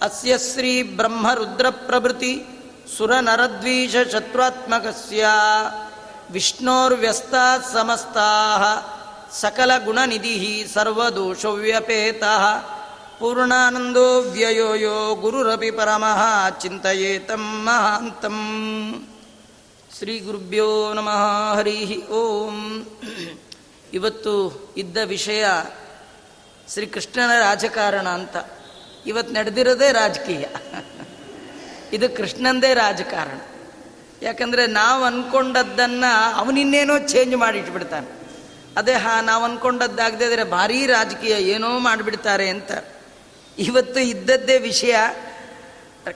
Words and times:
अस्य 0.06 0.32
श्रीब्रह्मरुद्रप्रभृति 0.50 2.34
सुरनरद्वीषशत्रुत्मकस्य 2.96 5.22
विष्णोर्व्यस्ताः 6.36 7.60
समस्ताः 7.74 8.62
ಸಕಲ 9.32 9.70
ಗುಣನಿಧಿ 9.84 10.66
ಸರ್ವದೋಷವ್ಯಪೇತ. 10.74 12.24
ಪೂರ್ಣಾನಂದೋ 13.18 14.20
ವ್ಯಯೋಯೋ 14.20 15.14
ಗುರುರಪಿ 15.14 15.70
ಪರಮಃ 15.70 16.48
ಚಿಂತೆಯೇತಂ 16.48 17.64
ಮಹಾಂತಂ. 17.64 18.38
ಶ್ರೀ 19.98 20.20
ಗುರುಭ್ಯೋ 20.20 20.92
ನಮಃ 20.92 21.54
ಹರಿ 21.54 22.06
ಓಂ. 22.06 22.86
ಇವತ್ತು 23.92 24.34
ಇದ್ದ 24.76 24.96
ವಿಷಯ 25.04 25.44
ಶ್ರೀ 26.72 26.86
ಕೃಷ್ಣನ 26.86 27.30
ರಾಜಕಾರಣ 27.40 28.08
ಅಂತ. 28.08 28.36
ಇವತ್ತು 29.06 29.34
ನಡೆದಿರೋದೇ 29.34 29.92
ರಾಜಕೀಯ. 29.92 30.44
ಇದು 31.92 32.16
ಕೃಷ್ಣಂದೇ 32.16 32.74
ರಾಜಕಾರಣ. 32.74 33.40
ಯಾಕಂದರೆ 34.22 34.66
ನಾವು 34.66 35.04
ಅಂದ್ಕೊಂಡದ್ದನ್ನು 35.04 36.34
ಅವನಿನ್ನೇನೋ 36.34 36.98
ಚೇಂಜ್ 36.98 37.36
ಮಾಡಿಟ್ಬಿಡ್ತಾನೆ. 37.36 38.19
ಅದೇ, 38.76 38.92
ಹಾ, 38.92 39.20
ನಾವು 39.20 39.44
ಅಂದ್ಕೊಂಡದ್ದಾಗದೇ 39.44 40.24
ಇದ್ರೆ 40.24 40.44
ಭಾರೀ 40.44 40.86
ರಾಜಕೀಯ 40.86 41.32
ಏನೋ 41.32 41.78
ಮಾಡಿಬಿಡ್ತಾರೆ 41.78 42.48
ಅಂತ. 42.48 42.70
ಇವತ್ತು 43.58 44.00
ಇದ್ದದ್ದೇ 44.00 44.58
ವಿಷಯ 44.58 44.96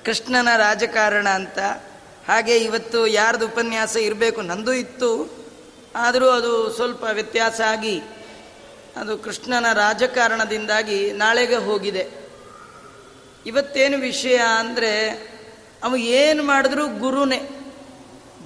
ಕೃಷ್ಣನ 0.04 0.48
ರಾಜಕಾರಣ 0.56 1.28
ಅಂತ. 1.28 1.58
ಹಾಗೆ 2.28 2.56
ಇವತ್ತು 2.56 3.06
ಯಾರ್ದು 3.06 3.46
ಉಪನ್ಯಾಸ 3.46 3.96
ಇರಬೇಕು 3.96 4.42
ನಂದು 4.42 4.72
ಇತ್ತು. 4.72 5.30
ಆದರೂ 5.96 6.28
ಅದು 6.28 6.72
ಸ್ವಲ್ಪ 6.72 7.04
ವ್ಯತ್ಯಾಸ 7.12 7.60
ಆಗಿ 7.60 8.02
ಅದು 8.96 9.18
ಕೃಷ್ಣನ 9.18 9.72
ರಾಜಕಾರಣದಿಂದಾಗಿ 9.72 11.12
ನಾಳೆಗೆ 11.12 11.56
ಹೋಗಿದೆ. 11.56 12.08
ಇವತ್ತೇನು 13.46 13.98
ವಿಷಯ 13.98 14.36
ಅಂದರೆ, 14.36 15.10
ಅವು 15.82 15.96
ಏನು 15.96 16.42
ಮಾಡಿದ್ರು 16.42 16.86
ಗುರುನೇ. 16.86 17.42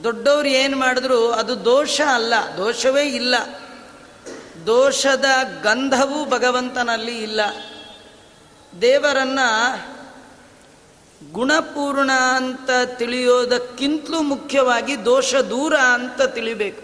ದೊಡ್ಡವ್ರು 0.05 0.49
ಏನು 0.49 0.77
ಮಾಡಿದ್ರು 0.77 1.31
ಅದು 1.31 1.65
ದೋಷ 1.65 2.01
ಅಲ್ಲ, 2.01 2.35
ದೋಷವೇ 2.57 3.05
ಇಲ್ಲ. 3.05 3.35
ದೋಷದ 4.69 5.25
ಗಂಧವೂ 5.63 6.25
ಭಗವಂತನಲ್ಲಿ 6.25 7.23
ಇಲ್ಲ. 7.23 7.41
ದೇವರನ್ನ 8.83 9.39
ಗುಣಪೂರ್ಣ 11.33 12.11
ಅಂತ 12.13 12.71
ತಿಳಿಯೋದಕ್ಕಿಂತಲೂ 12.97 14.23
ಮುಖ್ಯವಾಗಿ 14.23 15.05
ದೋಷ 15.05 15.35
ದೂರ 15.35 15.77
ಅಂತ 15.77 16.23
ತಿಳಿಬೇಕು. 16.23 16.83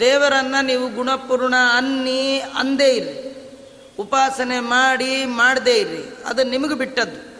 ದೇವರನ್ನ 0.00 0.54
ನೀವು 0.62 0.88
ಗುಣಪೂರ್ಣ 0.88 1.54
ಅನ್ನಿ 1.76 2.40
ಅಂದೇ 2.40 2.88
ಇರಿ 2.88 3.50
ಉಪಾಸನೆ 3.98 4.60
ಮಾಡಿ 4.60 5.24
ಮಾಡದೇ 5.24 5.74
ಇರಿ 5.74 6.16
ಅದು 6.26 6.42
ನಿಮಗೆ 6.42 6.74
ಬಿಟ್ಟದ್ದು. 6.74 7.38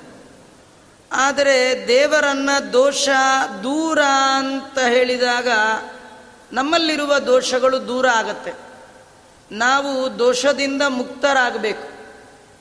ಆದರೆ 1.12 1.84
ದೇವರನ್ನ 1.88 2.50
ದೋಷ 2.72 3.08
ದೂರ 3.62 3.98
ಅಂತ 4.36 4.78
ಹೇಳಿದಾಗ 4.78 5.48
ನಮ್ಮಲ್ಲಿರುವ 6.52 7.18
ದೋಷಗಳು 7.18 7.88
ದೂರ 7.88 8.08
ಆಗತ್ತೆ. 8.08 8.67
ನಾವು 9.52 10.18
ದೋಷದಿಂದ 10.18 10.82
ಮುಕ್ತರಾಗಬೇಕು. 10.88 11.98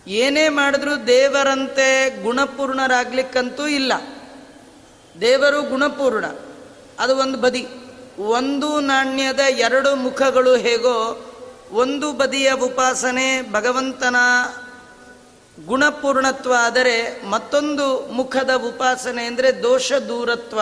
ಏನೇ 0.09 0.49
ಮಾಡಿದ್ರೂ 0.49 0.95
ದೇವರಂತೆ 0.95 2.23
ಗುಣಪೂರ್ಣರಾಗ್ಲಿಕ್ಕಂತೂ 2.23 3.67
ಇಲ್ಲ. 3.67 3.93
ದೇವರು 5.21 5.61
ಗುಣಪೂರ್ಣ. 5.61 6.25
ಅದು 6.99 7.17
ಒಂದು 7.17 7.37
ಬದಿ. 7.37 7.67
ಒಂದು 8.19 8.79
ನಾಣ್ಯದ 8.79 9.39
ಎರಡು 9.39 9.95
ಮುಖಗಳು 9.95 10.55
ಹೇಗೋ 10.55 11.23
ಒಂದು 11.71 12.13
ಬದಿಯ 12.13 12.51
ಉಪಾಸನೆ 12.53 13.51
ಭಗವಂತನ 13.51 14.15
ಗುಣಪೂರ್ಣತ್ವ 15.65 16.53
ಆದರೆ 16.59 17.25
ಮತ್ತೊಂದು 17.25 18.07
ಮುಖದ 18.11 18.49
ಉಪಾಸನೆ 18.55 19.25
ಅಂದರೆ 19.25 19.63
ದೋಷ 19.63 19.93
ದೂರತ್ವ. 19.93 20.61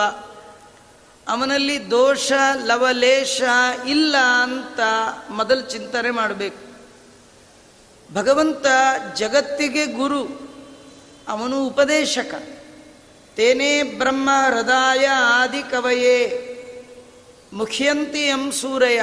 ಅವನಲ್ಲಿ 1.28 1.90
ದೋಷ, 1.90 2.32
ಲವಲೇಶ 2.64 3.42
ಇಲ್ಲ 3.86 4.16
ಅಂತ 4.16 4.80
ಮೊದಲು 5.30 5.60
ಚಿಂತನೆ 5.60 6.10
ಮಾಡಬೇಕು. 6.10 6.66
ಭಗವಂತ 8.14 8.66
ಜಗತ್ತಿಗೆ 9.14 9.86
ಗುರು, 9.86 10.24
ಅವನು 11.28 11.66
ಉಪದೇಶಕ. 11.66 12.34
ತೇನೇ 13.36 13.82
ಬ್ರಹ್ಮ 13.82 14.30
ಹೃದಯ 14.48 15.06
ಆದಿ 15.06 15.62
ಕವಯೇ, 15.62 16.42
ಮುಖ್ಯಂತಿ 17.52 18.26
ಎಂ 18.26 18.52
ಸೂರಯ. 18.52 19.02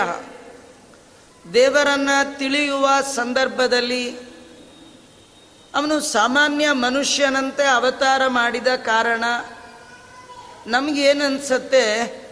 ದೇವರನ್ನು 1.53 2.37
ತಿಳಿಯುವ 2.37 2.89
ಸಂದರ್ಭದಲ್ಲಿ 3.15 4.17
ಅವನು 5.75 5.99
ಸಾಮಾನ್ಯ 5.99 6.71
ಮನುಷ್ಯನಂತೆ 6.71 7.63
ಅವತಾರ 7.63 8.21
ಮಾಡಿದ 8.27 8.67
ಕಾರಣ 8.67 9.23
ನಮಗೇನನ್ಸತ್ತೆ? 10.67 12.22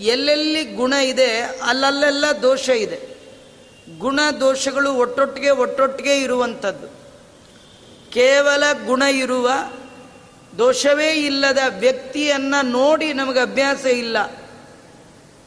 ಎಲ್ಲೆಲ್ಲಿ 0.00 0.64
ಗುಣ 0.64 0.92
ಇದೆ, 0.92 1.40
ಅಲ್ಲಲ್ಲೆಲ್ಲ 1.40 2.24
ದೋಷ 2.42 2.68
ಇದೆ. 2.68 3.10
ಗುಣ 3.98 4.20
ದೋಷಗಳು 4.40 4.94
ಒಟ್ಟೊಟ್ಟಿಗೆ 4.94 5.50
ಒಟ್ಟೊಟ್ಟಿಗೆ 5.50 6.20
ಇರುವಂಥದ್ದು. 6.20 6.88
ಕೇವಲ 8.10 8.64
ಗುಣ 8.86 9.02
ಇರುವ 9.02 9.50
ದೋಷವೇ 10.58 11.12
ಇಲ್ಲದ 11.12 11.58
ವ್ಯಕ್ತಿಯನ್ನು 11.78 12.66
ನೋಡಿ 12.66 13.12
ನಮಗೆ 13.12 13.40
ಅಭ್ಯಾಸ 13.40 13.86
ಇಲ್ಲ. 13.86 14.16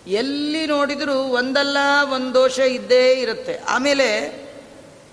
ಎಲ್ಲಿ 0.07 0.65
ನೋಡಿದರೂ 0.65 1.13
ಒಂದಲ್ಲ 1.13 1.77
ಒಂದು 2.13 2.33
ದೋಷ 2.33 2.59
ಇದ್ದೇ 2.59 3.11
ಇರುತ್ತೆ. 3.11 3.59
ಆಮೇಲೆ 3.67 4.43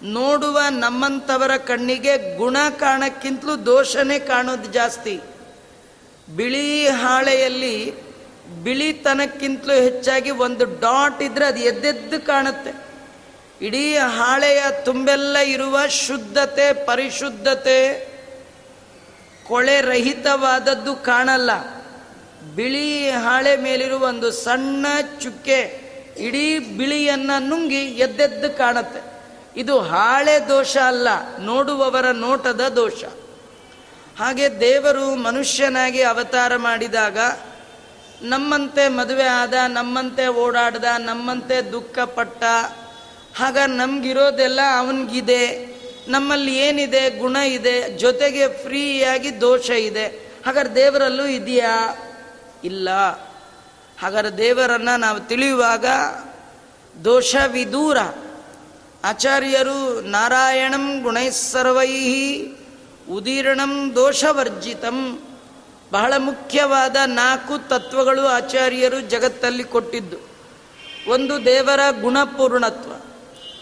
ನೋಡುವ 0.02 0.60
ನಮ್ಮಂಥವರ 0.70 1.56
ಕಣ್ಣಿಗೆ 1.56 2.36
ಗುಣ 2.36 2.56
ಕಾಣಕ್ಕಿಂತಲೂ 2.78 3.56
ದೋಷನೇ 3.56 4.18
ಕಾಣೋದು 4.18 4.72
ಜಾಸ್ತಿ. 4.72 5.20
ಬಿಳಿ 6.36 6.88
ಹಾಳೆಯಲ್ಲಿ 6.88 7.94
ಬಿಳಿತನಕ್ಕಿಂತಲೂ 8.50 9.72
ಹೆಚ್ಚಾಗಿ 9.72 10.30
ಒಂದು 10.30 10.64
ಡಾಟ್ 10.64 11.22
ಇದ್ರೆ 11.22 11.44
ಅದು 11.44 11.58
ಎದ್ದೆದ್ದು 11.58 12.26
ಕಾಣುತ್ತೆ. 12.26 12.90
ಇಡೀ 13.66 13.96
ಹಾಳೆಯ 13.96 14.62
ತುಂಬೆಲ್ಲ 14.84 15.38
ಇರುವ 15.38 15.86
ಶುದ್ಧತೆ, 15.88 16.86
ಪರಿಶುದ್ಧತೆ 16.86 18.10
ಕೊಳೆ 19.48 19.80
ರಹಿತವಾದದ್ದು 19.80 20.96
ಕಾಣಲ್ಲ. 20.96 21.50
ಬಿಳಿ 22.54 23.10
ಹಾಳೆ 23.10 23.56
ಮೇಲಿರುವ 23.56 24.06
ಒಂದು 24.06 24.30
ಸಣ್ಣ 24.30 24.86
ಚುಕ್ಕೆ 25.20 25.90
ಇಡೀ 26.18 26.58
ಬಿಳಿಯನ್ನ 26.58 27.30
ನುಂಗಿ 27.38 27.84
ಎದ್ದೆದ್ದು 27.84 28.58
ಕಾಣುತ್ತೆ. 28.58 29.00
ಇದು 29.60 29.80
ಹಾಳೆ 29.80 30.48
ದೋಷ 30.48 30.76
ಅಲ್ಲ, 30.76 31.08
ನೋಡುವವರ 31.38 32.10
ನೋಟದ 32.10 32.60
ದೋಷ. 32.76 33.04
ಹಾಗೆ 34.18 34.60
ದೇವರು 34.60 35.14
ಮನುಷ್ಯನಾಗಿ 35.14 36.02
ಅವತಾರ 36.02 36.56
ಮಾಡಿದಾಗ 36.56 37.18
ನಮ್ಮಂತೆ 38.22 38.88
ಮದುವೆ 38.88 39.22
ಆದ, 39.22 39.54
ನಮ್ಮಂತೆ 39.66 40.26
ಓಡಾಡ್ದ, 40.26 40.84
ನಮ್ಮಂತೆ 40.98 41.72
ದುಃಖ 41.72 41.98
ಪಟ್ಟ, 41.98 42.42
ಆಗ 43.40 43.58
ನಮ್ಗಿರೋದೆಲ್ಲ 43.66 44.60
ಅವನಿಗಿದೆ. 44.78 45.70
ನಮ್ಮಲ್ಲಿ 46.08 46.56
ಏನಿದೆ? 46.58 47.18
ಗುಣ 47.18 47.36
ಇದೆ. 47.36 47.98
ಜೊತೆಗೆ 47.98 48.62
ಫ್ರೀಯಾಗಿ 48.62 49.40
ದೋಷ 49.40 49.70
ಇದೆ. 49.70 50.06
ಹಾಗಾದ್ರೆ 50.46 50.74
ದೇವರಲ್ಲೂ 50.74 51.26
ಇದೆಯಾ? 51.26 51.96
ಇಲ್ಲ. 52.64 52.90
ಹಾಗಾದ್ರೆ 54.00 54.38
ದೇವರನ್ನ 54.38 54.88
ನಾವು 54.96 55.20
ತಿಳಿಯುವಾಗ 55.20 55.86
ದೋಷ 57.04 57.36
ವಿದೂರ 57.46 57.98
ಆಚಾರ್ಯರು, 59.04 60.00
ನಾರಾಯಣಂ 60.00 61.02
ಗುಣೈಸ್ಸರ್ವೈ 61.02 62.42
ಉದೀರ್ಣಂ 63.10 63.92
ದೋಷವರ್ಜಿತಂ. 63.94 65.22
ಬಹಳ 65.92 66.14
ಮುಖ್ಯವಾದ 66.18 66.96
ನಾಲ್ಕು 67.06 67.68
ತತ್ವಗಳು 67.68 68.26
ಆಚಾರ್ಯರು 68.26 69.00
ಜಗತ್ತಲ್ಲಿ 69.00 69.64
ಕೊಟ್ಟಿದ್ದು. 69.64 70.16
ಒಂದು 71.10 71.44
ದೇವರ 71.44 71.80
ಗುಣಪೂರ್ಣತ್ವ, 72.00 72.90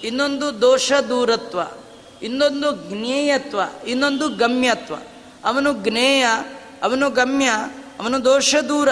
ಇನ್ನೊಂದು 0.05 0.61
ದೋಷ 0.61 0.93
ದೂರತ್ವ, 0.93 1.61
ಇನ್ನೊಂದು 2.23 2.71
ಜ್ಞೇಯತ್ವ, 2.73 3.61
ಇನ್ನೊಂದು 3.87 4.29
ಗಮ್ಯತ್ವ. 4.29 4.95
ಅವನು 5.45 5.73
ಜ್ಞೇಯ, 5.73 6.27
ಅವನು 6.83 7.11
ಗಮ್ಯ, 7.11 7.51
ಅವನು 8.01 8.25
ದೋಷ 8.25 8.57
ದೂರ, 8.69 8.89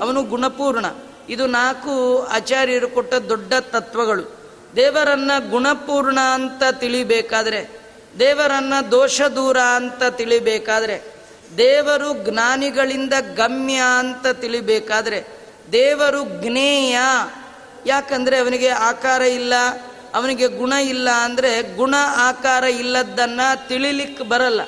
ಅವನು 0.00 0.22
ಗುಣಪೂರ್ಣ. 0.22 0.86
ಇದು 1.28 1.46
ನಾಲ್ಕು 1.46 2.22
ಆಚಾರ್ಯರು 2.22 2.88
ಕೊಟ್ಟ 2.88 3.14
ದೊಡ್ಡ 3.14 3.54
ತತ್ವಗಳು. 3.60 4.52
ದೇವರನ್ನ 4.76 5.30
ಗುಣಪೂರ್ಣ 5.50 6.18
ಅಂತ 6.20 6.62
ತಿಳಿಬೇಕಾದ್ರೆ, 6.72 7.80
ದೇವರನ್ನ 8.18 8.74
ದೋಷ 8.90 9.22
ದೂರ 9.22 9.58
ಅಂತ 9.58 10.02
ತಿಳಿಬೇಕಾದ್ರೆ 10.10 11.13
ದೇವರು 11.56 12.30
ಜ್ಞಾನಿಗಳಿಂದ 12.30 13.12
ಗಮ್ಯ 13.36 13.80
ಅಂತ 13.98 14.26
ತಿಳಿಬೇಕಾದ್ರೆ 14.26 15.26
ದೇವರು 15.72 16.24
ಜ್ಞೇಯ. 16.24 16.98
ಯಾಕಂದ್ರೆ 17.86 18.38
ಅವನಿಗೆ 18.38 18.68
ಆಕಾರ 18.68 19.22
ಇಲ್ಲ, 19.22 19.52
ಅವನಿಗೆ 20.14 20.46
ಗುಣ 20.46 20.72
ಇಲ್ಲ 20.72 21.10
ಅಂದರೆ 21.10 21.76
ಗುಣ 21.76 21.94
ಆಕಾರ 22.16 22.64
ಇಲ್ಲದನ್ನ 22.64 23.40
ತಿಳಿಲಿಕ್ಕೆ 23.68 24.24
ಬರಲ್ಲ. 24.24 24.60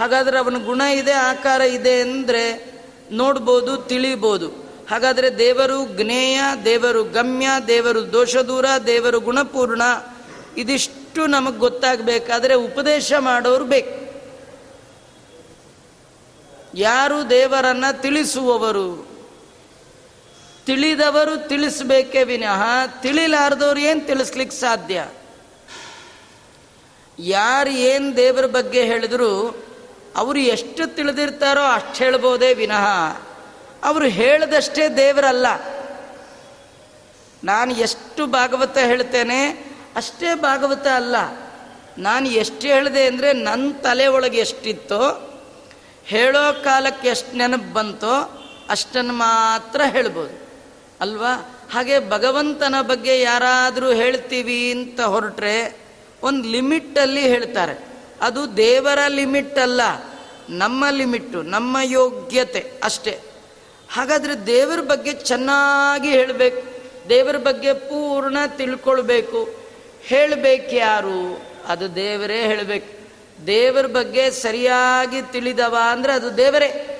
ಹಾಗಾದ್ರೆ 0.00 0.38
ಅವನ 0.38 0.56
ಗುಣ 0.56 0.80
ಇದೆ, 0.80 1.12
ಆಕಾರ 1.12 1.60
ಇದೆ 1.60 2.00
ಅಂದರೆ 2.00 2.72
ನೋಡ್ಬೋದು, 3.12 3.76
ತಿಳಿಬೋದು. 3.76 4.48
ಹಾಗಾದರೆ 4.90 5.38
ದೇವರು 5.38 6.02
ಜ್ಞೇಯ, 6.02 6.40
ದೇವರು 6.64 7.04
ಗಮ್ಯ, 7.04 7.48
ದೇವರು 7.66 8.12
ದೋಷ 8.12 8.36
ದೂರ 8.36 8.66
ದೇವರು 8.86 9.20
ಗುಣಪೂರ್ಣ, 9.20 9.82
ಇದಿಷ್ಟು 10.56 11.26
ನಮಗೆ 11.26 11.58
ಗೊತ್ತಾಗಬೇಕಾದ್ರೆ 11.58 12.54
ಉಪದೇಶ 12.54 13.12
ಮಾಡೋರು 13.18 13.64
ಬೇಕು. 13.64 14.11
ಯಾರು 16.74 17.30
ದೇವರನ್ನ 17.30 17.84
ತಿಳಿಸುವವರು? 17.90 19.12
ತಿಳಿದವರು 20.66 21.48
ತಿಳಿಸ್ಬೇಕೇ 21.48 22.22
ವಿನಃ 22.22 22.86
ತಿಳಿಲಾರ್ದವ್ರು 22.86 23.80
ಏನು 23.80 24.00
ತಿಳಿಸ್ಲಿಕ್ಕೆ 24.00 24.56
ಸಾಧ್ಯ? 24.56 25.08
ಯಾರು 27.18 27.70
ಏನು 27.70 28.16
ದೇವರ 28.16 28.46
ಬಗ್ಗೆ 28.46 28.84
ಹೇಳಿದ್ರು 28.84 29.64
ಅವರು 30.16 30.38
ಎಷ್ಟು 30.38 30.94
ತಿಳಿದಿರ್ತಾರೋ 30.94 31.60
ಅಷ್ಟು 31.60 32.04
ಹೇಳ್ಬೋದೇ 32.04 32.54
ವಿನಃ. 32.54 33.16
ಅವರು 33.84 34.04
ಹೇಳದಷ್ಟೇ 34.04 34.88
ದೇವರಲ್ಲ. 34.88 35.46
ನಾನು 37.44 37.72
ಎಷ್ಟು 37.72 38.26
ಭಾಗವತ 38.26 38.78
ಹೇಳ್ತೇನೆ 38.78 39.50
ಅಷ್ಟೇ 39.96 40.34
ಭಾಗವತ 40.34 40.86
ಅಲ್ಲ. 40.86 41.16
ನಾನು 41.98 42.28
ಎಷ್ಟು 42.28 42.66
ಹೇಳಿದೆ 42.66 43.06
ಅಂದರೆ 43.06 43.32
ನನ್ನ 43.32 43.72
ತಲೆ 43.82 44.06
ಒಳಗೆ 44.06 44.38
ಎಷ್ಟಿತ್ತೋ 44.38 45.28
ಹೇಳೋ 46.04 46.64
ಕಾಲಕ್ಕೆ 46.64 47.08
ಎಷ್ಟು 47.08 47.36
ನೆನಪು 47.36 47.72
ಬಂತೋ 47.72 48.38
ಅಷ್ಟನ್ನು 48.68 49.12
ಮಾತ್ರ 49.12 49.80
ಹೇಳ್ಬೋದು. 49.84 50.42
ಅಲ್ವಾ? 51.00 51.58
ಹಾಗೆ 51.72 52.10
ಭಗವಂತನ 52.10 52.74
ಬಗ್ಗೆ 52.82 53.20
ಯಾರಾದರೂ 53.20 53.92
ಹೇಳ್ತೀವಿ 53.92 54.70
ಅಂತ 54.70 55.00
ಹೊರಟ್ರೆ 55.00 55.76
ಒಂದು 56.22 56.48
ಲಿಮಿಟ್ಟಲ್ಲಿ 56.48 57.20
ಹೇಳ್ತಾರೆ. 57.20 57.86
ಅದು 58.20 58.56
ದೇವರ 58.56 58.98
ಲಿಮಿಟ್ 59.08 59.58
ಅಲ್ಲ, 59.58 59.80
ನಮ್ಮ 60.50 60.84
ಲಿಮಿಟ್ಟು, 60.90 61.42
ನಮ್ಮ 61.42 61.76
ಯೋಗ್ಯತೆ 61.82 62.72
ಅಷ್ಟೇ. 62.82 63.20
ಹಾಗಾದರೆ 63.92 64.46
ದೇವರ 64.46 64.80
ಬಗ್ಗೆ 64.80 65.12
ಚೆನ್ನಾಗಿ 65.12 66.10
ಹೇಳಬೇಕು, 66.10 66.62
ದೇವರ 67.08 67.36
ಬಗ್ಗೆ 67.36 67.72
ಪೂರ್ಣ 67.72 68.36
ತಿಳ್ಕೊಳ್ಬೇಕು. 68.46 69.54
ಹೇಳಬೇಕು 70.02 70.74
ಯಾರು? 70.74 71.42
ಅದು 71.68 71.94
ದೇವರೇ 71.94 72.46
ಹೇಳಬೇಕು. 72.46 73.01
ದೇವರ 73.46 73.86
ಬಗ್ಗೆ 73.86 74.30
ಸರಿಯಾಗಿ 74.30 75.22
ತಿಳಿದವ 75.22 75.76
ಅಂದರೆ 75.90 76.12
ಅದು 76.12 76.36
ದೇವರೇ. 76.36 76.98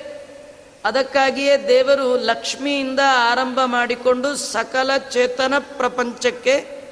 ಅದಕ್ಕಾಗಿಯೇ 0.85 1.57
ದೇವರು 1.57 2.17
ಲಕ್ಷ್ಮಿಯಿಂದ 2.17 2.99
ಆರಂಭ 3.29 3.59
ಮಾಡಿಕೊಂಡು 3.65 4.35
ಸಕಲ 4.35 4.97
ಚೇತನ 4.97 5.53
ಪ್ರಪಂಚಕ್ಕೆ 5.59 6.83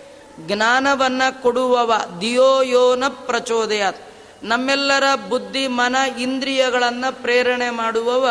ಜ್ಞಾನವನ್ನು 0.48 1.42
ಕೊಡುವವ. 1.42 1.94
ದಿಯೋಯೋನ 2.22 3.04
ಪ್ರಚೋದಯಾತ್. 3.08 3.98
ನಮ್ಮೆಲ್ಲರ 4.44 5.04
ಬುದ್ಧಿ, 5.30 5.68
ಮನ, 5.68 5.96
ಇಂದ್ರಿಯಗಳನ್ನು 6.20 7.22
ಪ್ರೇರಣೆ 7.22 7.70
ಮಾಡುವವ 7.70 8.30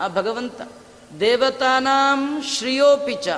ಆ 0.00 0.08
ಭಗವಂತ. 0.08 0.60
ದೇವತಾನಾಂ 1.20 2.42
ಶ್ರಿಯೋಪಿಚ 2.42 3.28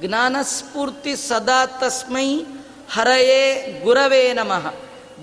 ಜ್ಞಾನಸ್ಫೂರ್ತಿ 0.00 1.16
ಸದಾ 1.16 1.66
ತಸ್ಮೈ 1.66 2.40
ಹರಯೇ 2.90 3.80
ಗುರವೇ 3.84 4.32
ನಮಃ. 4.32 4.74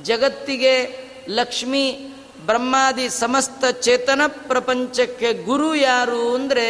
ಜಗತ್ತಿಗೆ 0.04 1.09
ಲಕ್ಷ್ಮಿ 1.30 2.14
ಬ್ರಹ್ಮಾದಿ 2.46 3.10
ಸಮಸ್ತ 3.10 3.66
ಚೇತನ 3.66 4.22
ಪ್ರಪಂಚಕ್ಕೆ 4.28 5.34
ಗುರು 5.34 5.76
ಯಾರು 5.76 6.36
ಅಂದರೆ 6.36 6.68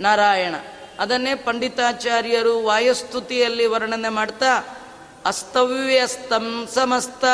ನಾರಾಯಣ. 0.00 0.54
ಅದನ್ನೇ 0.98 1.34
ಪಂಡಿತಾಚಾರ್ಯರು 1.34 2.64
ವಾಯುಸ್ತುತಿಯಲ್ಲಿ 2.64 3.66
ವರ್ಣನೆ 3.66 4.08
ಮಾಡ್ತಾ, 4.08 4.78
ಅಸ್ತವ್ಯಸ್ತಂ 5.26 6.68
ಸಮಸ್ತ 6.74 7.24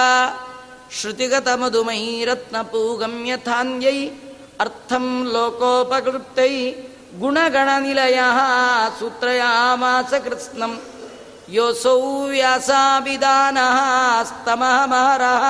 ಶ್ರುತಿಗತ 1.01 1.49
ಮಧುಮಹಿ 1.49 2.25
ರತ್ನಪೂಗಮ್ಯಥಾನ್ಯೈ 2.25 4.09
ಅರ್ಥಂ 4.61 5.27
ಲೋಕೋಪಕೃಪ್ತೈ 5.33 6.73
ಗುಣಗಣನಿಲಯ 7.19 8.19
ಸೂತ್ರಯಾಮಾಸ 8.99 10.15
ಕೃತ್ಸ್ನಂ 10.15 10.81
ಯೋಸೌ 11.49 12.27
ವ್ಯಾಸಾಭಿಧಾನ 12.27 13.59
ಸ್ತಮಃ 14.25 14.87
ಮಹರಃ 14.87 15.45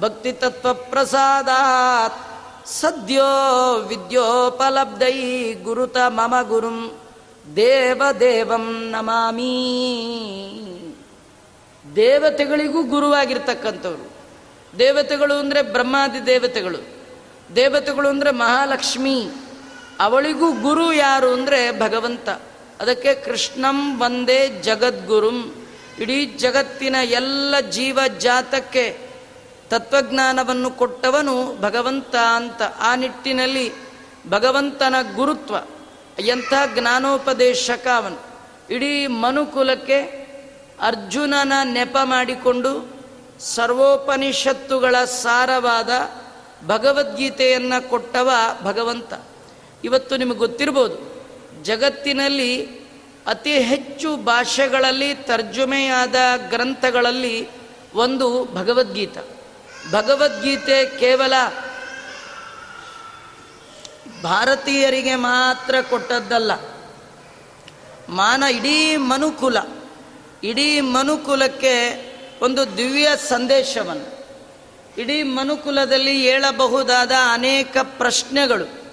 ಭಕ್ತಿತತ್ವಪ್ರಸಾದಾತ್ 0.00 2.68
ಸದ್ಯೋ 2.68 3.74
ವಿದ್ಯೋಪಲಬ್ಧೈ 3.74 5.52
ಗುರುತ 5.52 5.96
ಮಮ 6.06 6.48
ಗುರುಂ 6.48 6.98
ದೇವದೇವಂ 7.56 8.90
ನಮಾಮಿ. 8.90 9.72
ದೇವತೆಗಳಿಗೂ 11.96 12.82
ಗುರುವಾಗಿರ್ತಕ್ಕಂಥವ್ರು. 12.82 14.12
ದೇವತೆಗಳು 14.78 15.34
ಅಂದರೆ 15.34 15.62
ಬ್ರಹ್ಮಾದಿ 15.62 16.26
ದೇವತೆಗಳು. 16.26 16.78
ದೇವತೆಗಳು 17.56 18.08
ಅಂದರೆ 18.08 18.30
ಮಹಾಲಕ್ಷ್ಮಿ. 18.30 19.28
ಅವಳಿಗೂ 20.00 20.52
ಗುರು 20.52 20.92
ಯಾರು 20.92 21.32
ಅಂದರೆ 21.32 21.80
ಭಗವಂತ. 21.80 22.28
ಅದಕ್ಕೆ 22.80 23.14
ಕೃಷ್ಣಂ 23.14 24.02
ಒಂದೇ 24.02 24.48
ಜಗದ್ಗುರುಂ. 24.48 25.66
ಇಡೀ 26.00 26.26
ಜಗತ್ತಿನ 26.26 26.96
ಎಲ್ಲ 27.04 27.60
ಜೀವ 27.60 27.98
ಜಾತಕ್ಕೆ 28.18 29.03
ತತ್ವಜ್ಞಾನವನ್ನು 29.70 30.70
ಕೊಟ್ಟವನು 30.70 31.34
ಭಗವಂತ 31.60 32.14
ಅಂತ 32.34 32.62
ಆ 32.80 32.94
ನಿಟ್ಟಿನಲ್ಲಿ 32.94 33.66
ಭಗವಂತನ 34.28 34.94
ಗುರುತ್ವ, 35.14 35.54
ಎಂಥ 36.20 36.52
ಜ್ಞಾನೋಪದೇಶಕ 36.74 37.86
ಅವನು. 37.96 38.18
ಇಡೀ 38.70 39.06
ಮನುಕುಲಕ್ಕೆ 39.06 39.98
ಅರ್ಜುನನ 40.80 41.52
ನೆಪ 41.64 41.96
ಮಾಡಿಕೊಂಡು 42.04 42.72
ಸರ್ವೋಪನಿಷತ್ತುಗಳ 43.40 44.96
ಸಾರವಾದ 45.04 45.90
ಭಗವದ್ಗೀತೆಯನ್ನು 46.66 47.88
ಕೊಟ್ಟವ 47.90 48.30
ಭಗವಂತ. 48.62 49.12
ಇವತ್ತು 49.84 50.16
ನಿಮಗೆ 50.16 50.38
ಗೊತ್ತಿರ್ಬೋದು, 50.38 50.98
ಜಗತ್ತಿನಲ್ಲಿ 51.62 52.50
ಅತಿ 53.26 53.52
ಹೆಚ್ಚು 53.60 54.16
ಭಾಷೆಗಳಲ್ಲಿ 54.16 55.14
ತರ್ಜುಮೆಯಾದ 55.14 56.16
ಗ್ರಂಥಗಳಲ್ಲಿ 56.50 57.36
ಒಂದು 57.94 58.28
ಭಗವದ್ಗೀತ. 58.54 59.18
ಭಗವದ್ಗೀತೆ 59.90 60.98
ಕೇವಲ 60.98 61.32
ಭಾರತೀಯರಿಗೆ 64.22 65.14
ಮಾತ್ರ 65.14 65.74
ಕೊಟ್ಟದ್ದಲ್ಲ. 65.90 66.52
ಮಾನ 68.08 68.42
ಇಡೀ 68.42 68.96
ಮನುಕುಲ, 68.96 69.56
ಇಡೀ 70.44 70.80
ಮನುಕುಲಕ್ಕೆ 70.80 71.74
ಒಂದು 72.42 72.76
ದಿವ್ಯ 72.76 73.08
ಸಂದೇಶವನ್ನು. 73.28 74.26
ಇಡೀ 75.00 75.22
ಮನುಕುಲದಲ್ಲಿ 75.22 76.22
ಹೇಳಬಹುದಾದ 76.22 77.12
ಅನೇಕ 77.32 77.76
ಪ್ರಶ್ನೆಗಳು. 77.82 78.84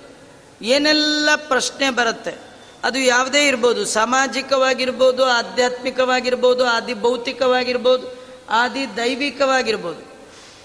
ಏನೆಲ್ಲ 0.61 1.29
ಪ್ರಶ್ನೆ 1.35 1.89
ಬರುತ್ತೆ? 1.89 2.35
ಅದು 2.83 2.99
ಯಾವುದೇ 2.99 3.47
ಇರ್ಬೋದು. 3.47 3.85
ಸಾಮಾಜಿಕವಾಗಿರ್ಬೋದು, 3.85 5.25
ಆಧ್ಯಾತ್ಮಿಕವಾಗಿರ್ಬೋದು 5.25 6.65
ಆದಿ 6.65 6.93
ಭೌತಿಕವಾಗಿರ್ಬೋದು 6.93 8.25
ಆದಿ 8.49 8.97
ದೈವಿಕವಾಗಿರ್ಬೋದು 8.97 10.10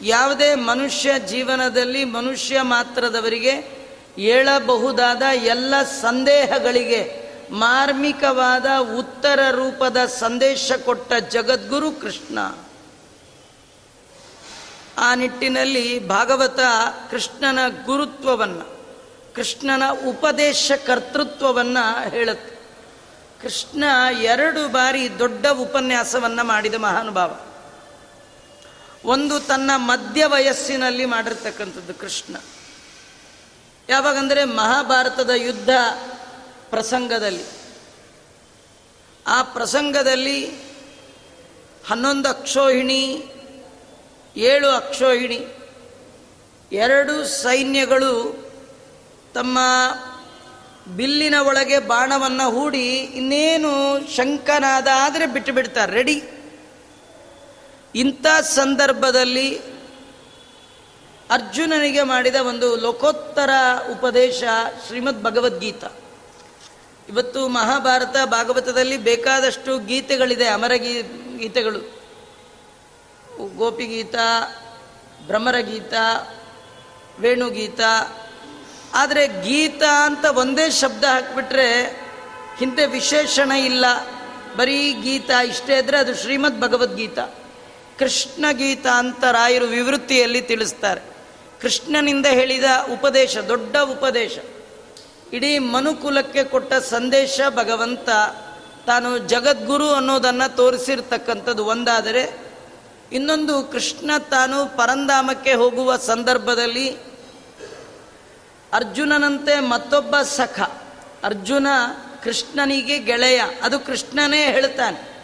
ಯಾವುದೇ 0.03 0.55
ಮನುಷ್ಯ 0.55 1.19
ಜೀವನದಲ್ಲಿ 1.19 2.05
ಮನುಷ್ಯ 2.05 2.63
ಮಾತ್ರದವರಿಗೆ 2.63 3.77
ಹೇಳಬಹುದಾದ 4.17 5.23
ಎಲ್ಲ 5.33 5.83
ಸಂದೇಹಗಳಿಗೆ 5.83 7.27
ಮಾರ್ಮಿಕವಾದ 7.51 8.67
ಉತ್ತರ 8.99 9.39
ರೂಪದ 9.51 10.07
ಸಂದೇಶ 10.07 10.73
ಕೊಟ್ಟ 10.85 11.13
ಜಗದ್ಗುರು 11.13 11.91
ಕೃಷ್ಣ. 11.91 12.39
ಆ 14.99 15.15
ನಿಟ್ಟಿನಲ್ಲಿ 15.15 16.09
ಭಾಗವತ 16.09 16.59
ಕೃಷ್ಣನ 17.11 17.59
ಗುರುತ್ವವನ್ನು, 17.85 18.87
ಕೃಷ್ಣನ 19.35 19.83
ಉಪದೇಶ 20.09 20.73
ಕರ್ತೃತ್ವವನ್ನು 20.87 22.11
ಹೇಳುತ್ತೆ. 22.11 22.57
ಕೃಷ್ಣ 23.43 23.85
ಎರಡು 24.23 24.69
ಬಾರಿ 24.69 25.19
ದೊಡ್ಡ 25.19 25.47
ಉಪನ್ಯಾಸವನ್ನು 25.47 26.45
ಮಾಡಿದ 26.45 26.75
ಮಹಾನುಭಾವ. 26.75 27.46
ಒಂದು 29.07 29.41
ತನ್ನ 29.41 29.71
ಮಧ್ಯ 29.77 30.27
ವಯಸ್ಸಿನಲ್ಲಿ 30.27 31.05
ಮಾಡಿರ್ತಕ್ಕಂಥದ್ದು 31.05 31.95
ಕೃಷ್ಣ. 31.95 32.37
ಯಾವಾಗಂದರೆ 33.89 34.45
ಮಹಾಭಾರತದ 34.45 35.31
ಯುದ್ಧ 35.31 35.71
ಪ್ರಸಂಗದಲ್ಲಿ. 36.71 37.45
ಆ 39.27 39.43
ಪ್ರಸಂಗದಲ್ಲಿ 39.43 40.47
ಹನ್ನೊಂದು 41.87 42.29
ಅಕ್ಷೋಹಿಣಿ, 42.29 43.25
ಏಳು 44.37 44.69
ಅಕ್ಷೋಹಿಣಿ, 44.69 45.47
ಎರಡು 46.73 47.25
ಸೈನ್ಯಗಳು 47.25 48.47
ತಮ್ಮ 49.35 49.59
ಬಿಲ್ಲಿನ 50.97 51.35
ಒಳಗೆ 51.43 51.79
ಬಾಣವನ್ನು 51.79 52.51
ಹೂಡಿ 52.51 52.97
ಇನ್ನೇನು 52.97 54.01
ಶಂಕನಾದ 54.17 54.89
ಆದರೆ 54.95 55.27
ಬಿಟ್ಟು 55.27 55.53
ಬಿಡ್ತಾರೆ, 55.53 55.93
ರೆಡಿ. 55.93 56.23
ಇಂಥ 57.97 58.27
ಸಂದರ್ಭದಲ್ಲಿ 58.43 59.59
ಅರ್ಜುನನಿಗೆ 61.31 62.03
ಮಾಡಿದ 62.03 62.35
ಒಂದು 62.35 62.77
ಲೋಕೋತ್ತರ 62.77 63.51
ಉಪದೇಶ 63.91 64.43
ಶ್ರೀಮದ್ 64.87 65.23
ಭಗವದ್ಗೀತ. 65.23 65.85
ಇವತ್ತು 67.09 67.49
ಮಹಾಭಾರತ 67.49 68.17
ಭಾಗವತದಲ್ಲಿ 68.25 68.97
ಬೇಕಾದಷ್ಟು 68.97 69.79
ಗೀತೆಗಳಿದೆ, 69.79 70.47
ಅಮರ 70.47 70.73
ಗೀ, 70.75 71.03
ಗೀತೆಗಳು. 71.39 71.79
ಗೋಪಿಗೀತ 73.57 74.15
ಭ್ರಮರಗೀತ 75.27 75.93
ವೇಣುಗೀತ. 77.19 77.81
ಆದರೆ 78.95 79.29
ಗೀತ 79.29 79.83
ಅಂತ 79.83 80.25
ಒಂದೇ 80.25 80.71
ಶಬ್ದ 80.71 81.05
ಹಾಕಿಬಿಟ್ರೆ 81.05 81.83
ಹಿಂದೆ 82.59 82.87
ವಿಶೇಷಣ 82.87 83.53
ಇಲ್ಲ. 83.53 83.85
ಬರೀ 84.57 84.93
ಗೀತ 84.93 85.31
ಇಷ್ಟೇ 85.47 85.79
ಇದ್ರೆ 85.79 85.99
ಅದು 85.99 86.15
ಶ್ರೀಮದ್ 86.15 86.61
ಭಗವದ್ಗೀತಾ. 86.61 87.23
ಕೃಷ್ಣ 87.99 88.45
ಗೀತ 88.53 88.87
ಅಂತ 88.87 89.25
ರಾಯರು 89.25 89.65
ವಿವೃತ್ತಿಯಲ್ಲಿ 89.65 90.43
ತಿಳಿಸ್ತಾರೆ. 90.43 91.01
ಕೃಷ್ಣನಿಂದ 91.63 92.27
ಹೇಳಿದ 92.27 92.65
ಉಪದೇಶ, 92.93 93.39
ದೊಡ್ಡ 93.39 93.77
ಉಪದೇಶ. 93.77 94.39
ಇಡೀ 95.33 95.59
ಮನುಕುಲಕ್ಕೆ 95.59 96.45
ಕೊಟ್ಟ 96.45 96.75
ಸಂದೇಶ 96.75 97.41
ಭಗವಂತ 97.51 98.09
ತಾನು 98.87 99.19
ಜಗದ್ಗುರು 99.19 99.91
ಅನ್ನೋದನ್ನು 99.91 100.57
ತೋರಿಸಿರ್ತಕ್ಕಂಥದ್ದು 100.57 101.65
ಒಂದಾದರೆ, 101.65 102.53
ಇನ್ನೊಂದು 103.13 103.63
ಕೃಷ್ಣ 103.63 104.11
ತಾನು 104.31 104.77
ಪರಂಧಾಮಕ್ಕೆ 104.77 105.55
ಹೋಗುವ 105.55 105.97
ಸಂದರ್ಭದಲ್ಲಿ 105.97 106.91
ಅರ್ಜುನನಂತೆ 108.73 109.61
ಮತ್ತೊಬ್ಬ 109.61 110.17
ಸಖ. 110.23 110.61
ಅರ್ಜುನ 111.25 111.67
ಕೃಷ್ಣನಿಗೆ 112.23 112.99
ಗೆಳೆಯ, 112.99 113.43
ಅದು 113.63 113.81
ಕೃಷ್ಣನೇ 113.81 114.45
ಹೇಳ್ತಾನೆ. 114.45 115.16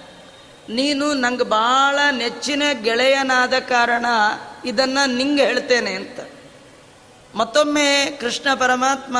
ನೀನು 0.69 1.13
ನಂಗೆ 1.15 1.45
ಭಾಳ 1.45 1.99
ನೆಚ್ಚಿನ 2.11 2.63
ಗೆಳೆಯನಾದ 2.83 3.53
ಕಾರಣ 3.59 4.07
ಇದನ್ನು 4.65 5.11
ನಿಂಗೆ 5.17 5.45
ಹೇಳ್ತೇನೆ 5.45 5.95
ಅಂತ. 5.95 6.21
ಮತ್ತೊಮ್ಮೆ 7.35 8.19
ಕೃಷ್ಣ 8.21 8.55
ಪರಮಾತ್ಮ 8.55 9.17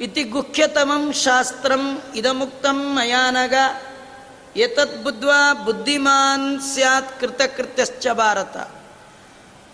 ಇತಿ 0.00 0.22
ಗುಖ್ಯತಮಂ 0.22 1.12
ಶಾಸ್ತ್ರಂ 1.12 2.02
ಇದಮುಕ್ತಂ 2.14 2.96
ಮಯಾನಗ, 2.96 3.54
ಏತತ್ 4.56 5.04
ಬುದ್ಧ್ವಾ 5.04 5.54
ಬುದ್ಧಿಮಾನ್ 5.54 6.60
ಸ್ಯಾತ್ 6.60 7.20
ಕೃತಕೃತ್ಯಶ್ಚ 7.20 8.06
ಭಾರತ. 8.08 8.56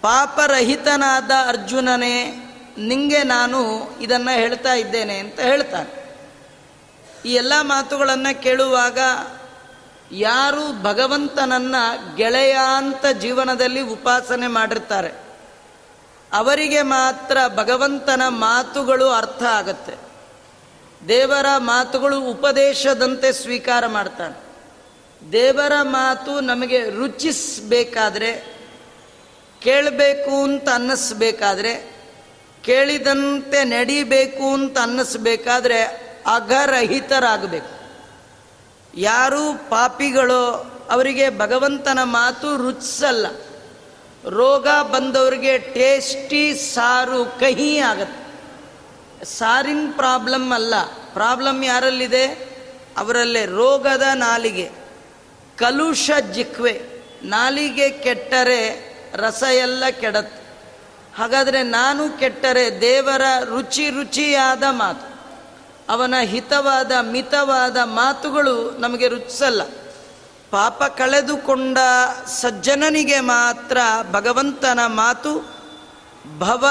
ಪಾಪರಹಿತನಾದ 0.01 1.31
ಅರ್ಜುನನೇ, 1.47 2.35
ನಿಂಗೆ 2.79 3.23
ನಾನು 3.23 3.91
ಇದನ್ನು 4.01 4.35
ಹೇಳ್ತಾ 4.35 4.75
ಇದ್ದೇನೆ 4.75 5.19
ಅಂತ 5.19 5.41
ಹೇಳ್ತಾನೆ. 5.41 6.05
ಈ 7.27 7.35
ಎಲ್ಲ 7.35 7.53
ಮಾತುಗಳನ್ನು 7.61 8.43
ಕೇಳುವಾಗ 8.43 8.99
ಯಾರು 10.17 10.83
ಭಗವಂತನನ್ನ 10.83 11.75
ಗೆಳೆಯ 12.17 12.59
ಅಂತ 12.77 13.07
ಜೀವನದಲ್ಲಿ 13.07 13.81
ಉಪಾಸನೆ 13.81 14.47
ಮಾಡಿರ್ತಾರೆ, 14.47 15.13
ಅವರಿಗೆ 16.33 16.83
ಮಾತ್ರ 16.83 17.39
ಭಗವಂತನ 17.55 18.23
ಮಾತುಗಳು 18.29 19.09
ಅರ್ಥ 19.09 19.43
ಆಗತ್ತೆ. 19.43 19.95
ದೇವರ 21.09 21.47
ಮಾತುಗಳು 21.57 22.21
ಉಪದೇಶದಂತೆ 22.21 23.33
ಸ್ವೀಕಾರ 23.33 23.87
ಮಾಡ್ತಾನೆ. 23.87 24.45
ದೇವರ 25.33 25.73
ಮಾತು 25.83 26.41
ನಮಗೆ 26.41 26.91
ರುಚಿಸಬೇಕಾದ್ರೆ, 26.91 28.55
ಕೇಳಬೇಕು 29.63 30.43
ಅಂತ 30.43 30.69
ಅನ್ನಿಸ್ಬೇಕಾದ್ರೆ, 30.69 31.95
ಕೇಳಿದಂತೆ 32.63 33.65
ನಡಿಬೇಕು 33.65 34.53
ಅಂತ 34.53 34.79
ಅನ್ನಿಸ್ಬೇಕಾದ್ರೆ 34.79 35.83
ಅಘರಹಿತರಾಗಬೇಕು. 36.27 37.84
ಯಾರು 38.97 39.71
ಪಾಪಿಗಳೋ 39.71 40.71
ಅವರಿಗೆ 40.91 41.39
ಭಗವಂತನ 41.39 41.99
ಮಾತು 42.03 42.57
ರುಚಿಸಲ್ಲ. 42.57 43.27
ರೋಗ 44.29 44.69
ಬಂದವರಿಗೆ 44.83 45.59
ಟೇಸ್ಟಿ 45.59 46.55
ಸಾರು 46.55 47.25
ಕಹಿ 47.25 47.79
ಆಗತ್ತೆ. 47.79 48.25
ಸಾರಿನ 49.25 49.89
ಪ್ರಾಬ್ಲಮ್ 49.97 50.53
ಅಲ್ಲ. 50.53 50.75
ಪ್ರಾಬ್ಲಮ್ 51.13 51.65
ಯಾರಲ್ಲಿದೆ? 51.65 52.27
ಅವರಲ್ಲೇ 52.97 53.45
ರೋಗದ 53.45 54.03
ನಾಲಿಗೆ. 54.15 54.71
ಕಲುಷ 55.59 56.11
ಜಿಕ್ವೆ. 56.33 56.83
ನಾಲಿಗೆ 57.23 57.91
ಕೆಟ್ಟರೆ 57.91 58.95
ರಸ 59.15 59.43
ಎಲ್ಲ 59.43 59.89
ಕೆಡತ್ತೆ. 60.01 60.45
ಹಾಗಾದರೆ 61.17 61.63
ನಾನು 61.63 62.19
ಕೆಟ್ಟರೆ 62.19 62.81
ದೇವರ 62.81 63.23
ರುಚಿ 63.45 63.91
ರುಚಿಯಾದ 63.91 64.63
ಮಾತು. 64.71 65.14
ಅವನ 65.89 66.15
ಹಿತವಾದ, 66.23 66.93
ಮಿತವಾದ 67.01 67.77
ಮಾತುಗಳು 67.85 68.71
ನಮಗೆ 68.71 69.09
ರುಚಿಸಲ್ಲ. 69.09 69.63
ಪಾಪ 70.51 70.83
ಕಳೆದುಕೊಂಡ 70.83 71.79
ಸಜ್ಜನನಿಗೆ 72.27 73.21
ಮಾತ್ರ 73.21 73.79
ಭಗವಂತನ 74.11 74.81
ಮಾತು 74.87 75.33
ಭವ 76.39 76.67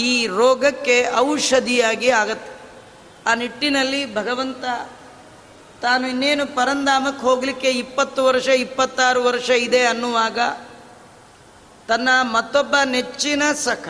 ಈ 0.00 0.26
ರೋಗಕ್ಕೆ 0.26 1.06
ಔಷಧಿಯಾಗಿ 1.16 2.10
ಆಗತ್ತೆ. 2.10 2.52
ಆ 3.30 3.34
ನಿಟ್ಟಿನಲ್ಲಿ 3.34 4.14
ಭಗವಂತ 4.14 4.64
ತಾನು 5.82 6.08
ಇನ್ನೇನು 6.08 6.46
ಪರಂಧಾಮಕ್ಕೆ 6.46 7.22
ಹೋಗಲಿಕ್ಕೆ 7.22 7.70
ಇಪ್ಪತ್ತು 7.70 8.24
ವರ್ಷ, 8.24 8.48
ಇಪ್ಪತ್ತಾರು 8.48 9.24
ವರ್ಷ 9.24 9.50
ಇದೆ 9.50 9.86
ಅನ್ನುವಾಗ 9.86 10.38
ತನ್ನ 11.88 12.08
ಮತ್ತೊಬ್ಬ 12.22 12.74
ನೆಚ್ಚಿನ 12.84 13.42
ಸಖ, 13.52 13.88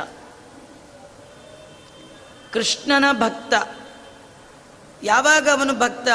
ಕೃಷ್ಣನ 2.53 3.05
ಭಕ್ತ. 3.13 3.55
ಯಾವಾಗ 5.03 5.49
ಅವನು 5.49 5.75
ಭಕ್ತ? 5.75 6.09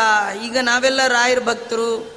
ಈಗ 0.44 0.58
ನಾವೆಲ್ಲ 0.62 1.08
ರಾಯರ 1.08 1.40
ಭಕ್ತರು 1.40 2.14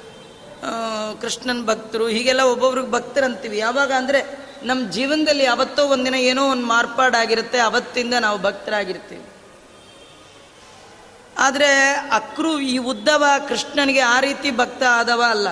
ಕೃಷ್ಣನ 1.21 1.65
ಭಕ್ತರು, 1.65 2.07
ಹೀಗೆಲ್ಲ 2.07 2.41
ಒಬ್ಬೊಬ್ರಿಗೆ 2.41 2.91
ಭಕ್ತರಂತೀವಿ. 2.91 3.57
ಯಾವಾಗ 3.57 3.91
ಅಂದರೆ 3.93 4.21
ನಮ್ಮ 4.63 4.91
ಜೀವನದಲ್ಲಿ 4.91 5.45
ಅವತ್ತೋ 5.45 5.87
ಒಂದಿನ 5.87 6.15
ಏನೋ 6.15 6.49
ಒಂದು 6.49 6.65
ಮಾರ್ಪಾಡಾಗಿರುತ್ತೆ, 6.65 7.59
ಅವತ್ತಿಂದ 7.59 8.13
ನಾವು 8.13 8.41
ಭಕ್ತರಾಗಿರ್ತೀವಿ. 8.41 9.25
ಆದರೆ 11.37 11.93
ಅಕ್ರು 12.11 12.59
ಈ 12.59 12.77
ಉದ್ದವ 12.77 13.25
ಕೃಷ್ಣನಿಗೆ 13.47 13.99
ಆ 13.99 14.19
ರೀತಿ 14.19 14.51
ಭಕ್ತ 14.51 14.83
ಆದವ 14.91 15.23
ಅಲ್ಲ. 15.29 15.47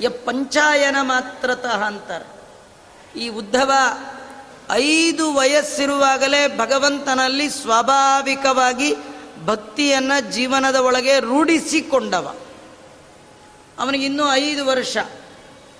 ಯ 0.00 0.08
ಪಂಚಾಯನ 0.08 0.96
ಮಾತ್ರತಃ 1.02 1.82
ಅಂತಾರೆ. 1.84 2.28
ಈ 3.20 3.28
ಉದ್ಧವ 3.28 3.72
ಐದು 4.70 5.34
ವಯಸ್ಸಿರುವಾಗಲೇ 5.34 6.58
ಭಗವಂತನಲ್ಲಿ 6.58 7.48
ಸ್ವಾಭಾವಿಕವಾಗಿ 7.48 8.96
ಭಕ್ತಿಯನ್ನು 9.44 10.32
ಜೀವನದ 10.32 10.76
ಒಳಗೆ 10.76 11.20
ರೂಢಿಸಿಕೊಂಡವ. 11.20 12.34
ಅವನಿಗೆ 13.78 14.04
ಇನ್ನೂ 14.04 14.32
ಐದು 14.32 14.66
ವರ್ಷ. 14.66 14.96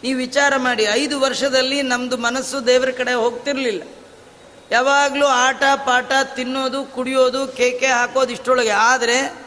ನೀವು 0.03 0.19
ವಿಚಾರ 0.19 0.53
ಮಾಡಿ, 0.57 0.83
ಐದು 0.83 1.21
ವರ್ಷದಲ್ಲಿ 1.21 1.83
ನಮ್ಮದು 1.83 2.17
ಮನಸ್ಸು 2.17 2.67
ದೇವರ 2.67 2.91
ಕಡೆ 2.91 3.15
ಹೋಗ್ತಿರಲಿಲ್ಲ. 3.15 3.83
ಯಾವಾಗಲೂ 4.71 5.27
ಆಟ 5.27 5.63
ಪಾಠ 5.77 6.13
ತಿನ್ನೋದು, 6.35 6.85
ಕುಡಿಯೋದು, 6.85 7.47
ಕೇಕೆ 7.47 7.87
ಹಾಕೋದು 7.87 8.33
ಇಷ್ಟೊಳಗೆ. 8.33 8.71
ಆದರೆ 8.71 9.47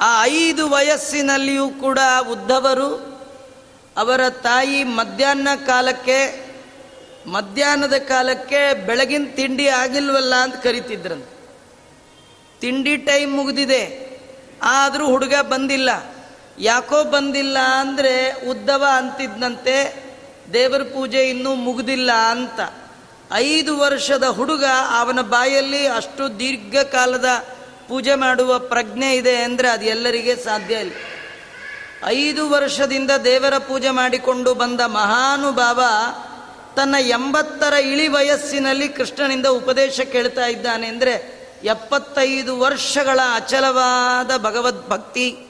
ಆ 0.00 0.24
ಐದು 0.24 0.70
ವಯಸ್ಸಿನಲ್ಲಿಯೂ 0.70 1.68
ಕೂಡ 1.68 1.98
ಉದ್ಧವರು 2.30 3.12
ಅವರ 3.96 4.28
ತಾಯಿ 4.28 4.84
ಮಧ್ಯಾಹ್ನ 4.84 5.48
ಕಾಲಕ್ಕೆ, 5.66 6.46
ಮಧ್ಯಾಹ್ನದ 7.26 7.94
ಕಾಲಕ್ಕೆ 7.94 8.86
ಬೆಳಗಿನ 8.86 9.24
ತಿಂಡಿ 9.34 9.68
ಆಗಿಲ್ವಲ್ಲ 9.68 10.34
ಅಂತ 10.34 10.54
ಕರಿತಿದ್ರಂತೆ. 10.54 11.31
ತಿಂಡಿ 12.62 12.96
ಟೈಮ್ 12.96 13.36
ಮುಗಿದಿದೆ. 13.36 14.12
ಆದರೂ 14.62 15.06
ಹುಡುಗ 15.06 15.34
ಬಂದಿಲ್ಲ. 15.40 15.90
ಯಾಕೋ 16.58 17.04
ಬಂದಿಲ್ಲ 17.04 17.58
ಅಂದರೆ 17.58 18.46
ಉದ್ದವ 18.48 18.84
ಅಂತಿದ್ದಂತೆ 18.92 20.04
ದೇವರ 20.52 20.82
ಪೂಜೆ 20.82 21.28
ಇನ್ನೂ 21.28 21.54
ಮುಗಿದಿಲ್ಲ 21.54 22.12
ಅಂತ. 22.12 22.60
ಐದು 23.32 23.78
ವರ್ಷದ 23.78 24.24
ಹುಡುಗ 24.24 24.64
ಅವನ 25.00 25.20
ಬಾಯಲ್ಲಿ 25.20 25.86
ಅಷ್ಟು 25.86 26.38
ದೀರ್ಘಕಾಲದ 26.38 27.24
ಪೂಜೆ 27.88 28.14
ಮಾಡುವ 28.14 28.58
ಪ್ರಜ್ಞೆ 28.58 29.14
ಇದೆ 29.14 29.36
ಅಂದರೆ 29.36 29.68
ಅದು 29.68 29.84
ಎಲ್ಲರಿಗೆ 29.84 30.36
ಸಾಧ್ಯ 30.36 30.74
ಇಲ್ಲ. 30.74 30.92
ಐದು 32.04 32.50
ವರ್ಷದಿಂದ 32.50 33.10
ದೇವರ 33.10 33.58
ಪೂಜೆ 33.58 33.90
ಮಾಡಿಕೊಂಡು 33.90 34.54
ಬಂದ 34.54 34.80
ಮಹಾನುಭಾವ 34.80 35.80
ತನ್ನ 36.76 36.94
ಎಂಬತ್ತರ 37.00 37.72
ಇಳಿ 37.72 38.08
ವಯಸ್ಸಿನಲ್ಲಿ 38.08 38.88
ಕೃಷ್ಣನಿಂದ 38.88 39.46
ಉಪದೇಶ 39.46 40.00
ಕೇಳ್ತಾ 40.00 40.46
ಇದ್ದಾನೆ 40.46 40.86
ಅಂದರೆ 40.86 41.41
ಎಪ್ಪತ್ತೈದು 41.64 42.58
ವರ್ಷಗಳ 42.58 43.20
ಅಚಲವಾದ 43.34 44.36
ಭಗವದ್ 44.36 44.88
ಭಕ್ತಿ. 44.88 45.46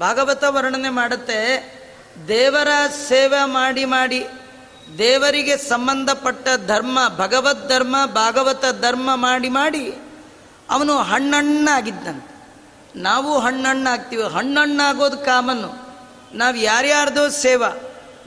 ಭಾಗವತ 0.00 0.44
ವರ್ಣನೆ 0.44 0.88
ಮಾಡುತ್ತೆ, 0.88 1.38
ದೇವರ 2.28 2.68
ಸೇವೆ 3.08 3.44
ಮಾಡಿ 3.44 3.84
ಮಾಡಿ, 3.84 4.26
ದೇವರಿಗೆ 4.98 5.56
ಸಂಬಂಧಪಟ್ಟ 5.56 6.48
ಧರ್ಮ, 6.66 6.98
ಭಗವದ್ 7.16 7.68
ಧರ್ಮ, 7.68 7.96
ಭಾಗವತ 8.06 8.64
ಧರ್ಮ 8.80 9.14
ಮಾಡಿ 9.14 9.48
ಮಾಡಿ, 9.48 9.94
ಅವನು 10.70 10.98
ಹಣ್ಣಣ್ಣಾಗಿದ್ದಂತೆ 10.98 12.32
ನಾವು 12.96 13.38
ಹಣ್ಣಣ್ಣಾಗ್ತೀವಿ. 13.38 14.22
ಹಣ್ಣಣ್ಣಾಗೋದು 14.22 15.18
ಕಾಮನ್ನು. 15.18 15.70
ನಾವು 16.34 16.56
ಯಾರ್ಯಾರ್ದೋ 16.56 17.28
ಸೇವಾ, 17.28 17.68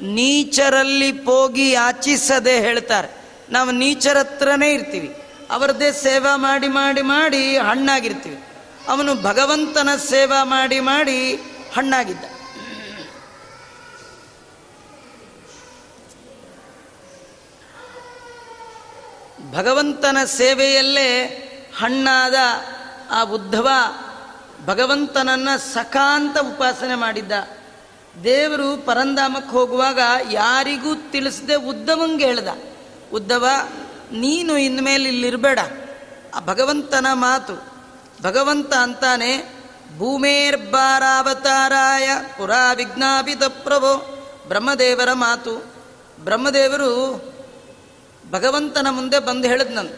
ನೀಚರಲ್ಲಿ 0.01 1.11
ಹೋಗಿ 1.11 1.71
ಯಾಚಿಸದೆ 1.71 2.59
ಹೇಳ್ತಾರೆ. 2.59 3.09
ನಾವು 3.49 3.71
ನೀಚರ 3.71 4.17
ಹತ್ರನೇ 4.17 4.73
ಇರ್ತೀವಿ. 4.73 5.15
ಅವರದ್ದೇ 5.49 5.91
ಸೇವಾ 5.91 6.35
ಮಾಡಿ 6.35 6.67
ಮಾಡಿ 6.67 7.01
ಮಾಡಿ 7.01 7.57
ಹಣ್ಣಾಗಿರ್ತೀವಿ. 7.57 8.43
ಅವನು 8.87 9.21
ಭಗವಂತನ 9.21 9.89
ಸೇವಾ 9.95 10.43
ಮಾಡಿ 10.43 10.79
ಮಾಡಿ 10.79 11.35
ಹಣ್ಣಾಗಿದ್ದ. 11.75 12.25
ಭಗವಂತನ 19.53 20.17
ಸೇವೆಯಲ್ಲೇ 20.25 21.25
ಹಣ್ಣಾದ 21.77 22.35
ಆ 23.11 23.23
ಉದ್ಧವ 23.23 23.67
ಭಗವಂತನನ್ನ 24.65 25.49
ಸಕಾಂತ 25.73 26.37
ಉಪಾಸನೆ 26.37 26.95
ಮಾಡಿದ್ದ. 26.95 27.31
ದೇವರು 28.23 28.85
ಪರಂಧಾಮಕ್ಕೆ 28.85 29.51
ಹೋಗುವಾಗ 29.51 29.99
ಯಾರಿಗೂ 30.31 30.95
ತಿಳಿಸದೆ 30.95 31.55
ಉದ್ಧವಂಗೆ 31.55 32.25
ಹೇಳ್ದ. 32.25 32.47
ಉದ್ದವ 33.13 33.45
ನೀನು 34.11 34.57
ಇನ್ಮೇಲೆ 34.57 35.09
ಇಲ್ಲಿರಬೇಡ. 35.09 35.59
ಆ 36.35 36.39
ಭಗವಂತನ 36.39 37.07
ಮಾತು. 37.13 37.75
ಭಗವಂತ 38.23 38.73
ಅಂತಾನೆ 38.73 39.55
ಭೂಮೇರ್ಬಾರಾವತಾರಾಯ 39.97 42.09
ಪುರಾ 42.37 42.73
ವಿಜ್ಞಾಪಿತ 42.73 43.43
ಪ್ರಭೋ 43.43 44.23
ಬ್ರಹ್ಮದೇವರ 44.47 45.13
ಮಾತು. 45.13 45.73
ಬ್ರಹ್ಮದೇವರು 46.23 47.21
ಭಗವಂತನ 48.31 48.87
ಮುಂದೆ 48.89 49.19
ಬಂದು 49.19 49.47
ಹೇಳಿದ್ನಂತ 49.47 49.91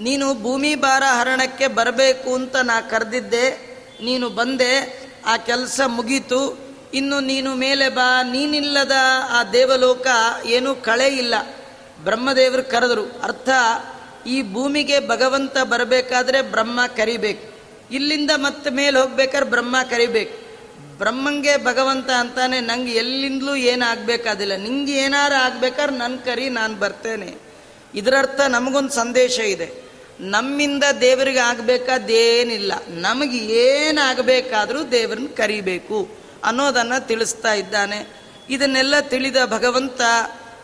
ನೀನು 0.00 0.42
ಭೂಮಿ 0.42 0.74
ಭಾರ 0.74 1.02
ಹರಣಕ್ಕೆ 1.20 1.66
ಬರಬೇಕು 1.66 2.34
ಅಂತ 2.34 2.56
ನಾ 2.56 2.80
ಕರೆದಿದ್ದೆ. 2.80 3.68
ನೀನು 4.04 4.30
ಬಂದೆ, 4.30 5.02
ಆ 5.26 5.36
ಕೆಲಸ 5.36 5.80
ಮುಗೀತು. 5.86 6.58
ಇನ್ನು 6.94 7.20
ನೀನು 7.20 7.54
ಮೇಲೆ 7.54 7.88
ಬಾ, 7.88 8.22
ನೀನಿಲ್ಲದ 8.22 8.92
ಆ 9.30 9.44
ದೇವಲೋಕ 9.44 10.06
ಏನೂ 10.44 10.74
ಕಳೆ 10.74 11.06
ಇಲ್ಲ. 11.06 11.34
ಬ್ರಹ್ಮದೇವರು 12.04 12.62
ಕರೆದರು, 12.62 13.20
ಅರ್ಥ, 13.22 13.48
ಈ 14.26 14.52
ಭೂಮಿಗೆ 14.52 15.08
ಭಗವಂತ 15.08 15.58
ಬರಬೇಕಾದ್ರೆ 15.58 16.42
ಬ್ರಹ್ಮ 16.42 16.80
ಕರಿಬೇಕು. 16.96 17.58
ಇಲ್ಲಿಂದ 17.90 18.30
ಮತ್ತೆ 18.36 18.70
ಮೇಲೆ 18.70 18.98
ಹೋಗ್ಬೇಕಾದ್ರೆ 18.98 19.50
ಬ್ರಹ್ಮ 19.50 19.76
ಕರಿಬೇಕು. 19.90 20.48
ಬ್ರಹ್ಮಂಗೆ 20.98 21.64
ಭಗವಂತ 21.64 22.10
ಅಂತಾನೆ, 22.10 22.60
ನಂಗೆ 22.60 22.92
ಎಲ್ಲಿಂದಲೂ 22.92 23.54
ಏನಾಗಬೇಕಾದಿಲ್ಲ 23.54 24.56
ನಿಂಗೆ 24.56 24.92
ಏನಾರು 24.92 25.34
ಆಗ್ಬೇಕಾದ್ರೆ 25.34 25.96
ನನ್ನ 25.96 26.16
ಕರಿ, 26.16 26.48
ನಾನು 26.48 26.74
ಬರ್ತೇನೆ. 26.74 27.34
ಇದರರ್ಥ 27.94 28.40
ನಮಗೊಂದು 28.40 28.90
ಸಂದೇಶ 28.90 29.38
ಇದೆ. 29.38 29.88
ನಮ್ಮಿಂದ 30.20 30.84
ದೇವರಿಗೆ 31.00 31.38
ಆಗಬೇಕಾದೇನಿಲ್ಲ. 31.38 32.72
ನಮಗೆ 32.88 33.38
ಏನಾಗಬೇಕಾದರೂ 33.38 34.82
ದೇವ್ರನ್ನ 34.82 35.26
ಕರಿಬೇಕು 35.36 36.08
ಅನ್ನೋದನ್ನು 36.44 37.06
ತಿಳಿಸ್ತಾ 37.06 37.54
ಇದ್ದಾನೆ. 37.54 38.22
ಇದನ್ನೆಲ್ಲ 38.50 39.00
ತಿಳಿದ 39.00 39.36
ಭಗವಂತ 39.46 40.00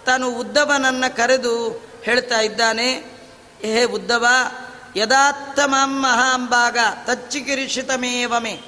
ತಾನು 0.07 0.31
ಉದ್ದವನನ್ನು 0.31 1.17
ಕರೆದು 1.17 1.55
ಹೇಳ್ತಾ 2.03 2.41
ಇದ್ದಾನೆ 2.41 2.89
ಹೇ 3.61 3.85
ಉದ್ದವ, 3.85 4.27
ಯದಾತ್ತಮಾಂ 4.97 6.01
ಮಹಾಂಬಾಗ 6.01 6.79
ತಚ್ಚಿಕಿರಿಷಿತಮೇವಮೆ, 7.05 8.61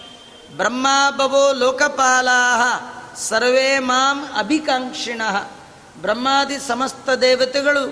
ಬ್ರಹ್ಮಾಭವೋ 0.57 1.53
ಲೋಕಪಾಲಾ 1.53 2.41
ಸರ್ವೇ 3.29 3.79
ಮಾಂ 3.79 4.39
ಅಭಿಕಾಂಕ್ಷಿಣ, 4.39 5.23
ಬ್ರಹ್ಮಾದಿ 6.01 6.59
ಸಮಸ್ತ 6.69 7.11
ದೇವತೆಗಳು 7.11 7.85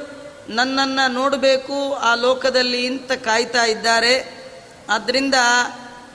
ನನ್ನನ್ನು 0.48 1.12
ನೋಡಬೇಕು, 1.12 1.94
ಆ 1.94 2.14
ಲೋಕದಲ್ಲಿ 2.14 2.87
ಇಂತ 2.87 3.12
ಕಾಯ್ತಾ 3.12 3.64
ಇದ್ದಾರೆ. 3.64 4.14
ಆದ್ದರಿಂದ 4.90 5.35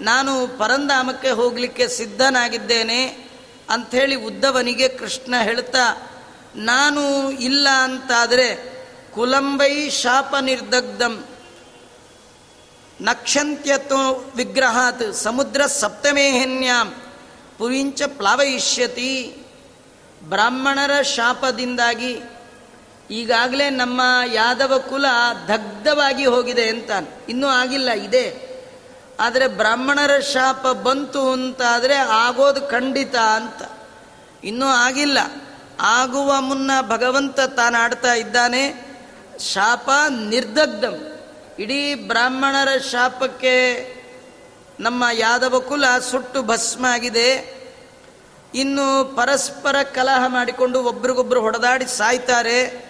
ನಾನು 0.02 0.48
ಪರಂಧಾಮಕ್ಕೆ 0.48 1.30
ಹೋಗಲಿಕ್ಕೆ 1.30 1.88
ಸಿದ್ಧನಾಗಿದ್ದೇನೆ. 1.88 3.30
ಅಂಥೇಳಿ 3.70 4.16
ಉದ್ದವನಿಗೆ 4.16 4.88
ಕೃಷ್ಣ 4.88 5.36
ಹೇಳ್ತಾ 5.42 5.86
ನಾನು 6.56 7.32
ಇಲ್ಲ 7.32 7.70
ಅಂತಾದರೆ 7.70 8.80
ಕುಲಂಬೈ 9.16 9.90
ಶಾಪ 9.90 10.36
ನಿರ್ದಗ್ಧಂ. 10.42 11.26
ನಕ್ಷಂತ್ಯತ್ವ 13.02 13.96
ವಿಗ್ರಹಾತ್ 14.36 15.14
ಸಮುದ್ರ 15.14 15.66
ಸಪ್ತಮೇಹನ್ಯಾಂ 15.66 16.96
ಪುರಿಂಚ 17.58 18.02
ಪ್ಲಾವಯಿಷ್ಯತಿ. 18.08 19.44
ಬ್ರಾಹ್ಮಣರ 20.24 21.02
ಶಾಪದಿಂದಾಗಿ 21.02 22.22
ಈಗಾಗಲೇ 23.12 23.70
ನಮ್ಮ 23.70 24.02
ಯಾದವ 24.34 24.84
ಕುಲ 24.90 25.06
ದಗ್ಧವಾಗಿ 25.48 26.26
ಹೋಗಿದೆ 26.26 26.70
ಅಂತ 26.70 26.92
ಇನ್ನೂ 27.30 27.48
ಆಗಿಲ್ಲ, 27.48 27.92
ಇದೆ. 27.92 28.50
ಆದರೆ 29.20 29.48
ಬ್ರಾಹ್ಮಣರ 29.48 30.20
ಶಾಪ 30.20 30.68
ಬಂತು 30.68 31.32
ಅಂತಾದರೆ 31.32 31.96
ಆಗೋದು 31.96 32.62
ಖಂಡಿತ 32.62 33.16
ಅಂತ. 33.16 33.62
ಇನ್ನೂ 34.44 34.66
ಆಗಿಲ್ಲ. 34.66 35.18
ಆಗುವ 35.82 36.42
ಮುನ್ನ 36.42 36.72
ಭಗವಂತ 36.82 37.40
ತಾನಾಡ್ತಾ 37.40 38.14
ಇದ್ದಾನೆ. 38.14 38.90
ಶಾಪ 39.40 39.90
ನಿರ್ದಗ್ಧಂ. 40.10 41.20
ಇಡೀ 41.60 41.96
ಬ್ರಾಹ್ಮಣರ 41.96 42.78
ಶಾಪಕ್ಕೆ 42.78 43.56
ನಮ್ಮ 44.80 45.04
ಯಾದವ 45.14 45.60
ಕುಲ 45.60 45.86
ಸುಟ್ಟು 46.12 46.44
ಭಸ್ಮ 46.44 46.86
ಆಗಿದೆ 46.86 47.60
ಇನ್ನು 48.56 49.16
ಪರಸ್ಪರ 49.16 49.84
ಕಲಹ 49.84 50.24
ಮಾಡಿಕೊಂಡು 50.28 50.84
ಒಬ್ರಿಗೊಬ್ರು 50.84 51.42
ಹೊಡೆದಾಡಿ 51.42 51.86
ಸಾಯ್ತಾರೆ. 51.86 52.86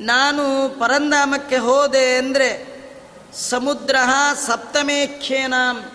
ನಾನು 0.00 0.68
ಪರಂಧಾಮಕ್ಕೆ 0.80 1.56
ಹೋದೆ 1.56 2.16
ಅಂದರೆ 2.16 2.76
ಸಮುದ್ರ 3.50 3.96
ಸಪ್ತಮೇಖ್ಯೇನಾಂ. 4.46 5.92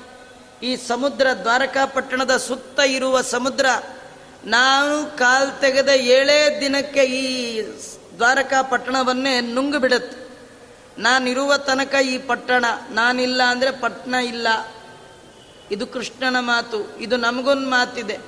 ಈ 0.63 0.75
ಸಮುದ್ರ 0.75 1.27
ದ್ವಾರಕಾಪಟ್ಟಣದ 1.41 2.37
ಸುತ್ತ 2.37 2.79
ಇರುವ 2.79 3.21
ಸಮುದ್ರ 3.21 3.65
ನಾನು 4.45 5.17
ಕಾಲ್ 5.17 5.61
ತೆಗೆದ 5.61 5.89
ಏಳೇ 5.89 6.57
ದಿನಕ್ಕೆ 6.61 7.03
ಈ 7.03 7.61
ದ್ವಾರಕಾಪಟ್ಟಣವನ್ನೇ 8.17 9.41
ನುಂಗು 9.41 9.79
ಬಿಡುತ್ತೆ. 9.79 10.21
ನಾನಿರುವ 11.01 11.57
ತನಕ 11.57 11.95
ಈ 12.05 12.17
ಪಟ್ಟಣ, 12.17 12.65
ನಾನಿಲ್ಲ 12.91 13.43
ಅಂದರೆ 13.43 13.71
ಪಟ್ಟಣ 13.71 14.13
ಇಲ್ಲ. 14.13 14.47
ಇದು 15.71 15.87
ಕೃಷ್ಣನ 15.87 16.39
ಮಾತು, 16.39 16.97
ಇದು 16.97 17.17
ನಮಗೊಂದು 17.17 17.69
ಮಾತಿದೆ. 17.69 18.19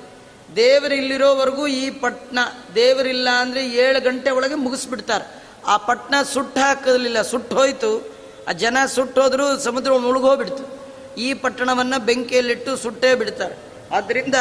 ದೇವರಿಲ್ಲಿರೋವರೆಗೂ 0.56 1.66
ಈ 1.66 1.90
ಪಟ್ಟಣ 1.90 2.38
ದೇವರಿಲ್ಲ 2.74 3.28
ಅಂದರೆ 3.30 3.68
ಏಳು 3.68 4.00
ಗಂಟೆ 4.00 4.30
ಒಳಗೆ 4.30 4.54
ಮುಗಿಸ್ಬಿಡ್ತಾರೆ. 4.54 5.44
ಆ 5.66 5.76
ಪಟ್ಟಣ 5.76 6.22
ಸುಟ್ಟು 6.22 6.60
ಹಾಕಲಿಲ್ಲ 6.60 7.22
ಸುಟ್ಟು 7.22 7.56
ಹೋಯಿತು. 7.56 8.16
ಆ 8.48 8.52
ಜನ 8.52 8.78
ಸುಟ್ಟೋದ್ರೂ 8.86 9.58
ಸಮುದ್ರ 9.58 9.92
ಮುಳುಗೋಗ್ಬಿಡ್ತು 9.92 10.84
ಈ 11.16 11.34
ಪಟ್ಟಣವನ್ನು 11.34 12.00
ಬೆಂಕಿಯಲ್ಲಿಟ್ಟು 12.00 12.76
ಸುಟ್ಟೇ 12.76 13.14
ಬಿಡ್ತಾರೆ. 13.14 13.56
ಆದ್ದರಿಂದ 13.96 14.34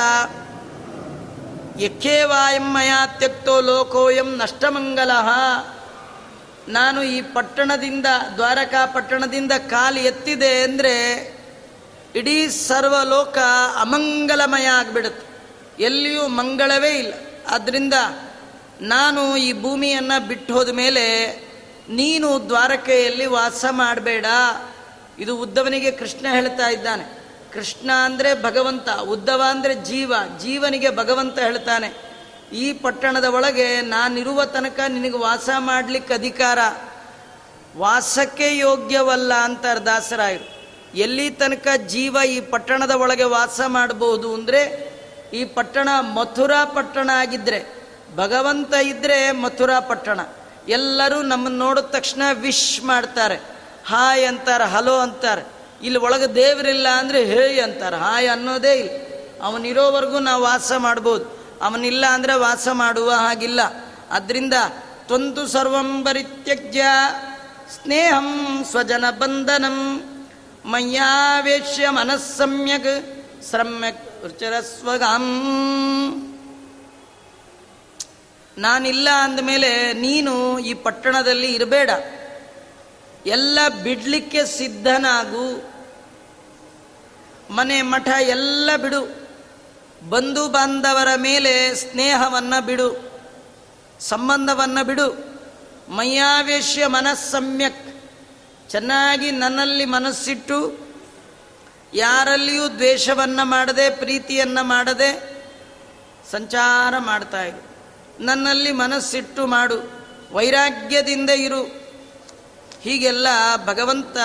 ಯಕ್ಕೇವಾಯಮ್ಮಯ 1.80 2.92
ತ್ಯಕ್ತೋ 3.18 3.62
ಲೋಕೋಯಂ 3.62 4.38
ನಷ್ಟಮಂಗಲ. 4.38 5.12
ನಾನು 6.68 7.04
ಈ 7.04 7.22
ಪಟ್ಟಣದಿಂದ, 7.22 8.06
ದ್ವಾರಕಾ 8.36 8.86
ಪಟ್ಟಣದಿಂದ 8.86 9.52
ಕಾಲು 9.52 10.00
ಎತ್ತಿದೆ 10.00 10.64
ಅಂದರೆ 10.64 10.98
ಇಡೀ 12.16 12.48
ಸರ್ವಲೋಕ 12.48 13.38
ಅಮಂಗಲಮಯ 13.82 14.66
ಆಗಿಬಿಡುತ್ತೆ. 14.66 15.34
ಎಲ್ಲಿಯೂ 15.84 16.28
ಮಂಗಳವೇ 16.28 16.90
ಇಲ್ಲ. 16.90 17.14
ಆದ್ದರಿಂದ 17.48 17.94
ನಾನು 18.82 19.38
ಈ 19.38 19.62
ಭೂಮಿಯನ್ನು 19.62 20.28
ಬಿಟ್ಟು 20.28 20.54
ಹೋದ 20.54 20.70
ಮೇಲೆ 20.70 21.36
ನೀನು 21.90 22.50
ದ್ವಾರಕೆಯಲ್ಲಿ 22.50 23.26
ವಾಸ 23.26 23.66
ಮಾಡಬೇಡ. 23.70 24.26
ಇದು 25.20 25.38
ಉದ್ದವನಿಗೆ 25.38 25.92
ಕೃಷ್ಣ 25.92 26.26
ಹೇಳ್ತಾ 26.30 26.68
ಇದ್ದಾನೆ. 26.68 27.23
ಕೃಷ್ಣ 27.54 27.90
ಅಂದರೆ 28.06 28.30
ಭಗವಂತ, 28.42 28.90
ಉದ್ದವ 28.90 29.42
ಅಂದರೆ 29.50 29.74
ಜೀವ, 29.76 30.14
ಜೀವನಿಗೆ 30.40 30.90
ಭಗವಂತ 30.90 31.40
ಹೇಳ್ತಾನೆ. 31.40 31.90
ಈ 32.54 32.74
ಪಟ್ಟಣದ 32.74 33.24
ಒಳಗೆ 33.24 33.82
ನಾನಿರುವ 33.82 34.46
ತನಕ 34.46 34.80
ನಿನಗೆ 34.88 35.18
ವಾಸ 35.18 35.50
ಮಾಡಲಿಕ್ಕೆ 35.58 36.14
ಅಧಿಕಾರ. 36.14 36.60
ವಾಸಕ್ಕೆ 37.78 38.58
ಯೋಗ್ಯವಲ್ಲ 38.58 39.34
ಅಂತಾರೆ 39.34 39.80
ದಾಸರಾಯರು 39.80 40.48
ಎಲ್ಲಿ 40.96 41.30
ತನಕ 41.30 41.68
ಜೀವ 41.88 42.18
ಈ 42.30 42.42
ಪಟ್ಟಣದ 42.42 42.92
ಒಳಗೆ 42.92 43.24
ವಾಸ 43.24 43.62
ಮಾಡಬಹುದು 43.68 44.34
ಅಂದರೆ, 44.34 44.62
ಈ 45.34 45.46
ಪಟ್ಟಣ 45.46 45.90
ಮಥುರಾ 46.14 46.66
ಪಟ್ಟಣ 46.66 47.10
ಆಗಿದ್ದರೆ 47.14 47.60
ಭಗವಂತ 48.16 48.74
ಇದ್ದರೆ 48.74 49.32
ಮಥುರಾ 49.32 49.80
ಪಟ್ಟಣ. 49.80 50.20
ಎಲ್ಲರೂ 50.68 51.22
ನಮ್ಮನ್ನು 51.22 51.60
ನೋಡಿದ 51.60 51.86
ತಕ್ಷಣ 51.86 52.22
ವಿಶ್ 52.34 52.84
ಮಾಡ್ತಾರೆ. 52.84 53.38
ಹಾಯ್ 53.88 54.26
ಅಂತಾರೆ, 54.28 54.66
ಹಲೋ 54.66 54.96
ಅಂತಾರೆ. 54.98 55.44
ಇಲ್ಲಿ 55.82 56.00
ಒಳಗೆ 56.00 56.36
ದೇವರಿಲ್ಲ 56.36 56.88
ಅಂದರೆ 56.88 57.26
ಹೇಯ್ 57.26 57.60
ಅಂತಾರೆ. 57.60 57.96
ಹಾಯ್ 57.96 58.30
ಅನ್ನೋದೇ 58.30 58.74
ಇಲ್ಲ. 58.74 58.90
ಅವನಿರೋವರೆಗೂ 59.44 60.20
ನಾವು 60.20 60.44
ವಾಸ 60.44 60.72
ಮಾಡ್ಬೋದು. 60.78 61.44
ಅವನಿಲ್ಲ 61.62 62.06
ಅಂದರೆ 62.06 62.34
ವಾಸ 62.34 62.68
ಮಾಡುವ 62.72 63.12
ಹಾಗಿಲ್ಲ. 63.12 63.60
ಅದರಿಂದ 64.12 64.54
ತ್ವಂತು 65.08 65.48
ಸರ್ವಂ 65.48 66.04
ಪರಿತ್ಯಜ್ಯ 66.04 66.86
ಸ್ನೇಹಂ 67.72 68.64
ಸ್ವಜನ 68.72 69.10
ಬಂಧನಂ 69.10 70.04
ಮಯ್ಯಾವೇಶ್ಯ 70.66 71.90
ಮನಸ್ಸಮ್ಯಕ್ 71.90 73.24
ಸಮ್ಯಕ್ 73.44 74.24
ರುಚರಸ್ವಗಾಂ 74.24 75.26
ನಾನಿಲ್ಲ 78.58 79.10
ಅಂದಮೇಲೆ 79.10 79.94
ನೀನು 79.94 80.60
ಈ 80.60 80.74
ಪಟ್ಟಣದಲ್ಲಿ 80.74 81.54
ಇರಬೇಡ. 81.54 81.90
ಎಲ್ಲ 83.26 83.60
ಬಿಡಲಿಕ್ಕೆ 83.84 84.46
ಸಿದ್ಧನಾಗು. 84.46 85.74
ಮನೆ 87.54 87.82
ಮಠ 87.82 88.08
ಎಲ್ಲ 88.08 88.70
ಬಿಡು. 88.82 89.24
ಬಂಧು 90.10 90.48
ಬಾಂಧವರ 90.48 91.08
ಮೇಲೆ 91.18 91.76
ಸ್ನೇಹವನ್ನು 91.76 92.66
ಬಿಡು. 92.66 93.22
ಸಂಬಂಧವನ್ನು 94.00 94.86
ಬಿಡು. 94.86 95.34
ಮಯ್ಯಾವೇಶ್ಯ 95.90 96.88
ಮನಸ್ಸಮ್ಯಕ್ 96.88 98.12
ಚೆನ್ನಾಗಿ 98.70 99.32
ನನ್ನಲ್ಲಿ 99.32 99.86
ಮನಸ್ಸಿಟ್ಟು, 99.86 100.88
ಯಾರಲ್ಲಿಯೂ 101.94 102.68
ದ್ವೇಷವನ್ನು 102.68 103.46
ಮಾಡದೆ, 103.46 103.90
ಪ್ರೀತಿಯನ್ನು 103.90 104.64
ಮಾಡದೆ 104.64 105.42
ಸಂಚಾರ 106.32 106.94
ಮಾಡ್ತಾ 106.98 107.44
ಇರು. 107.44 107.66
ನನ್ನಲ್ಲಿ 108.20 108.72
ಮನಸ್ಸಿಟ್ಟು 108.72 109.48
ಮಾಡು. 109.48 109.92
ವೈರಾಗ್ಯದಿಂದ 110.32 111.30
ಇರು. 111.30 111.83
ಹೀಗೆಲ್ಲ 112.84 113.28
ಭಗವಂತ 113.66 114.18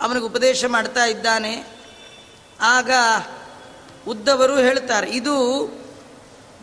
ಅವನಿಗೆ 0.00 0.26
ಉಪದೇಶ 0.26 0.64
ಮಾಡ್ತಾ 0.64 1.04
ಇದ್ದಾನೆ. 1.04 1.64
ಆಗ 2.60 2.90
ಉದ್ದವರು 4.08 4.56
ಹೇಳ್ತಾರೆ, 4.56 5.10
ಇದು 5.10 5.66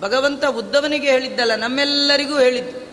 ಭಗವಂತ 0.01 0.45
ಉದ್ದವನಿಗೆ 0.45 1.11
ಹೇಳಿದ್ದಲ್ಲ, 1.11 1.55
ನಮ್ಮೆಲ್ಲರಿಗೂ 1.55 2.39
ಹೇಳಿದ್ದು. 2.39 2.89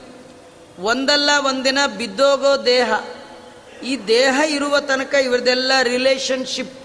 ಒಂದಲ್ಲ 0.82 1.30
ಒಂದಿನ 1.46 1.78
ಬಿದ್ದೋಗೋ 1.98 2.64
ದೇಹ. 2.64 2.92
ಈ 3.82 3.96
ದೇಹ 4.06 4.40
ಇರುವ 4.48 4.80
ತನಕ 4.80 5.14
ಇವರದೆಲ್ಲ 5.14 5.72
ರಿಲೇಶನ್ಶಿಪ್ 5.82 6.78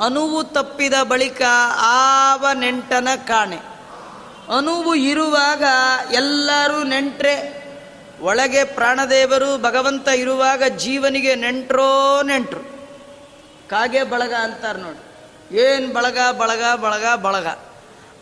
ಅನುವು 0.00 0.44
ತಪ್ಪಿದ 0.44 0.92
ಬಳಿಕ 1.02 1.42
ಆವ 1.76 2.46
ನೆಂಟನ 2.54 3.08
ಕಾಣೆ. 3.26 3.56
ಅನುವು 4.56 4.94
ಇರುವಾಗ 4.94 5.64
ಎಲ್ಲರೂ 6.12 6.82
ನೆಂಟ್ರೆ. 6.82 7.63
ಒಳಗೆ 8.20 8.64
ಪ್ರಾಣದೇವರು 8.64 9.58
ಭಗವಂತ 9.62 10.08
ಇರುವಾಗ 10.08 10.62
ಜೀವನಿಗೆ 10.64 11.34
ನೆಂಟ್ರೋ 11.34 12.22
ನೆಂಟ್ರು. 12.22 12.60
ಕಾಗೆ 13.68 14.02
ಬಳಗ 14.02 14.34
ಅಂತಾರೆ 14.34 14.78
ನೋಡಿ. 14.78 14.98
ಏನು 15.56 15.92
ಬಳಗ 15.92 16.18
ಬಳಗ 16.38 16.80
ಬಳಗ 16.80 17.20
ಬಳಗ. 17.20 17.46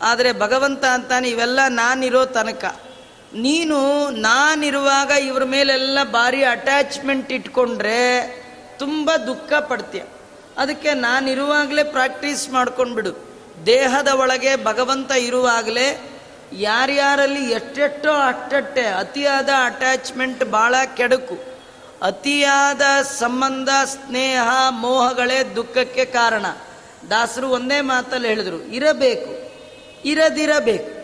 ಆದರೆ 0.01 0.31
ಭಗವಂತ 0.31 0.85
ಅಂತಾನೆ 0.85 1.29
ಇವೆಲ್ಲ 1.29 1.59
ನಾನಿರೋ 1.67 2.25
ತನಕ. 2.25 2.81
ನೀನು 3.33 4.09
ನಾನಿರುವಾಗ 4.09 5.11
ಇವ್ರ 5.11 5.43
ಮೇಲೆಲ್ಲ 5.43 6.03
ಭಾರಿ 6.03 6.43
ಅಟ್ಯಾಚ್ಮೆಂಟ್ 6.43 7.31
ಇಟ್ಕೊಂಡ್ರೆ 7.31 8.27
ತುಂಬ 8.79 9.11
ದುಃಖ 9.27 9.53
ಪಡ್ತೀಯ. 9.53 10.03
ಅದಕ್ಕೆ 10.57 10.93
ನಾನಿರುವಾಗಲೇ 10.93 11.83
ಪ್ರಾಕ್ಟೀಸ್ 11.83 12.49
ಮಾಡ್ಕೊಂಡ್ಬಿಡು. 12.49 13.33
ದೇಹದ 13.65 14.07
ಒಳಗೆ 14.07 14.63
ಭಗವಂತ 14.63 15.11
ಇರುವಾಗಲೇ 15.11 16.12
ಯಾರ್ಯಾರಲ್ಲಿ 16.59 17.51
ಎಷ್ಟೆಷ್ಟೋ 17.51 18.11
ಅಟ್ಟಟ್ಟೆ, 18.11 18.85
ಅತಿಯಾದ 18.85 19.49
ಅಟ್ಯಾಚ್ಮೆಂಟ್ 19.65 20.43
ಭಾಳ 20.43 20.75
ಕೆಡುಕು. 20.97 21.53
ಅತಿಯಾದ 22.01 22.81
ಸಂಬಂಧ, 23.01 23.69
ಸ್ನೇಹ, 23.85 24.41
ಮೋಹಗಳೇ 24.69 25.43
ದುಃಖಕ್ಕೆ 25.43 26.05
ಕಾರಣ. 26.05 26.45
ದಾಸರು 27.09 27.49
ಒಂದೇ 27.49 27.81
ಮಾತಲ್ಲಿ 27.81 28.27
ಹೇಳಿದ್ರು, 28.27 28.63
ಇರಬೇಕು, 28.63 29.53
ಇರದಿರಬೇಕು. 30.05 31.03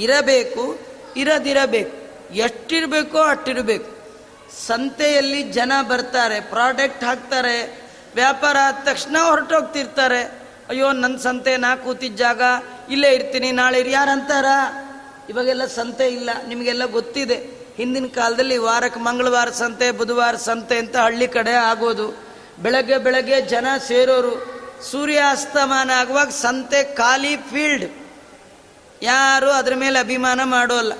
ಇರಬೇಕು, 0.00 0.78
ಇರದಿರಬೇಕು. 1.16 2.04
ಎಷ್ಟಿರಬೇಕೋ 2.34 3.18
ಅಷ್ಟಿರಬೇಕು. 3.18 3.94
ಸಂತೆಯಲ್ಲಿ 4.66 5.42
ಜನ 5.42 5.72
ಬರ್ತಾರೆ 5.88 6.40
ಪ್ರಾಡಕ್ಟ್ 6.40 7.04
ಹಾಕ್ತಾರೆ, 7.04 7.84
ವ್ಯಾಪಾರ 8.14 8.56
ಆದ 8.62 8.74
ತಕ್ಷಣ 8.84 9.16
ಹೊರಟೋಗ್ತಿರ್ತಾರೆ. 9.22 10.44
ಅಯ್ಯೋ 10.68 10.92
ನನ್ನ 10.92 11.16
ಸಂತೆ 11.16 11.56
ನಾ 11.56 11.76
ಕೂತಿದ್ದ 11.76 12.16
ಜಾಗ 12.16 12.42
ಇಲ್ಲೇ 12.90 13.14
ಇರ್ತೀನಿ, 13.14 13.52
ನಾಳೆ 13.52 13.90
ಯಾರಂತಾರ 13.90 14.44
ಇವಾಗೆಲ್ಲ 15.28 15.66
ಸಂತೆ 15.66 16.08
ಇಲ್ಲ, 16.08 16.30
ನಿಮಗೆಲ್ಲ 16.48 16.84
ಗೊತ್ತಿದೆ. 16.84 17.64
ಹಿಂದಿನ 17.76 18.06
ಕಾಲದಲ್ಲಿ 18.06 18.56
ವಾರಕ್ಕೆ 18.56 19.00
ಮಂಗಳವಾರ 19.00 19.50
ಸಂತೆ, 19.50 19.90
ಬುಧವಾರ 19.90 20.36
ಸಂತೆ 20.36 20.78
ಅಂತ 20.78 20.96
ಹಳ್ಳಿ 20.96 21.28
ಕಡೆ 21.28 21.52
ಆಗೋದು. 21.52 22.24
ಬೆಳಗ್ಗೆ 22.58 22.98
ಬೆಳಗ್ಗೆ 22.98 23.40
ಜನ 23.40 23.66
ಸೇರೋರು. 23.88 24.54
ಸೂರ್ಯಾಸ್ತಮಾನ 24.90 25.90
ಆಗುವಾಗ 25.90 26.28
ಸಂತೆ 26.28 26.94
ಖಾಲಿ 26.94 27.36
ಫೀಲ್ಡ್ 27.36 27.90
ಯಾರು 29.02 29.50
ಅದ್ರ 29.50 29.74
ಮೇಲೆ 29.74 29.98
ಅಭಿಮಾನ 29.98 30.44
ಮಾಡೋಲ್ಲ. 30.44 30.92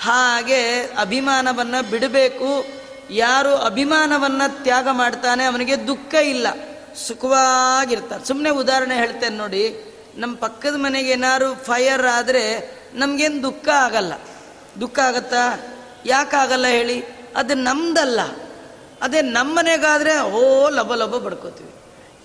ಹಾಗೆ 0.00 0.82
ಅಭಿಮಾನವನ್ನು 0.82 1.90
ಬಿಡಬೇಕು. 1.90 2.64
ಯಾರು 3.10 3.56
ಅಭಿಮಾನವನ್ನು 3.56 4.62
ತ್ಯಾಗ 4.62 4.88
ಮಾಡ್ತಾನೆ 4.88 5.44
ಅವನಿಗೆ 5.44 5.86
ದುಃಖ 5.86 6.14
ಇಲ್ಲ. 6.14 6.46
ಸುಖವಾಗಿರ್ತಾರೆ. 7.06 8.24
ಸುಮ್ಮನೆ 8.24 8.50
ಉದಾಹರಣೆ 8.50 8.94
ಹೇಳ್ತೇನೆ 8.94 9.36
ನೋಡಿ. 9.36 9.93
ನಮ್ಮ 10.16 10.36
ಪಕ್ಕದ 10.36 10.74
ಮನೆಗೆ 10.76 11.10
ಏನಾದ್ರು 11.10 11.54
ಫೈರ್ 11.54 12.06
ಆದರೆ 12.06 12.74
ನಮಗೇನು 12.94 13.42
ದುಃಖ 13.42 13.68
ಆಗಲ್ಲ. 13.68 14.12
ದುಃಖ 14.80 14.98
ಆಗತ್ತಾ? 14.98 15.60
ಯಾಕಾಗಲ್ಲ 16.06 16.66
ಹೇಳಿ? 16.66 17.04
ಅದು 17.36 17.54
ನಮ್ದಲ್ಲ. 17.54 18.20
ಅದೇ 19.02 19.22
ನಮ್ಮನೆಗಾದರೆ 19.22 20.20
ಓ 20.20 20.68
ಲಬ 20.68 20.94
ಲಬ 20.94 21.16
ಬಡ್ಕೋತೀವಿ. 21.16 21.70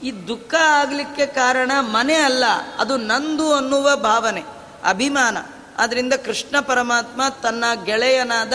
ಈ 0.07 0.27
ದುಃಖ 0.27 0.55
ಆಗಲಿಕ್ಕೆ 0.55 1.25
ಕಾರಣ 1.25 1.71
ಮನೆ 1.79 2.13
ಅಲ್ಲ, 2.13 2.43
ಅದು 2.79 2.97
ನಂದು 2.97 3.53
ಅನ್ನುವ 3.53 3.95
ಭಾವನೆ, 3.95 4.43
ಅಭಿಮಾನ. 4.83 5.37
ಆದ್ದರಿಂದ 5.77 6.13
ಕೃಷ್ಣ 6.13 6.59
ಪರಮಾತ್ಮ 6.59 7.21
ತನ್ನ 7.43 7.63
ಗೆಳೆಯನಾದ, 7.85 8.53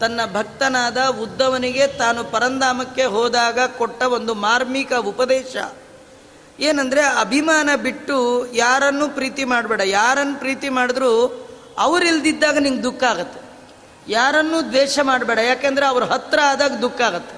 ತನ್ನ 0.00 0.20
ಭಕ್ತನಾದ 0.32 0.98
ಉದ್ದವನಿಗೆ 1.22 1.86
ತಾನು 1.86 2.24
ಪರಂಧಾಮಕ್ಕೆ 2.24 3.04
ಹೋದಾಗ 3.04 3.58
ಕೊಟ್ಟ 3.78 4.02
ಒಂದು 4.02 4.34
ಮಾರ್ಮಿಕ 4.34 4.92
ಉಪದೇಶ. 4.92 5.56
ಏನಂದರೆ 6.60 7.00
ಅಭಿಮಾನ 7.02 7.70
ಬಿಟ್ಟು 7.82 8.46
ಯಾರನ್ನು 8.52 9.08
ಪ್ರೀತಿ 9.08 9.44
ಮಾಡಬೇಡ. 9.44 9.80
ಯಾರನ್ನು 9.84 10.38
ಪ್ರೀತಿ 10.38 10.68
ಮಾಡಿದ್ರೂ 10.68 11.42
ಅವರಿಲ್ದಿದ್ದಾಗ 11.78 12.58
ನಿಂಗೆ 12.58 12.82
ದುಃಖ 12.82 13.04
ಆಗುತ್ತೆ. 13.04 13.40
ಯಾರನ್ನೂ 14.08 14.62
ದ್ವೇಷ 14.62 14.98
ಮಾಡಬೇಡ. 14.98 15.38
ಯಾಕೆಂದರೆ 15.38 15.86
ಅವ್ರ 15.86 16.04
ಹತ್ರ 16.04 16.38
ಆದಾಗ 16.44 16.70
ದುಃಖ 16.70 17.00
ಆಗುತ್ತೆ. 17.00 17.36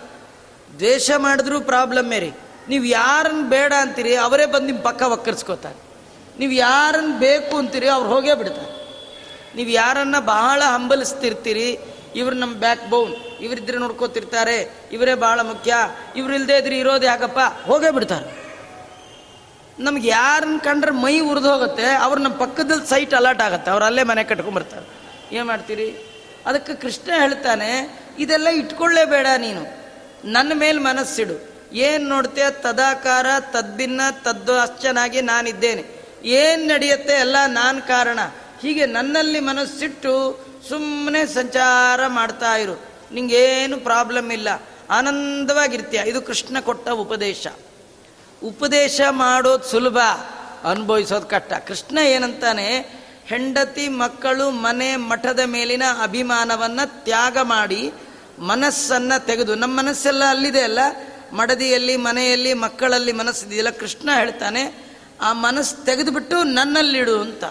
ದ್ವೇಷ 0.79 1.11
ಮಾಡಿದ್ರೂ 1.17 1.61
ಪ್ರಾಬ್ಲಮ್ಮೇ 1.61 2.19
ರೀ. 2.19 2.33
ನೀವು 2.69 2.85
ಯಾರನ್ನು 2.85 3.43
ಬೇಡ 3.43 3.73
ಅಂತೀರಿ, 3.81 4.17
ಅವರೇ 4.17 4.47
ಬಂದು 4.47 4.67
ನಿಮ್ಮ 4.67 4.81
ಪಕ್ಕ 4.81 5.03
ಒಕ್ಕರ್ಸ್ಕೋತಾರೆ. 5.03 5.77
ನೀವು 6.39 6.53
ಯಾರನ್ನು 6.53 7.19
ಬೇಕು 7.19 7.57
ಅಂತೀರಿ, 7.57 7.89
ಅವ್ರು 7.89 8.09
ಹೋಗೇ 8.09 8.35
ಬಿಡ್ತಾರೆ. 8.35 8.79
ನೀವು 9.57 9.69
ಯಾರನ್ನ 9.69 10.19
ಬಹಳ 10.19 10.63
ಹಂಬಲಿಸ್ತಿರ್ತೀರಿ, 10.67 11.79
ಇವ್ರು 12.15 12.37
ನಮ್ಮ 12.37 12.57
ಬ್ಯಾಕ್ 12.57 12.91
ಬೌನ್. 12.91 13.15
ಇವರಿದ್ರೆ 13.41 13.79
ನೋಡ್ಕೋತಿರ್ತಾರೆ, 13.79 14.75
ಇವರೇ 14.93 15.15
ಬಹಳ 15.15 15.41
ಮುಖ್ಯ. 15.41 15.75
ಇವ್ರು 16.17 16.35
ಇಲ್ಲದೆ 16.35 16.57
ಇದ್ರೆ 16.57 16.79
ಇರೋದು 16.79 17.07
ಯಾಕಪ್ಪ? 17.07 17.39
ಹೋಗೇ 17.67 17.91
ಬಿಡ್ತಾರೆ. 17.91 18.48
ನಮ್ಗೆ 19.81 20.09
ಯಾರನ್ನ 20.09 20.59
ಕಂಡ್ರೆ 20.59 20.91
ಮೈ 20.91 21.21
ಉರಿದು 21.21 21.51
ಹೋಗುತ್ತೆ, 21.51 21.87
ಅವ್ರು 21.87 22.23
ನಮ್ಮ 22.23 22.37
ಪಕ್ಕದಲ್ಲಿ 22.37 22.91
ಸೈಟ್ 22.91 23.15
ಅಲರ್ಟ್ 23.15 23.43
ಆಗುತ್ತೆ, 23.43 23.71
ಅವ್ರು 23.71 23.85
ಅಲ್ಲೇ 23.85 24.03
ಮನೆ 24.03 24.25
ಕಟ್ಕೊಂಡ್ಬರ್ತಾರೆ 24.25 24.87
ಏನು 25.35 25.47
ಮಾಡ್ತೀರಿ? 25.47 26.05
ಅದಕ್ಕೆ 26.47 26.75
ಕೃಷ್ಣ 26.75 27.11
ಹೇಳ್ತಾನೆ, 27.17 28.01
ಇದೆಲ್ಲ 28.19 28.49
ಇಟ್ಕೊಳ್ಳೇಬೇಡ 28.49 29.27
ನೀನು. 29.37 29.89
ನನ್ನ 30.25 30.53
ಮೇಲೆ 30.55 30.79
ಮನಸ್ಸಿಡು. 30.79 31.59
ಏನು 31.73 32.09
ನೋಡ್ತೀಯ? 32.09 32.51
ತದಾಕಾರ, 32.51 33.27
ತದ್ಭಿನ್ನ, 33.41 34.01
ತದ್ದು 34.25 34.59
ಅಶ್ಚನಾಗಿ 34.59 35.21
ನಾನಿದ್ದೇನೆ. 35.21 35.85
ಏನು 36.25 36.67
ನಡೆಯುತ್ತೆ 36.67 37.13
ಎಲ್ಲ 37.13 37.37
ನಾನು 37.47 37.83
ಕಾರಣ. 37.83 38.19
ಹೀಗೆ 38.63 38.87
ನನ್ನಲ್ಲಿ 38.87 39.41
ಮನಸ್ಸಿಟ್ಟು 39.41 40.41
ಸುಮ್ಮನೆ 40.69 41.27
ಸಂಚಾರ 41.27 42.07
ಮಾಡ್ತಾ 42.07 42.57
ಇರು. 42.57 42.83
ನಿಂಗೇನು 43.13 43.77
ಪ್ರಾಬ್ಲಮ್ 43.77 44.33
ಇಲ್ಲ. 44.33 44.49
ಆನಂದವಾಗಿರ್ತೀಯ? 44.91 46.01
ಇದು 46.07 46.23
ಕೃಷ್ಣ 46.23 46.61
ಕೊಟ್ಟ 46.61 46.89
ಉಪದೇಶ. 46.89 47.47
ಉಪದೇಶ 48.45 49.01
ಮಾಡೋದು 49.11 49.65
ಸುಲಭ. 49.65 49.99
ಅನುಭವಿಸೋದು 50.65 51.27
ಕಷ್ಟ. 51.27 51.53
ಕೃಷ್ಣ 51.53 51.99
ಏನಂತಾನೆ, 51.99 52.99
ಹೆಂಡತಿ 53.25 53.89
ಮಕ್ಕಳು 53.89 54.51
ಮನೆ 54.51 54.97
ಮಠದ 54.97 55.41
ಮೇಲಿನ 55.47 55.83
ಅಭಿಮಾನವನ್ನು 56.03 57.05
ತ್ಯಾಗ 57.05 57.39
ಮಾಡಿ 57.43 57.93
ಮನಸ್ಸನ್ನು 58.39 59.27
ತೆಗೆದು 59.27 59.55
ನಮ್ಮ 59.55 59.79
ಮನಸ್ಸೆಲ್ಲ 59.79 60.25
ಅಲ್ಲಿದೆ 60.25 60.61
ಅಲ್ಲ? 60.61 60.79
ಮಡದಿಯಲ್ಲಿ, 61.33 61.97
ಮನೆಯಲ್ಲಿ, 61.97 62.55
ಮಕ್ಕಳಲ್ಲಿ 62.55 63.13
ಮನಸ್ಸಿದೆಯಲ್ಲ 63.13 63.71
ಕೃಷ್ಣ 63.71 64.11
ಹೇಳ್ತಾನೆ, 64.15 64.95
ಆ 65.21 65.33
ಮನಸ್ಸು 65.33 65.85
ತೆಗೆದುಬಿಟ್ಟು 65.85 66.43
ನನ್ನಲ್ಲಿಡು 66.43 67.21
ಅಂತ. 67.21 67.45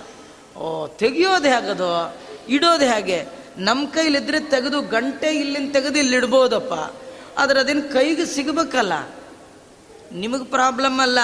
ಓ, 0.58 0.88
ತೆಗಿಯೋದು 0.88 1.48
ಹೇಗದು 1.48 2.18
ಇಡೋದು 2.50 2.86
ಹೇಗೆ. 2.86 3.26
ನಮ್ಮ 3.58 3.88
ಕೈಲಿದ್ರೆ 3.88 4.40
ತೆಗೆದು 4.40 4.82
ಗಂಟೆ 4.82 5.28
ಇಲ್ಲಿಂದ 5.28 5.74
ತೆಗೆದು 5.74 6.00
ಇಲ್ಲಿಡ್ಬೋದಪ್ಪ. 6.00 6.74
ಆದರೆ 6.74 7.40
ಆದ್ರೆ 7.40 7.60
ಅದೇನು 7.60 7.94
ಕೈಗೆ 7.94 8.26
ಸಿಗಬೇಕಲ್ಲ? 8.26 8.94
ನಿಮಗೆ 10.20 10.46
ಪ್ರಾಬ್ಲಮ್ 10.46 11.00
ಅಲ್ಲ, 11.00 11.20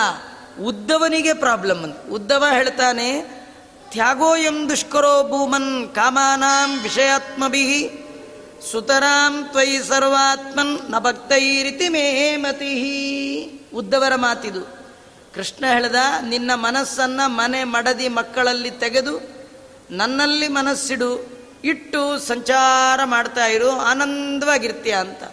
ಉದ್ದವನಿಗೆ 0.63 1.33
ಪ್ರಾಬ್ಲಮ್ 1.33 1.83
ಅಂತ. 1.83 1.97
ಉದ್ದವ 2.11 2.43
ಹೇಳ್ತಾನೆ 2.51 3.07
ತ್ಯಾಗೋಯಂ 3.89 4.69
ದುಷ್ಕರೋ 4.69 5.15
ಭೂಮನ್ 5.29 5.95
ಕಾಮಾನಾಂ 5.95 6.79
ವಿಷಯಾತ್ಮಭಿ 6.79 7.65
ಸುತರಾಂ 8.71 9.35
ತ್ವಯಿ 9.43 9.77
ಸರ್ವಾತ್ಮನ್ನ 9.87 10.99
ಭಕ್ತೈರಿತಿ 10.99 11.89
ಮೇ 11.89 12.05
ಮತಿ 12.35 12.71
ಉದ್ದವರ 13.75 14.15
ಮಾತಿದು. 14.15 14.63
ಕೃಷ್ಣ 15.35 15.65
ಹೇಳ್ದ, 15.65 15.95
ನಿನ್ನ 16.21 16.51
ಮನಸ್ಸನ್ನ 16.55 17.21
ಮನೆ 17.25 17.63
ಮಡದಿ 17.63 18.07
ಮಕ್ಕಳಲ್ಲಿ 18.07 18.71
ತೆಗೆದು, 18.71 19.15
ನನ್ನಲ್ಲಿ 19.91 20.47
ಮನಸ್ಸಿಡು, 20.47 21.11
ಇಟ್ಟು 21.63 22.01
ಸಂಚಾರ 22.27 22.99
ಮಾಡ್ತಾ 23.03 23.45
ಇರು, 23.45 23.69
ಆನಂದವಾಗಿರ್ತೀಯ 23.69 24.93
ಅಂತ. 24.93 25.23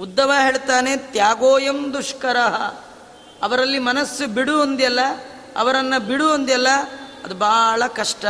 ಉದ್ದವ 0.00 0.32
ಹೇಳ್ತಾನೆ, 0.42 0.96
ತ್ಯಾಗೋಯಂ 0.96 1.94
ದುಷ್ಕರ. 1.94 2.36
ಅವರಲ್ಲಿ 3.42 3.78
ಮನಸ್ಸು 3.78 4.26
ಬಿಡು 4.26 4.60
ಒಂದಿಯಲ್ಲ 4.60 5.00
ಅವರನ್ನು 5.56 6.00
ಬಿಡು 6.00 6.30
ಒಂದಿಯಲ್ಲ 6.30 6.68
ಅದು 7.24 7.34
ಬಹಳ 7.34 7.86
ಕಷ್ಟ. 7.86 8.26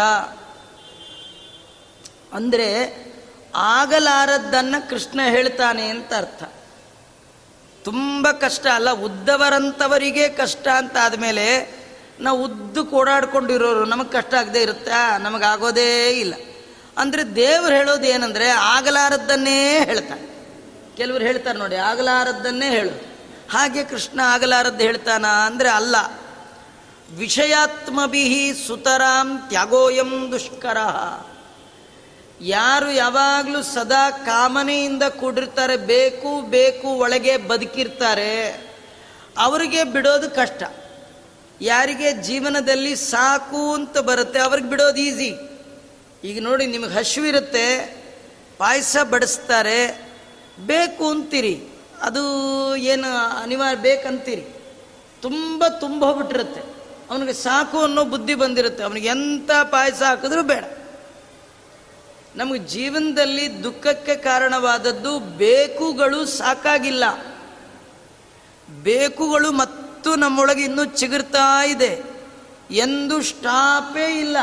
ಅಂದರೆ, 2.33 2.96
ಆಗಲಾರದ್ದನ್ನು 3.55 4.90
ಕೃಷ್ಣ 4.90 5.20
ಹೇಳ್ತಾನೆ 5.22 5.88
ಅಂತ 5.88 6.14
ಅರ್ಥ. 6.14 6.42
ತುಂಬ 7.85 8.31
ಕಷ್ಟ 8.31 8.66
ಅಲ್ಲ 8.66 8.90
ಉದ್ದವರಂಥವರಿಗೆ 8.90 10.29
ಕಷ್ಟ 10.29 10.68
ಅಂತ 10.68 10.96
ಆದಮೇಲೆ, 11.03 11.77
ನಾವು 12.20 12.44
ಉದ್ದು 12.44 12.90
ಓಡಾಡ್ಕೊಂಡಿರೋರು 12.90 13.85
ನಮಗೆ 13.85 14.09
ಕಷ್ಟ 14.09 14.35
ಆಗದೆ 14.35 14.62
ಇರುತ್ತಾ? 14.62 15.18
ನಮಗಾಗೋದೇ 15.18 16.11
ಇಲ್ಲ. 16.11 16.35
ಅಂದರೆ 16.98 17.37
ದೇವರು 17.37 17.74
ಹೇಳೋದು 17.74 18.05
ಏನಂದರೆ 18.05 18.48
ಆಗಲಾರದ್ದನ್ನೇ 18.48 19.79
ಹೇಳ್ತಾನೆ. 19.85 20.34
ಕೆಲವರು 20.98 21.24
ಹೇಳ್ತಾರೆ 21.28 21.59
ನೋಡಿ, 21.62 21.76
ಆಗಲಾರದ್ದನ್ನೇ 21.90 22.68
ಹೇಳು. 22.76 22.94
ಹಾಗೆ 23.54 23.83
ಕೃಷ್ಣ 23.92 24.18
ಆಗಲಾರದ್ದು 24.35 24.83
ಹೇಳ್ತಾನ 24.88 25.26
ಅಂದರೆ 25.48 25.70
ಅಲ್ಲ. 25.78 25.96
ವಿಷಯಾತ್ಮಭಿ 27.20 28.26
ಸುತರಾಂ 28.66 29.28
ತ್ಯಾಗೋಯಂ 29.48 30.12
ದುಷ್ಕರ. 30.33 30.78
ಯಾರು 32.54 32.88
ಯಾವಾಗಲೂ 32.90 33.61
ಸದಾ 33.74 34.04
ಕಾಮನೆಯಿಂದ 34.28 35.04
ಕೂಡಿರ್ತಾರೆ, 35.20 35.76
ಬೇಕು 35.90 36.30
ಬೇಕು, 36.54 36.88
ಒಳಗೆ 37.04 37.35
ಬದುಕಿರ್ತಾರೆ, 37.50 38.33
ಅವರಿಗೆ 39.46 39.83
ಬಿಡೋದು 39.94 40.28
ಕಷ್ಟ. 40.38 40.62
ಯಾರಿಗೆ 41.61 42.09
ಜೀವನದಲ್ಲಿ 42.28 42.94
ಸಾಕು 43.12 43.61
ಅಂತ 43.74 43.96
ಬರುತ್ತೆ, 44.09 44.40
ಅವ್ರಿಗೆ 44.46 44.68
ಬಿಡೋದು 44.72 45.00
ಈಸಿ 45.09 45.30
ಈಗ 46.28 46.38
ನೋಡಿ, 46.48 46.64
ನಿಮಗೆ 46.74 46.94
ಹಸಿವಿರುತ್ತೆ 46.98 47.66
ಪಾಯಸ 48.59 48.96
ಬಡಿಸ್ತಾರೆ 49.12 49.78
ಬೇಕು 50.59 51.11
ಅಂತೀರಿ. 51.11 51.69
ಅದು 52.03 52.21
ಏನು 52.77 53.17
ಅನಿವಾರ್ಯ 53.43 53.83
ಬೇಕಂತೀರಿ. 53.83 54.43
ತುಂಬ 55.23 55.64
ತುಂಬ 55.81 56.05
ಹೋಗ್ಬಿಟ್ಟಿರುತ್ತೆ 56.05 56.61
ಅವನಿಗೆ 57.11 57.33
ಸಾಕು 57.33 57.83
ಅನ್ನೋ 57.83 58.05
ಬುದ್ಧಿ 58.05 58.35
ಬಂದಿರುತ್ತೆ. 58.35 58.85
ಅವನಿಗೆ 58.85 59.09
ಎಂಥ 59.09 59.51
ಪಾಯಸ 59.62 60.03
ಹಾಕಿದ್ರೂ 60.03 60.43
ಬೇಡ. 60.43 60.64
ನಮಗೆ 62.37 62.59
ಜೀವನದಲ್ಲಿ 62.59 63.64
ದುಃಖಕ್ಕೆ 63.64 64.17
ಕಾರಣವಾದದ್ದು 64.17 65.19
ಬೇಕುಗಳು 65.19 66.25
ಸಾಕಾಗಿಲ್ಲ. 66.25 67.05
ಬೇಕುಗಳು 68.83 69.53
ಮತ್ತು 69.53 70.14
ನಮ್ಮೊಳಗೆ 70.14 70.64
ಇನ್ನೂ 70.64 70.85
ಚಿಗುರ್ತಾ 70.85 71.64
ಇದೆ. 71.64 72.03
ಎಂದು 72.71 73.23
ಸ್ಟಾಪೇ 73.23 74.19
ಇಲ್ಲ. 74.19 74.37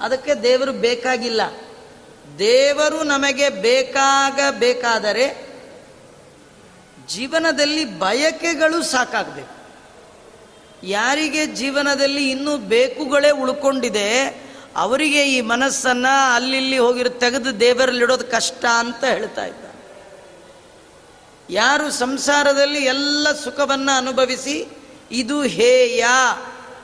ಅದಕ್ಕೆ 0.00 0.34
ದೇವರು 0.34 0.72
ಬೇಕಾಗಿಲ್ಲ. 0.72 1.40
ದೇವರು 2.38 3.02
ನಮಗೆ 3.02 3.48
ಬೇಕಾಗಬೇಕಾದರೆ 3.48 5.46
ಜೀವನದಲ್ಲಿ 7.08 7.84
ಬಯಕೆಗಳು 7.84 8.82
ಸಾಕಾಗಬೇಕು. 8.82 9.56
ಯಾರಿಗೆ 10.86 11.46
ಜೀವನದಲ್ಲಿ 11.46 12.30
ಇನ್ನೂ 12.30 12.56
ಬೇಕುಗಳೇ 12.56 13.30
ಉಳ್ಕೊಂಡಿದೆ, 13.30 14.28
ಅವರಿಗೆ 14.76 15.26
ಈ 15.32 15.40
ಮನಸ್ಸನ್ನು 15.40 16.34
ಅಲ್ಲಿಲ್ಲಿ 16.34 16.78
ಹೋಗಿರೋ 16.78 17.08
ತೆಗೆದು 17.08 17.60
ದೇವರಲ್ಲಿಡೋದು 17.60 18.24
ಕಷ್ಟ 18.24 18.64
ಅಂತ 18.78 19.04
ಹೇಳ್ತಾ 19.04 19.44
ಇದ್ದ. 19.44 19.64
ಯಾರು 21.50 21.90
ಸಂಸಾರದಲ್ಲಿ 21.90 22.84
ಎಲ್ಲ 22.84 23.32
ಸುಖವನ್ನು 23.32 23.96
ಅನುಭವಿಸಿ, 23.96 24.68
ಇದು 25.10 25.42
ಹೇಯ, 25.42 26.04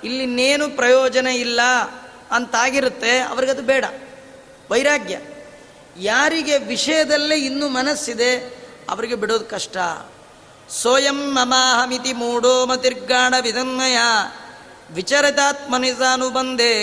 ಇಲ್ಲಿನ್ನೇನು 0.04 0.68
ಪ್ರಯೋಜನ 0.70 1.26
ಇಲ್ಲ 1.26 1.60
ಅಂತಾಗಿರುತ್ತೆ, 2.30 3.18
ಅವ್ರಿಗದು 3.18 3.62
ಬೇಡ. 3.62 3.84
ವೈರಾಗ್ಯ. 4.70 5.18
ಯಾರಿಗೆ 6.00 6.58
ವಿಷಯದಲ್ಲೇ 6.58 7.36
ಇನ್ನೂ 7.36 7.68
ಮನಸ್ಸಿದೆ, 7.68 8.36
ಅವರಿಗೆ 8.90 9.14
ಬಿಡೋದು 9.14 9.44
ಕಷ್ಟ. 9.44 9.76
ಸೋಯಂ 10.70 11.34
ಮಮಾಹಮಿತಿ 11.34 12.12
ಮೂಢೋ 12.12 12.66
ಮತಿರ್ಗಾಣ 12.66 13.34
ವಿಧನ್ಮಯ, 13.40 13.98
ವಿಚರಿತಾತ್ಮನಿಸಾನು 14.90 16.30
ಬಂದೇ, 16.30 16.74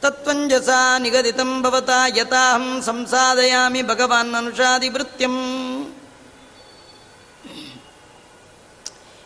ತತ್ವಂಜಸ 0.00 0.68
ನಿಗದಿತಂ 0.98 1.62
ಭವತಾ 1.62 2.06
ಯಥಾಹಂ 2.06 2.82
ಸಂಸಾದಯಾಮಿ 2.82 3.82
ಭಗವಾನ್ 3.82 4.34
ಅನುಷಾದಿ 4.34 4.88
ವೃತ್ಯಂ 4.88 5.36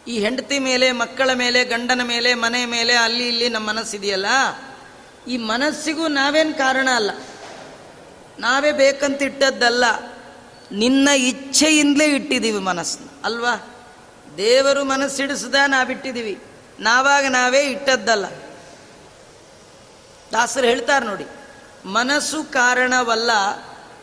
ಈ 0.09 0.19
ಹೆಂಡತಿ 0.19 0.59
ಮೇಲೆ, 0.59 0.93
ಮಕ್ಕಳ 0.93 1.31
ಮೇಲೆ, 1.33 1.65
ಗಂಡನ 1.65 2.01
ಮೇಲೆ, 2.05 2.35
ಮನೆ 2.35 2.67
ಮೇಲೆ, 2.67 2.95
ಅಲ್ಲಿ 2.95 3.29
ಇಲ್ಲಿ 3.29 3.49
ನಮ್ಮ 3.49 3.69
ಮನಸ್ಸಿದೆಯಲ್ಲ? 3.69 4.27
ಈ 5.29 5.37
ಮನಸ್ಸಿಗೂ 5.37 6.09
ನಾವೇನು 6.09 6.55
ಕಾರಣ 6.55 6.89
ಅಲ್ಲ. 6.97 7.11
ನಾವೇ 8.39 8.73
ಬೇಕಂತ 8.73 9.23
ಇಟ್ಟದ್ದಲ್ಲ 9.23 9.85
ನಿನ್ನ 10.73 11.09
ಇಚ್ಛೆಯಿಂದಲೇ 11.09 12.05
ಇಟ್ಟಿದ್ದೀವಿ 12.05 12.59
ಮನಸ್ಸನ್ನ, 12.59 13.09
ಅಲ್ವಾ? 13.25 13.55
ದೇವರು 14.37 14.85
ಮನಸ್ಸಿಡಿಸ್ದ 14.85 15.55
ನಾವಿಟ್ಟಿದ್ದೀವಿ, 15.67 16.39
ನಾವಾಗ 16.81 17.25
ನಾವೇ 17.27 17.61
ಇಟ್ಟದ್ದಲ್ಲ. 17.61 18.27
ದಾಸರು 20.33 20.67
ಹೇಳ್ತಾರೆ 20.67 21.05
ನೋಡಿ, 21.07 21.27
ಮನಸ್ಸು 21.89 22.45
ಕಾರಣವಲ್ಲ, 22.45 23.31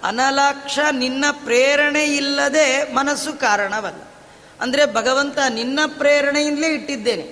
ಅನಲಾಕ್ಷ 0.03 0.79
ನಿನ್ನ 0.91 1.25
ಪ್ರೇರಣೆ 1.31 2.03
ಇಲ್ಲದೆ 2.05 2.93
ಮನಸ್ಸು 2.93 3.33
ಕಾರಣವಲ್ಲ. 3.33 4.01
ಅಂದರೆ 4.59 4.93
ಭಗವಂತ 4.93 5.39
ನಿನ್ನ 5.49 5.79
ಪ್ರೇರಣೆಯಿಂದಲೇ 5.97 6.67
ಇಟ್ಟಿದ್ದೇನೆ, 6.67 7.25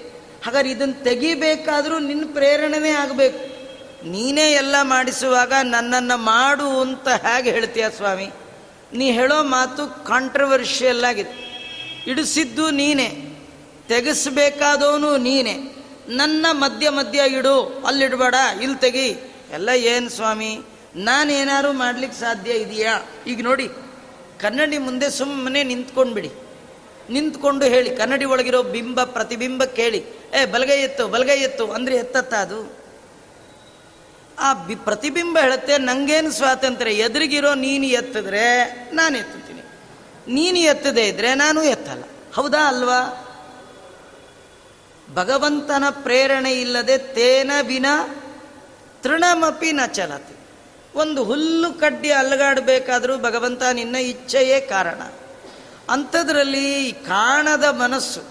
ಹಾಗಾದ್ರೆ 0.46 0.72
ಇದನ್ನು 0.72 1.04
ತೆಗಿಬೇಕಾದರೂ 1.04 2.00
ನಿನ್ನ 2.00 2.24
ಪ್ರೇರಣೆನೇ 2.34 2.90
ಆಗಬೇಕು. 2.90 3.51
ನೀನೇ 4.06 4.52
ಎಲ್ಲ 4.52 4.76
ಮಾಡಿಸುವಾಗ 4.82 5.54
ನನ್ನನ್ನು 5.64 6.18
ಮಾಡು 6.18 6.82
ಅಂತ 6.82 7.08
ಹೇಗೆ 7.08 7.52
ಹೇಳ್ತೀಯ 7.52 7.90
ಸ್ವಾಮಿ? 7.90 8.30
ನೀ 8.94 9.12
ಹೇಳೋ 9.12 9.44
ಮಾತು 9.44 10.06
ಕಾಂಟ್ರವರ್ಷಿಯಲ್ 10.06 11.04
ಆಗಿದೆ 11.04 11.52
ಇಡಿಸಿದ್ದು 12.08 12.70
ನೀನೇ. 12.70 13.38
ತೆಗೆಸಬೇಕಾದವನು 13.88 15.18
ನೀನೇ. 15.18 15.78
ನನ್ನ 16.08 16.46
ಮಧ್ಯ 16.52 16.90
ಮಧ್ಯ 16.90 17.20
ಇಡು, 17.28 17.84
ಅಲ್ಲಿಡಬೇಡ, 17.88 18.36
ಇಲ್ಲಿ 18.62 18.80
ತೆಗಿ. 18.80 19.08
ಎಲ್ಲ 19.52 19.70
ಏನು 19.70 20.10
ಸ್ವಾಮಿ? 20.10 20.60
ನಾನೇನಾದ್ರು 20.96 21.74
ಮಾಡ್ಲಿಕ್ಕೆ 21.74 22.20
ಸಾಧ್ಯ 22.20 22.52
ಇದೆಯಾ? 22.52 23.06
ಈಗ 23.28 23.44
ನೋಡಿ, 23.44 23.70
ಕನ್ನಡಿ 24.40 24.78
ಮುಂದೆ 24.78 25.10
ಸುಮ್ಮನೆ 25.10 25.64
ನಿಂತ್ಕೊಂಡ್ಬಿಡಿ. 25.64 26.32
ನಿಂತ್ಕೊಂಡು 27.10 27.66
ಹೇಳಿ, 27.66 27.96
ಕನ್ನಡಿ 27.96 28.26
ಒಳಗಿರೋ 28.26 28.64
ಬಿಂಬ, 28.64 29.04
ಪ್ರತಿಬಿಂಬ 29.04 29.64
ಕೇಳಿ. 29.64 30.06
ಏ, 30.42 30.46
ಬಲಗೈ 30.46 30.82
ಎತ್ತು 30.82 31.08
ಬಲಗೈ 31.08 31.38
ಎತ್ತು, 31.38 31.72
ಅಂದರೆ 31.72 31.96
ಎತ್ತತ್ತ 31.96 32.34
ಅದು? 32.34 32.81
ಆ 34.42 34.54
ಬಿ 34.54 34.76
ಪ್ರತಿಬಿಂಬ 34.76 35.40
ಹೇಳುತ್ತೆ, 35.40 35.78
ನಂಗೇನು 35.78 36.32
ಸ್ವಾತಂತ್ರ್ಯ 36.32 36.92
ಎದುರಿಗಿರೋ 36.92 37.52
ನೀನು 37.56 37.86
ಎತ್ತಿದ್ರೆ 37.86 38.46
ನಾನು 38.94 39.18
ಎತ್ತುತ್ತೀನಿ 39.18 39.64
ನೀನು 40.34 40.60
ಎತ್ತದೇ 40.60 41.04
ಇದ್ರೆ 41.08 41.36
ನಾನು 41.36 41.64
ಎತ್ತಲ್ಲ. 41.64 42.04
ಹೌದಾ 42.36 42.62
ಅಲ್ವಾ? 42.68 43.02
ಭಗವಂತನ 45.14 45.84
ಪ್ರೇರಣೆ 45.90 46.52
ಇಲ್ಲದೆ 46.54 46.98
ತೇನ 46.98 47.52
ವಿನ 47.68 47.86
ತೃಣಮಪಿ 49.04 49.72
ನ 49.72 49.86
ಚಲತಿ. 49.86 50.36
ಒಂದು 50.96 51.24
ಹುಲ್ಲು 51.24 51.74
ಕಡ್ಡಿ 51.74 52.12
ಅಲ್ಲಗಾಡಬೇಕಾದರೂ 52.12 53.18
ಭಗವಂತ 53.18 53.64
ನಿನ್ನ 53.74 53.96
ಇಚ್ಛೆಯೇ 53.96 54.60
ಕಾರಣ. 54.60 55.02
ಅಂಥದ್ರಲ್ಲಿ 55.90 56.68
ಕಾಣದ 57.08 57.64
ಮನಸ್ಸು, 57.64 58.24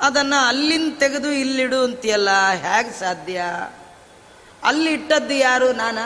ಅದನ್ನು 0.00 0.38
ಅಲ್ಲಿಂದ 0.46 0.92
ತೆಗೆದು 0.98 1.30
ಇಲ್ಲಿಡು 1.32 1.78
ಅಂತೀಯಲ್ಲ 1.84 2.30
ಹೇಗೆ 2.52 2.92
ಸಾಧ್ಯ? 3.00 3.40
ಅಲ್ಲಿ 4.64 4.92
ಇಟ್ಟದ್ದು 4.92 5.34
ಯಾರು? 5.34 5.72
ನಾನ? 5.72 5.98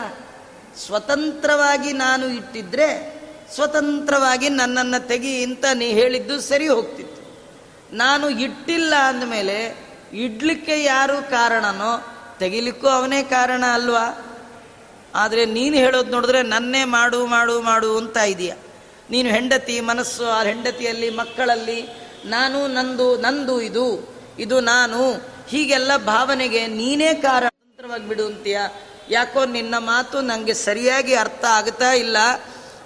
ಸ್ವತಂತ್ರವಾಗಿ 0.87 1.93
ನಾನು 1.93 2.27
ಇಟ್ಟಿದ್ರೆ 2.27 3.15
ಸ್ವತಂತ್ರವಾಗಿ 3.55 4.49
ನನ್ನನ್ನು 4.49 5.09
ತೆಗಿ 5.09 5.45
ಅಂತ 5.45 5.65
ನೀ 5.75 5.87
ಹೇಳಿದ್ದು 5.87 6.41
ಸರಿ 6.41 6.69
ಹೋಗ್ತಿತ್ತು. 6.69 7.15
ನಾನು 7.97 8.31
ಇಟ್ಟಿಲ್ಲ 8.31 8.95
ಅಂದಮೇಲೆ 8.95 9.87
ಇಡ್ಲಿಕ್ಕೆ 10.13 10.85
ಯಾರು 10.85 11.31
ಕಾರಣನೋ 11.31 12.05
ತೆಗಿಲಿಕ್ಕೂ 12.39 12.87
ಅವನೇ 12.87 13.23
ಕಾರಣ 13.23 13.65
ಅಲ್ವಾ? 13.65 14.31
ಆದರೆ 15.15 15.45
ನೀನು 15.47 15.77
ಹೇಳೋದು 15.77 16.11
ನೋಡಿದ್ರೆ 16.11 16.43
ನನ್ನೇ 16.43 16.85
ಮಾಡು 16.85 17.27
ಮಾಡು 17.27 17.61
ಮಾಡು 17.61 17.99
ಅಂತ 17.99 18.17
ಇದೆಯಾ 18.17 18.57
ನೀನು 19.11 19.29
ಹೆಂಡತಿ, 19.29 19.81
ಮನಸ್ಸು 19.81 20.25
ಆ 20.25 20.43
ಹೆಂಡತಿಯಲ್ಲಿ, 20.43 21.11
ಮಕ್ಕಳಲ್ಲಿ, 21.11 21.89
ನಾನು 22.25 22.67
ನಂದು 22.67 23.19
ನಂದು 23.19 23.61
ಇದು 23.61 24.15
ಇದು 24.39 24.61
ನಾನು, 24.61 25.13
ಹೀಗೆಲ್ಲ 25.49 25.97
ಭಾವನೆಗೆ 25.97 26.67
ನೀನೇ 26.67 27.15
ಕಾರಣ. 27.15 27.49
ಸ್ವತಂತ್ರವಾಗಿ 27.75 28.09
ಬಿಡು 28.09 28.27
ಅಂತೀಯ? 28.27 28.61
ಯಾಕೋ 29.11 29.45
ನಿನ್ನ 29.45 29.75
ಮಾತು 29.79 30.21
ನನಗೆ 30.21 30.55
ಸರಿಯಾಗಿ 30.55 31.15
ಅರ್ಥ 31.15 31.45
ಆಗ್ತಾ 31.45 31.93
ಇಲ್ಲ. 31.93 32.17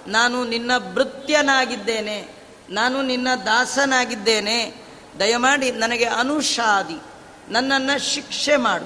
ನಾನು 0.07 0.43
ನಿನ್ನ 0.43 0.71
ಭೃತ್ಯನಾಗಿದ್ದೇನೆ. 0.93 2.27
ನಾನು 2.69 3.01
ನಿನ್ನ 3.01 3.27
ದಾಸನಾಗಿದ್ದೇನೆ. 3.45 4.85
ದಯಮಾಡಿ 5.19 5.71
ನನಗೆ 5.71 6.05
ಅನುಷಾದಿ. 6.05 7.01
ನನ್ನನ್ನು 7.49 7.99
ಶಿಕ್ಷೆ 7.99 8.55
ಮಾಡು. 8.55 8.85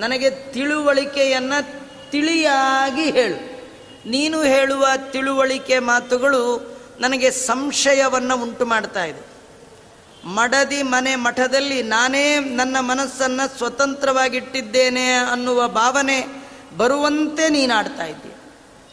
ನನಗೆ 0.00 0.30
ತಿಳುವಳಿಕೆಯನ್ನು 0.30 1.58
ತಿಳಿಯಾಗಿ 2.10 3.10
ಹೇಳು. 3.10 3.36
ನೀನು 4.08 4.42
ಹೇಳುವ 4.42 4.86
ತಿಳುವಳಿಕೆ 5.10 5.78
ಮಾತುಗಳು 5.78 6.76
ನನಗೆ 7.00 7.30
ಸಂಶಯವನ್ನು 7.30 8.42
ಉಂಟು 8.42 8.66
ಮಾಡ್ತಾ 8.66 9.04
ಇದೆ. 9.04 9.33
ಮಡದಿ 10.24 10.82
ಮನೆ 10.82 11.16
ಮಠದಲ್ಲಿ 11.16 11.82
ನಾನೇ 11.82 12.38
ನನ್ನ 12.38 12.76
ಮನಸ್ಸನ್ನು 12.80 13.58
ಸ್ವತಂತ್ರವಾಗಿಟ್ಟಿದ್ದೇನೆ 13.58 15.14
ಅನ್ನುವ 15.14 15.68
ಭಾವನೆ 15.68 16.44
ಬರುವಂತೆ 16.76 17.48
ನೀನಾಡ್ತಾ 17.48 18.04
ಇದ್ದೀಯ 18.04 18.30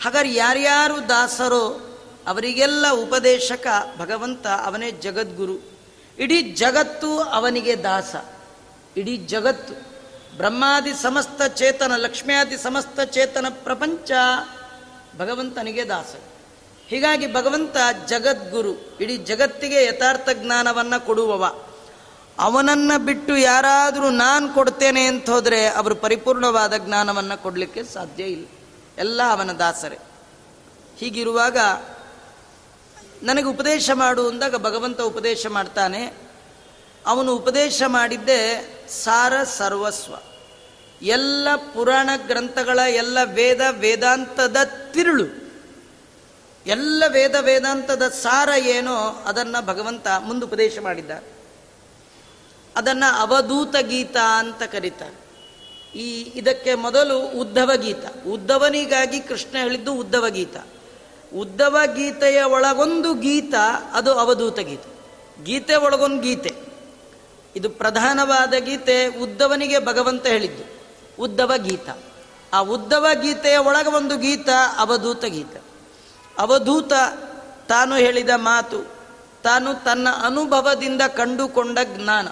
ಹಾಗಾದ್ರೆ 0.04 0.34
ಯಾರ್ಯಾರು 0.34 1.10
ದಾಸರೋ, 1.10 1.98
ಅವರಿಗೆಲ್ಲ 2.28 2.86
ಉಪದೇಶಕ 2.90 3.68
ಭಗವಂತ 3.98 4.48
ಅವನೇ 4.48 4.92
ಜಗದ್ಗುರು. 4.92 5.80
ಇಡೀ 6.20 6.42
ಜಗತ್ತು 6.42 7.20
ಅವನಿಗೆ 7.20 7.84
ದಾಸ. 7.84 8.16
ಇಡೀ 8.98 9.18
ಜಗತ್ತು, 9.18 9.74
ಬ್ರಹ್ಮಾದಿ 10.38 10.94
ಸಮಸ್ತ 10.94 11.42
ಚೇತನ, 11.44 11.92
ಲಕ್ಷ್ಮ್ಯಾದಿ 11.96 12.58
ಸಮಸ್ತ 12.58 13.00
ಚೇತನ 13.00 13.46
ಪ್ರಪಂಚ 13.50 14.12
ಭಗವಂತನಿಗೆ 15.18 15.86
ದಾಸ 15.86 16.16
ಹೀಗಾಗಿ 16.92 17.34
ಭಗವಂತ 17.34 17.78
ಜಗದ್ಗುರು, 18.06 18.98
ಇಡೀ 19.02 19.18
ಜಗತ್ತಿಗೆ 19.18 19.86
ಯಥಾರ್ಥ 19.86 20.30
ಜ್ಞಾನವನ್ನು 20.34 21.06
ಕೊಡುವವ. 21.06 21.64
ಅವನನ್ನು 22.40 23.00
ಬಿಟ್ಟು 23.00 23.38
ಯಾರಾದರೂ 23.38 24.10
ನಾನು 24.10 24.54
ಕೊಡ್ತೇನೆ 24.54 25.06
ಅಂತ 25.06 25.30
ಹೋದರೆ 25.30 25.68
ಅವರು 25.68 25.96
ಪರಿಪೂರ್ಣವಾದ 25.96 26.74
ಜ್ಞಾನವನ್ನು 26.78 27.44
ಕೊಡಲಿಕ್ಕೆ 27.44 27.84
ಸಾಧ್ಯ 27.84 28.24
ಇಲ್ಲ. 28.24 28.46
ಎಲ್ಲ 28.98 29.22
ಅವನ 29.30 29.52
ದಾಸರೇ. 29.52 29.98
ಹೀಗಿರುವಾಗ 30.98 31.58
ನನಗೆ 33.24 33.46
ಉಪದೇಶ 33.46 33.90
ಮಾಡು 33.94 34.30
ಅಂದಾಗ 34.30 34.56
ಭಗವಂತ 34.56 35.02
ಉಪದೇಶ 35.02 35.48
ಮಾಡ್ತಾನೆ. 35.48 36.14
ಅವನು 37.06 37.36
ಉಪದೇಶ 37.36 37.84
ಮಾಡಿದ್ದೆ 37.88 38.70
ಸಾರ 38.90 39.44
ಸರ್ವಸ್ವ. 39.44 40.16
ಎಲ್ಲ 41.02 41.48
ಪುರಾಣ 41.56 42.10
ಗ್ರಂಥಗಳ 42.28 42.80
ಎಲ್ಲ 42.90 43.18
ವೇದ 43.24 43.62
ವೇದಾಂತದ 43.72 44.58
ತಿರುಳು. 44.94 45.51
ಎಲ್ಲ 46.66 47.04
ವೇದ 47.08 47.36
ವೇದಾಂತದ 47.42 48.08
ಸಾರ 48.08 48.50
ಏನೋ 48.58 49.24
ಅದನ್ನು 49.26 49.66
ಭಗವಂತ 49.66 50.08
ಮುಂದುಪದೇಶ 50.20 50.80
ಮಾಡಿದ್ದ. 50.80 51.12
ಅದನ್ನು 52.76 53.20
ಅವಧೂತ 53.20 53.76
ಗೀತ 53.82 54.18
ಅಂತ 54.18 54.64
ಕರೀತಾರೆ 54.64 55.22
ಈ 56.00 56.40
ಇದಕ್ಕೆ 56.40 56.76
ಮೊದಲು 56.76 57.20
ಉದ್ಧವ 57.20 57.72
ಗೀತ. 57.76 58.28
ಉದ್ಧವನಿಗಾಗಿ 58.28 59.20
ಕೃಷ್ಣ 59.20 59.58
ಹೇಳಿದ್ದು 59.58 59.94
ಉದ್ಧವ 59.94 60.30
ಗೀತ. 60.30 60.56
ಉದ್ಧವ 61.36 61.78
ಗೀತೆಯ 61.96 62.42
ಒಳಗೊಂದು 62.44 63.14
ಗೀತ 63.14 63.54
ಅದು 63.94 64.14
ಅವಧೂತ 64.14 64.60
ಗೀತೆ. 64.60 64.90
ಗೀತೆ 65.44 65.76
ಒಳಗೊಂದು 65.76 66.22
ಗೀತೆ. 66.22 66.56
ಇದು 67.56 67.70
ಪ್ರಧಾನವಾದ 67.70 68.54
ಗೀತೆ 68.54 69.08
ಉದ್ದವನಿಗೆ 69.08 69.86
ಭಗವಂತ 69.86 70.26
ಹೇಳಿದ್ದು. 70.26 70.82
ಉದ್ದವ 71.22 71.52
ಗೀತ. 71.58 71.90
ಆ 72.54 72.60
ಉದ್ದವ 72.60 73.06
ಗೀತೆಯ 73.22 73.58
ಒಳಗೆ 73.58 73.90
ಒಂದು 73.90 74.18
ಗೀತ 74.18 74.50
ಅವಧೂತ 74.78 75.26
ಗೀತ. 75.26 75.64
ಅವಧೂತ 76.38 76.94
ತಾನು 77.70 77.96
ಹೇಳಿದ 77.96 78.30
ಮಾತು, 78.36 78.80
ತಾನು 79.44 79.74
ತನ್ನ 79.74 80.08
ಅನುಭವದಿಂದ 80.26 81.02
ಕಂಡುಕೊಂಡ 81.02 81.80
ಜ್ಞಾನ. 81.84 82.28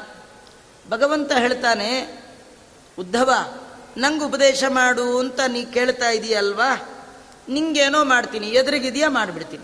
ಭಗವಂತ 0.89 1.31
ಹೇಳ್ತಾನೆ, 1.31 2.23
ಉದ್ಧವ, 2.99 3.31
ನಂಗೆ 3.97 4.25
ಉಪದೇಶ 4.25 4.63
ಮಾಡು 4.67 5.19
ಅಂತ 5.19 5.39
ನೀ 5.47 5.65
ಕೇಳ್ತಾ 5.65 6.09
ಇದೀಯಲ್ವಾ? 6.09 6.89
ನಿಂಗೇನೋ 7.49 8.03
ಮಾಡ್ತೀನಿ, 8.03 8.47
ಎದುರಿಗಿದೆಯಾ 8.47 9.09
ಮಾಡಿಬಿಡ್ತೀನಿ. 9.09 9.63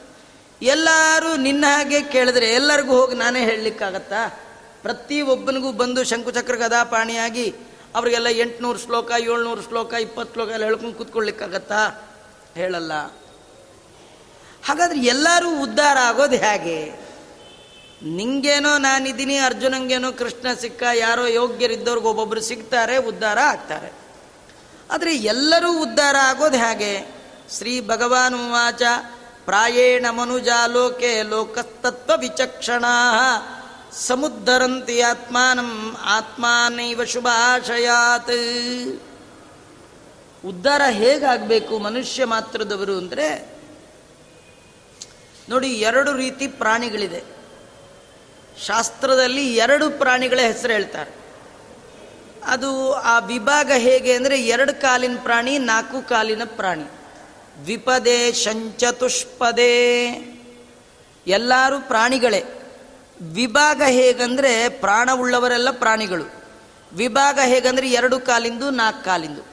ಎಲ್ಲರೂ 0.65 1.35
ನಿನ್ನ 1.35 1.65
ಹಾಗೆ 1.67 2.01
ಕೇಳಿದ್ರೆ 2.01 2.45
ಎಲ್ಲರಿಗೂ 2.45 2.97
ಹೋಗಿ 2.97 3.15
ನಾನೇ 3.15 3.39
ಹೇಳಲಿಕ್ಕಾಗತ್ತಾ? 3.39 4.27
ಪ್ರತಿ 4.81 5.21
ಒಬ್ಬನಿಗೂ 5.21 5.71
ಬಂದು 5.71 6.03
ಶಂಕುಚಕ್ರ 6.03 6.55
ಗದಾಪಾಣಿಯಾಗಿ 6.55 7.55
ಅವರಿಗೆಲ್ಲ 7.95 8.27
ಎಂಟುನೂರು 8.27 8.79
ಶ್ಲೋಕ, 8.79 9.11
ಏಳ್ನೂರು 9.19 9.61
ಶ್ಲೋಕ, 9.61 9.93
ಇಪ್ಪತ್ತು 9.93 10.33
ಶ್ಲೋಕ 10.33 10.49
ಎಲ್ಲ 10.49 10.63
ಹೇಳ್ಕೊಂಡು 10.63 10.95
ಕೂತ್ಕೊಳ್ಳಿಕ್ಕಾಗತ್ತಾ 10.95 12.09
ಹೇಳಲ್ಲ. 12.55 12.91
ಹಾಗಾದ್ರೆ 14.65 14.99
ಎಲ್ಲರೂ 14.99 15.61
ಉದ್ಧಾರ 15.63 15.97
ಆಗೋದು 15.97 16.35
ಹೇಗೆ? 16.35 17.05
ನಿಂಗೇನೋ 18.03 18.77
ನಾನಿದ್ದೀನಿ, 18.77 19.37
ಅರ್ಜುನಂಗೇನೋ 19.37 20.11
ಕೃಷ್ಣ 20.11 20.47
ಸಿಕ್ಕ, 20.61 20.83
ಯಾರೋ 20.93 21.25
ಯೋಗ್ಯರಿದ್ದವ್ರಿಗೆ 21.25 22.07
ಒಬ್ಬೊಬ್ಬರು 22.07 22.41
ಸಿಗ್ತಾರೆ, 22.41 22.97
ಉದ್ಧಾರ 22.97 23.39
ಆಗ್ತಾರೆ. 23.39 23.93
ಆದರೆ 24.91 25.15
ಎಲ್ಲರೂ 25.15 25.81
ಉದ್ಧಾರ 25.81 26.15
ಆಗೋದು 26.21 26.57
ಹೇಗೆ? 26.57 27.15
ಶ್ರೀ 27.57 27.81
ಭಗವಾನ್ 27.81 28.35
ವಾಚ 28.35 28.81
ಪ್ರಾಯೇಣ 29.45 30.05
ಮನುಜಾಲೋಕೆ 30.09 31.23
ಲೋಕಸ್ತತ್ವ 31.23 32.11
ವಿಚಕ್ಷಣ, 32.19 32.85
ಸಮುದ್ಧರಂತಿ 33.93 35.01
ಆತ್ಮಾನಂ, 35.01 35.97
ಆತ್ಮಾನೈವ 36.03 37.03
ಶುಭಾಶಯಾತ್. 37.03 38.37
ಉದ್ಧಾರ 40.45 40.81
ಹೇಗಾಗಬೇಕು 40.89 41.79
ಮನುಷ್ಯ 41.79 42.25
ಮಾತ್ರದವರು 42.25 42.97
ಅಂದರೆ 42.97 43.54
ನೋಡಿ, 45.49 45.67
ಎರಡು 45.67 46.11
ರೀತಿ 46.13 46.47
ಪ್ರಾಣಿಗಳಿದೆ. 46.47 47.23
ಶಾಸ್ತ್ರದಲ್ಲಿ 48.65 49.55
ಎರಡು 49.55 49.89
ಪ್ರಾಣಿಗಳ 49.89 50.39
ಹೆಸರು 50.39 50.73
ಹೇಳ್ತಾರೆ. 50.73 51.11
ಅದು 52.45 52.93
ಆ 52.93 53.19
ವಿಭಾಗ 53.19 53.71
ಹೇಗೆ 53.77 54.13
ಅಂದರೆ 54.13 54.37
ಎರಡು 54.45 54.81
ಕಾಲಿನ 54.81 55.17
ಪ್ರಾಣಿ, 55.23 55.57
ನಾಲ್ಕು 55.57 56.09
ಕಾಲಿನ 56.09 56.43
ಪ್ರಾಣಿ. 56.45 56.87
ದ್ವಿಪದೇ 57.63 58.31
ಶಂಚತುಷ್ಪದೇ 58.31 59.73
ಎಲ್ಲರೂ 61.27 61.79
ಪ್ರಾಣಿಗಳೇ. 61.79 62.41
ವಿಭಾಗ 63.21 63.81
ಹೇಗಂದರೆ 63.87 64.69
ಪ್ರಾಣವುಳ್ಳವರೆಲ್ಲ 64.69 65.71
ಪ್ರಾಣಿಗಳು. 65.71 66.25
ವಿಭಾಗ 66.93 67.39
ಹೇಗಂದರೆ 67.45 67.89
ಎರಡು 67.89 68.19
ಕಾಲಿಂದು, 68.19 68.69
ನಾಲ್ಕು 68.69 69.05
ಕಾಲಿಂದು. 69.05 69.43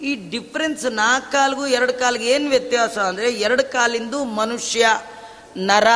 ಈ 0.00 0.30
ಡಿಫ್ರೆನ್ಸ್ 0.30 0.84
ನಾಲ್ಕು 0.84 1.32
ಕಾಲಿಗೂ 1.32 1.66
ಎರಡು 1.66 1.94
ಕಾಲಿಗೆ 1.94 2.24
ಏನು 2.24 2.48
ವ್ಯತ್ಯಾಸ 2.50 2.98
ಅಂದರೆ 2.98 3.30
ಎರಡು 3.30 3.64
ಕಾಲಿಂದು 3.72 4.24
ಮನುಷ್ಯ. 4.24 4.86
ನರ. 5.56 5.86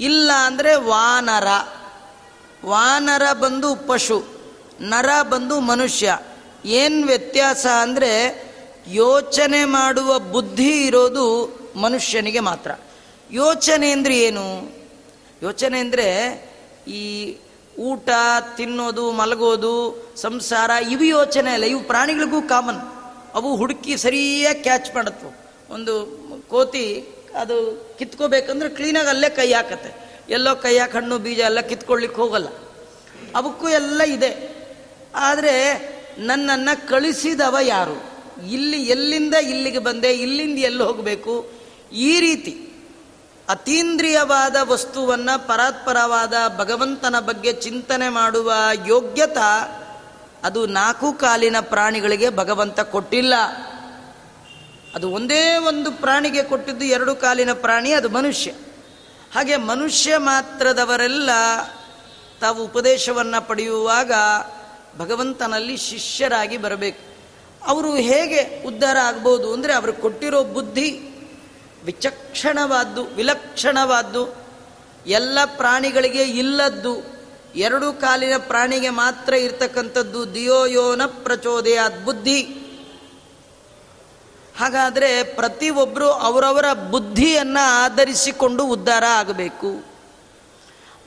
ಇಲ್ಲ 0.00 0.30
ಅಂದರೆ 0.44 0.74
ವಾನರ. 0.74 1.46
ವಾನರ 2.66 3.32
ಬಂದು 3.32 3.76
ಪಶು, 3.76 4.24
ನರ 4.80 5.22
ಬಂದು 5.22 5.60
ಮನುಷ್ಯ. 5.60 6.18
ಏನು 6.64 7.06
ವ್ಯತ್ಯಾಸ 7.06 7.66
ಅಂದರೆ 7.66 8.44
ಯೋಚನೆ 8.88 9.64
ಮಾಡುವ 9.64 10.18
ಬುದ್ಧಿ 10.18 10.86
ಇರೋದು 10.86 11.58
ಮನುಷ್ಯನಿಗೆ 11.76 12.40
ಮಾತ್ರ. 12.40 12.70
ಯೋಚನೆ 13.30 13.90
ಅಂದರೆ 13.90 14.18
ಏನು? 14.18 14.76
ಯೋಚನೆ 15.42 15.78
ಅಂದರೆ 15.78 16.06
ಈ 16.88 17.36
ಊಟ, 17.78 18.08
ತಿನ್ನೋದು, 18.56 19.12
ಮಲಗೋದು, 19.12 19.74
ಸಂಸಾರ, 20.16 20.70
ಇವು 20.90 21.04
ಯೋಚನೆ 21.04 21.50
ಅಲ್ಲ. 21.50 21.64
ಇವು 21.64 21.80
ಪ್ರಾಣಿಗಳಿಗೂ 21.80 22.42
ಕಾಮನ್. 22.42 22.80
ಅವು 23.34 23.56
ಹುಡುಕಿ 23.56 23.96
ಸರಿಯಾಗಿ 23.96 24.62
ಕ್ಯಾಚ್ 24.62 24.94
ಮಾಡತ್ವು. 24.94 25.30
ಒಂದು 25.74 26.06
ಕೋತಿ 26.48 27.08
ಅದು 27.34 27.88
ಕಿತ್ಕೋಬೇಕಂದ್ರೆ 27.98 28.68
ಕ್ಲೀನಾಗಿ 28.68 29.08
ಅಲ್ಲೇ 29.08 29.28
ಕೈ 29.28 29.52
ಹಾಕತ್ತೆ. 29.52 30.10
ಎಲ್ಲೋ 30.28 30.56
ಕೈ 30.56 30.78
ಹಾಕಿ 30.78 30.92
ಹಣ್ಣು 30.92 31.18
ಬೀಜ 31.18 31.38
ಎಲ್ಲ 31.38 31.60
ಕಿತ್ಕೊಳ್ಳಿಕ್ಕೆ 31.60 32.20
ಹೋಗಲ್ಲ. 32.20 32.48
ಅವಕ್ಕೂ 33.36 33.68
ಎಲ್ಲ 33.68 34.02
ಇದೆ. 34.02 34.60
ಆದರೆ 35.14 35.90
ನನ್ನನ್ನು 36.18 36.88
ಕಳಿಸಿದವ 36.88 37.56
ಯಾರು? 37.62 38.10
ಇಲ್ಲಿ 38.50 38.82
ಎಲ್ಲಿಂದ 38.82 39.34
ಇಲ್ಲಿಗೆ 39.34 39.78
ಬಂದೆ? 39.78 40.12
ಇಲ್ಲಿಂದ 40.12 40.58
ಎಲ್ಲಿ 40.58 40.82
ಹೋಗಬೇಕು? 40.82 41.50
ಈ 41.92 42.20
ರೀತಿ 42.20 42.66
ಅತೀಂದ್ರಿಯವಾದ 43.48 44.56
ವಸ್ತುವನ್ನು 44.62 45.48
ಪರಾತ್ಪರವಾದ 45.48 46.34
ಭಗವಂತನ 46.58 47.20
ಬಗ್ಗೆ 47.20 47.52
ಚಿಂತನೆ 47.52 48.08
ಮಾಡುವ 48.08 48.52
ಯೋಗ್ಯತ 48.86 49.38
ಅದು 50.44 50.66
ನಾಲ್ಕು 50.66 51.12
ಕಾಲಿನ 51.12 51.56
ಪ್ರಾಣಿಗಳಿಗೆ 51.60 52.30
ಭಗವಂತ 52.30 52.80
ಕೊಟ್ಟಿಲ್ಲ. 52.80 53.34
ಅದು 54.94 55.10
ಒಂದೇ 55.10 55.56
ಒಂದು 55.56 55.92
ಪ್ರಾಣಿಗೆ 55.92 56.42
ಕೊಟ್ಟಿದ್ದು 56.42 56.84
ಎರಡು 56.84 57.14
ಕಾಲಿನ 57.14 57.52
ಪ್ರಾಣಿ, 57.52 57.92
ಅದು 57.92 58.08
ಮನುಷ್ಯ. 58.08 58.50
ಹಾಗೆ 59.34 59.56
ಮನುಷ್ಯ 59.56 60.16
ಮಾತ್ರದವರೆಲ್ಲ 60.16 61.30
ತಾವು 62.40 62.64
ಉಪದೇಶವನ್ನು 62.64 63.48
ಪಡೆಯುವಾಗ 63.48 64.12
ಭಗವಂತನಲ್ಲಿ 64.98 65.76
ಶಿಷ್ಯರಾಗಿ 65.76 66.56
ಬರಬೇಕು. 66.56 67.10
ಅವರು 67.66 67.94
ಹೇಗೆ 67.94 68.64
ಉದ್ಧಾರ 68.66 68.96
ಆಗ್ಬೋದು 68.98 69.52
ಅಂದರೆ 69.52 69.72
ಅವರು 69.72 69.92
ಕೊಟ್ಟಿರೋ 69.92 70.44
ಬುದ್ಧಿ 70.44 70.90
ವಿಚಕ್ಷಣವಾದ್ದು, 71.84 73.04
ವಿಲಕ್ಷಣವಾದ್ದು, 73.04 74.36
ಎಲ್ಲ 75.06 75.38
ಪ್ರಾಣಿಗಳಿಗೆ 75.44 76.22
ಇಲ್ಲದ್ದು, 76.22 77.20
ಎರಡು 77.54 77.92
ಕಾಲಿನ 77.92 78.32
ಪ್ರಾಣಿಗೆ 78.38 78.88
ಮಾತ್ರ 78.88 79.34
ಇರ್ತಕ್ಕಂಥದ್ದು 79.34 80.34
ದಿಯೋಯೋನ 80.34 81.02
ಪ್ರಚೋದಯ 81.06 81.78
ಬುದ್ಧಿ. 82.04 82.42
ಹಾಗಾದರೆ 84.60 85.22
ಪ್ರತಿಯೊಬ್ಬರು 85.22 86.10
ಅವರವರ 86.10 86.72
ಬುದ್ಧಿಯನ್ನು 86.72 87.66
ಆಧರಿಸಿಕೊಂಡು 87.66 88.66
ಉದ್ಧಾರ 88.66 89.04
ಆಗಬೇಕು. 89.04 89.84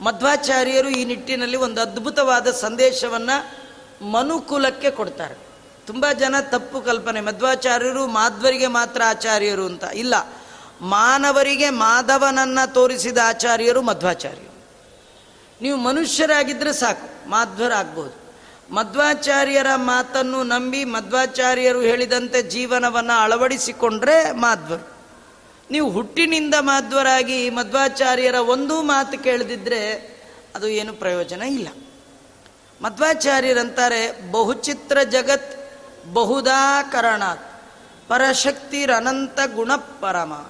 ಮಧ್ವಾಚಾರ್ಯರು 0.00 0.88
ಈ 0.88 1.04
ನಿಟ್ಟಿನಲ್ಲಿ 1.04 1.56
ಒಂದು 1.56 1.80
ಅದ್ಭುತವಾದ 1.80 2.50
ಸಂದೇಶವನ್ನು 2.50 3.64
ಮನುಕುಲಕ್ಕೆ 4.10 4.90
ಕೊಡ್ತಾರೆ. 4.90 5.34
ತುಂಬ 5.86 6.06
ಜನ 6.12 6.34
ತಪ್ಪು 6.40 6.80
ಕಲ್ಪನೆ. 6.80 7.20
ಮಧ್ವಾಚಾರ್ಯರು 7.20 8.06
ಮಾಧ್ವರಿಗೆ 8.06 8.66
ಮಾತ್ರ 8.66 9.02
ಆಚಾರ್ಯರು 9.06 9.66
ಅಂತ 9.66 9.84
ಇಲ್ಲ. 9.94 10.14
ಮಾನವರಿಗೆ 10.80 11.70
ಮಾಧವನನ್ನು 11.70 12.74
ತೋರಿಸಿದ 12.74 13.18
ಆಚಾರ್ಯರು 13.24 13.82
ಮಧ್ವಾಚಾರ್ಯರು. 13.82 14.54
ನೀವು 15.62 15.76
ಮನುಷ್ಯರಾಗಿದ್ದರೆ 15.76 16.72
ಸಾಕು, 16.72 17.30
ಮಾಧ್ವರಾಗ್ಬೋದು. 17.30 18.23
ಮಧ್ವಾಚಾರ್ಯರ 18.70 19.66
ಮಾತನ್ನು 19.74 20.42
ನಂಬಿ 20.42 20.84
ಮಧ್ವಾಚಾರ್ಯರು 20.84 21.80
ಹೇಳಿದಂತೆ 21.80 22.42
ಜೀವನವನ್ನು 22.42 23.22
ಅಳವಡಿಸಿಕೊಂಡ್ರೆ 23.22 24.32
ಮಾಧ್ವರು 24.32 24.94
ನೀವು 25.70 25.90
ಹುಟ್ಟಿನಿಂದ 25.90 26.54
ಮಾಧ್ವರಾಗಿ 26.60 27.50
ಮಧ್ವಾಚಾರ್ಯರ 27.50 28.34
ಒಂದೂ 28.34 28.82
ಮಾತು 28.82 29.18
ಕೇಳದಿದ್ದರೆ 29.18 30.14
ಅದು 30.54 30.68
ಏನು 30.68 30.92
ಪ್ರಯೋಜನ 30.92 31.42
ಇಲ್ಲ. 31.42 31.68
ಮಧ್ವಾಚಾರ್ಯರಂತಾರೆ, 32.80 34.30
ಬಹುಚಿತ್ರ 34.30 35.02
ಜಗತ್ 35.02 35.72
ಬಹುದಾಕರಣಾತ್ 36.12 37.62
ಪರಶಕ್ತಿರನಂತ 38.08 39.38
ಗುಣ 39.54 39.76
ಪರಮ. 39.76 40.46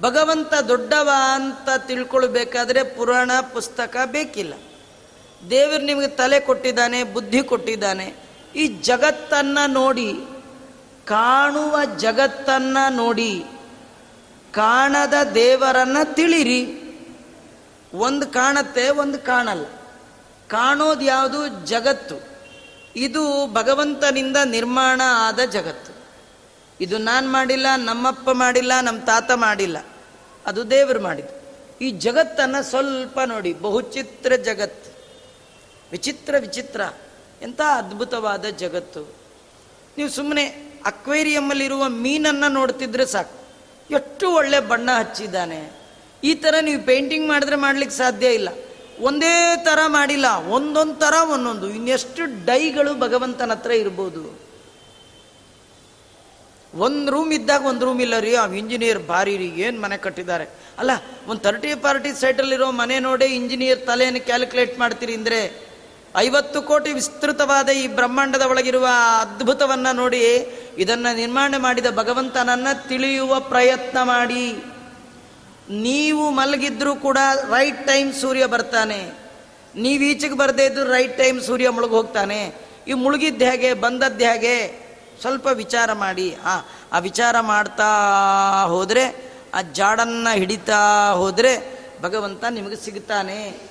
ಭಗವಂತ 0.00 0.54
ದೊಡ್ಡವ 0.54 1.10
ಅಂತ 1.32 1.86
ತಿಳ್ಕೊಳ್ಬೇಕಾದ್ರೆ 1.86 2.82
ಪುರಾಣ 2.82 3.30
ಪುಸ್ತಕ 3.52 3.96
ಬೇಕಿಲ್ಲ. 4.06 4.54
ದೇವರು 5.50 5.82
ನಿಮಗೆ 5.82 6.08
ತಲೆ 6.08 6.40
ಕೊಟ್ಟಿದ್ದಾನೆ, 6.40 7.04
ಬುದ್ಧಿ 7.04 7.42
ಕೊಟ್ಟಿದ್ದಾನೆ. 7.42 8.14
ಈ 8.56 8.66
ಜಗತ್ತನ್ನು 8.66 9.70
ನೋಡಿ, 9.70 10.12
ಕಾಣುವ 11.04 11.78
ಜಗತ್ತನ್ನು 11.96 12.92
ನೋಡಿ, 12.92 13.44
ಕಾಣದ 14.52 15.14
ದೇವರನ್ನ 15.34 15.96
ತಿಳಿರಿ. 16.04 16.76
ಒಂದು 17.94 18.26
ಕಾಣತ್ತೆ, 18.26 18.88
ಒಂದು 18.88 19.18
ಕಾಣಲ್ಲ. 19.18 19.64
ಕಾಣೋದು 20.48 21.00
ಯಾವುದು? 21.00 21.66
ಜಗತ್ತು. 21.66 22.28
ಇದು 22.96 23.52
ಭಗವಂತನಿಂದ 23.52 24.36
ನಿರ್ಮಾಣ 24.44 25.00
ಆದ 25.06 25.40
ಜಗತ್ತು. 25.40 25.92
ಇದು 26.80 26.98
ನಾನು 26.98 27.32
ಮಾಡಿಲ್ಲ, 27.32 27.66
ನಮ್ಮಪ್ಪ 27.76 28.30
ಮಾಡಿಲ್ಲ 28.30 28.72
ನಮ್ಮ 28.82 29.00
ತಾತ 29.00 29.30
ಮಾಡಿಲ್ಲ. 29.32 29.76
ಅದು 30.46 30.70
ದೇವರು 30.70 31.02
ಮಾಡಿದ್ದು. 31.02 31.40
ಈ 31.80 31.90
ಜಗತ್ತನ್ನು 31.90 32.62
ಸ್ವಲ್ಪ 32.62 33.20
ನೋಡಿ, 33.26 33.52
ಬಹುಚಿತ್ರ 33.52 34.36
ಜಗತ್ತು. 34.36 34.89
ವಿಚಿತ್ರ 35.92 36.34
ವಿಚಿತ್ರ, 36.46 36.80
ಎಂಥ 37.46 37.60
ಅದ್ಭುತವಾದ 37.80 38.44
ಜಗತ್ತು. 38.62 39.02
ನೀವು 39.98 40.10
ಸುಮ್ಮನೆ 40.16 40.44
ಅಕ್ವೇರಿಯಮ್ಮಲ್ಲಿರುವ 40.90 41.84
ಮೀನನ್ನು 42.04 42.48
ನೋಡ್ತಿದ್ರೆ 42.58 43.04
ಸಾಕು. 43.14 43.36
ಎಷ್ಟು 43.90 44.26
ಒಳ್ಳೆ 44.38 44.58
ಬಣ್ಣ 44.70 44.90
ಹಚ್ಚಿದ್ದಾನೆ. 44.98 45.60
ಈ 46.22 46.32
ಥರ 46.42 46.54
ನೀವು 46.66 46.80
ಪೇಂಟಿಂಗ್ 46.90 47.26
ಮಾಡಿದ್ರೆ 47.32 47.56
ಮಾಡ್ಲಿಕ್ಕೆ 47.64 47.96
ಸಾಧ್ಯ 48.02 48.28
ಇಲ್ಲ. 48.38 48.50
ಒಂದೇ 49.08 49.34
ಥರ 49.66 49.80
ಮಾಡಿಲ್ಲ, 49.96 50.28
ಒಂದೊಂದು 50.56 50.96
ಥರ 51.02 51.14
ಒಂದೊಂದು, 51.34 51.66
ಇನ್ನೆಷ್ಟು 51.78 52.22
ಡೈಗಳು 52.48 52.92
ಭಗವಂತನ 53.04 53.54
ಹತ್ರ 53.56 53.72
ಇರ್ಬೋದು. 53.82 54.22
ಒಂದು 56.86 57.06
ರೂಮ್ 57.12 57.30
ಇದ್ದಾಗ 57.36 57.62
ಒಂದು 57.70 57.84
ರೂಮ್ 57.86 58.00
ಇಲ್ಲ 58.06 58.16
ರೀ, 58.26 58.32
ಆ 58.40 58.44
ಇಂಜಿನಿಯರ್ 58.62 59.00
ಭಾರಿ 59.12 59.34
ರೀ 59.42 59.48
ಏನು 59.66 59.78
ಮನೆ 59.84 59.96
ಕಟ್ಟಿದ್ದಾರೆ. 60.06 60.46
ಅಲ್ಲ, 60.80 60.92
ಒಂದು 61.28 61.40
ತರ್ಟಿ 61.46 61.70
ಪಾರ್ಟಿ 61.86 62.10
ಸೈಟಲ್ಲಿರೋ 62.20 62.68
ಮನೆ 62.82 62.98
ನೋಡಿ 63.08 63.28
ಇಂಜಿನಿಯರ್ 63.40 63.80
ತಲೆಯನ್ನು 63.88 64.22
ಕ್ಯಾಲ್ಕುಲೇಟ್ 64.28 64.76
ಮಾಡ್ತೀರಿ 64.82 65.14
ಅಂದರೆ 65.20 65.40
ಐವತ್ತು 66.16 66.62
ಕೋಟಿ 66.62 66.92
ವಿಸ್ತೃತವಾದ 66.92 67.68
ಈ 67.68 67.86
ಬ್ರಹ್ಮಾಂಡದ 67.86 68.42
ಒಳಗಿರುವ 68.42 68.88
ಅದ್ಭುತವನ್ನು 69.20 69.92
ನೋಡಿ 69.94 70.22
ಇದನ್ನು 70.78 71.16
ನಿರ್ಮಾಣ 71.16 71.54
ಮಾಡಿದ 71.58 71.86
ಭಗವಂತನನ್ನ 71.96 72.66
ತಿಳಿಯುವ 72.88 73.40
ಪ್ರಯತ್ನ 73.40 74.02
ಮಾಡಿ. 74.02 74.64
ನೀವು 75.70 76.30
ಮಲಗಿದ್ರೂ 76.30 76.94
ಕೂಡ 76.94 77.18
ರೈಟ್ 77.50 77.86
ಟೈಮ್ 77.86 78.14
ಸೂರ್ಯ 78.14 78.46
ಬರ್ತಾನೆ. 78.46 79.10
ನೀವು 79.76 80.02
ಈಚೆಗೆ 80.02 80.34
ಬರದೇ 80.34 80.64
ಇದ್ರು 80.64 80.84
ರೈಟ್ 80.84 81.18
ಟೈಮ್ 81.18 81.40
ಸೂರ್ಯ 81.40 81.68
ಮುಳುಗಿ 81.68 81.94
ಹೋಗ್ತಾನೆ. 81.94 82.54
ಈ 82.88 82.92
ಮುಳುಗಿದ್ದು 82.92 83.44
ಹೇಗೆ 83.44 83.74
ಬಂದದ್ದು 83.74 84.24
ಹೇಗೆ? 84.24 84.86
ಸ್ವಲ್ಪ 85.20 85.46
ವಿಚಾರ 85.46 85.92
ಮಾಡಿ. 85.92 86.36
ಆ 86.44 86.60
ಆ 86.92 86.98
ವಿಚಾರ 86.98 87.40
ಮಾಡ್ತಾ 87.40 87.84
ಹೋದರೆ, 88.66 89.32
ಆ 89.54 89.62
ಜಾಡನ್ನು 89.62 90.34
ಹಿಡಿತಾ 90.34 91.10
ಹೋದರೆ 91.12 91.80
ಭಗವಂತ 92.02 92.44
ನಿಮಗೆ 92.50 92.76
ಸಿಗ್ತಾನೆ. 92.76 93.69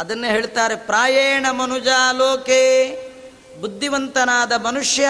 ಅದನ್ನೇ 0.00 0.28
ಹೇಳ್ತಾರೆ, 0.28 0.76
ಪ್ರಾಯೇಣ 0.76 1.46
ಮನುಜಾಲೋಕೆ 1.50 2.60
ಬುದ್ಧಿವಂತನಾದ 3.60 4.52
ಮನುಷ್ಯ. 4.52 5.08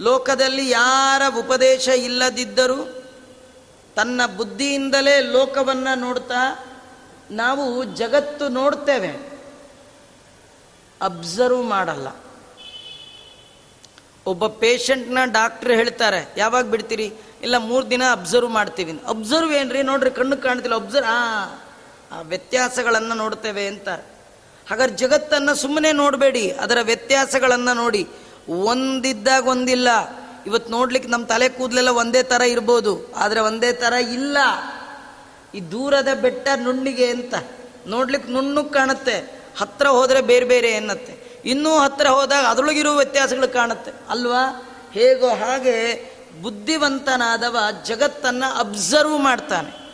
ಲೋಕದಲ್ಲಿ 0.00 0.70
ಯಾರ 0.70 1.22
ಉಪದೇಶ 1.38 1.88
ಇಲ್ಲದಿದ್ದರೂ 1.88 2.84
ತನ್ನ 3.96 4.20
ಬುದ್ಧಿಯಿಂದಲೇ 4.36 5.20
ಲೋಕವನ್ನು 5.20 5.98
ನೋಡ್ತಾ 5.98 6.66
ನಾವು 7.30 7.84
ಜಗತ್ತು 7.84 8.48
ನೋಡ್ತೇವೆ. 8.48 9.12
ಅಬ್ಸರ್ವ್ 11.02 11.64
ಮಾಡಲ್ಲ. 11.64 12.08
ಒಬ್ಬ 14.26 14.46
ಪೇಷಂಟ್ನ 14.46 15.18
ಡಾಕ್ಟ್ರ್ 15.24 15.72
ಹೇಳ್ತಾರೆ, 15.72 16.34
ಯಾವಾಗ 16.36 16.64
ಬಿಡ್ತೀರಿ? 16.64 17.12
ಇಲ್ಲ, 17.42 17.56
ಮೂರು 17.56 17.90
ದಿನ 17.90 18.02
ಅಬ್ಸರ್ವ್ 18.10 18.50
ಮಾಡ್ತೀವಿ. 18.50 19.00
ಅಬ್ಸರ್ವ್ 19.08 19.52
ಏನ್ರಿ? 19.52 19.82
ನೋಡ್ರಿ, 19.82 20.10
ಕಣ್ಣು 20.10 20.36
ಕಾಣ್ತಿಲ್ಲ. 20.36 20.74
ಅಬ್ಸರ್ವ್ 20.74 21.08
ಆ 21.08 21.20
ವ್ಯತ್ಯಾಸಗಳನ್ನು 22.22 23.14
ನೋಡ್ತೇವೆ 23.14 23.66
ಅಂತಾರೆ 23.66 24.16
ಹಾಗಾದ್ರೆ 24.70 24.96
ಜಗತ್ತನ್ನು 24.96 25.54
ಸುಮ್ಮನೆ 25.54 25.92
ನೋಡಬೇಡಿ, 25.92 26.50
ಅದರ 26.50 26.78
ವ್ಯತ್ಯಾಸಗಳನ್ನು 26.82 27.74
ನೋಡಿ. 27.74 28.08
ಒಂದಿದ್ದಾಗ 28.48 29.48
ಒಂದಿಲ್ಲ. 29.48 29.88
ಇವತ್ತು 30.46 30.70
ನೋಡ್ಲಿಕ್ಕೆ 30.70 31.10
ನಮ್ಮ 31.10 31.26
ತಲೆ 31.26 31.48
ಕೂದಲೆಲ್ಲ 31.48 31.88
ಒಂದೇ 31.88 32.22
ಥರ 32.22 32.40
ಇರ್ಬೋದು, 32.40 33.14
ಆದರೆ 33.14 33.40
ಒಂದೇ 33.40 33.72
ಥರ 33.72 33.92
ಇಲ್ಲ. 33.92 34.38
ಈ 35.54 35.60
ದೂರದ 35.60 36.08
ಬೆಟ್ಟ 36.22 36.48
ನುಣ್ಣಿಗೆ 36.56 37.06
ಅಂತ. 37.06 37.34
ನೋಡ್ಲಿಕ್ಕೆ 37.86 38.32
ನುಣ್ಣು 38.32 38.64
ಕಾಣುತ್ತೆ 38.64 39.44
ಹತ್ತಿರ 39.58 39.88
ಹೋದರೆ 39.88 40.20
ಬೇರೆ 40.20 40.44
ಬೇರೆ 40.44 40.68
ಎನ್ನತ್ತೆ 40.68 41.40
ಇನ್ನೂ 41.44 41.78
ಹತ್ತಿರ 41.78 42.06
ಹೋದಾಗ 42.06 42.44
ಅದರೊಳಗಿರುವ 42.44 42.96
ವ್ಯತ್ಯಾಸಗಳು 42.96 43.52
ಕಾಣುತ್ತೆ. 43.52 43.92
ಅಲ್ವಾ? 44.08 44.72
ಹೇಗೋ 44.92 45.28
ಹಾಗೆ 45.28 45.76
ಬುದ್ಧಿವಂತನಾದವ 46.42 47.56
ಜಗತ್ತನ್ನು 47.84 48.58
ಅಬ್ಸರ್ವ್ 48.58 49.18
ಮಾಡ್ತಾನೆ. 49.18 49.85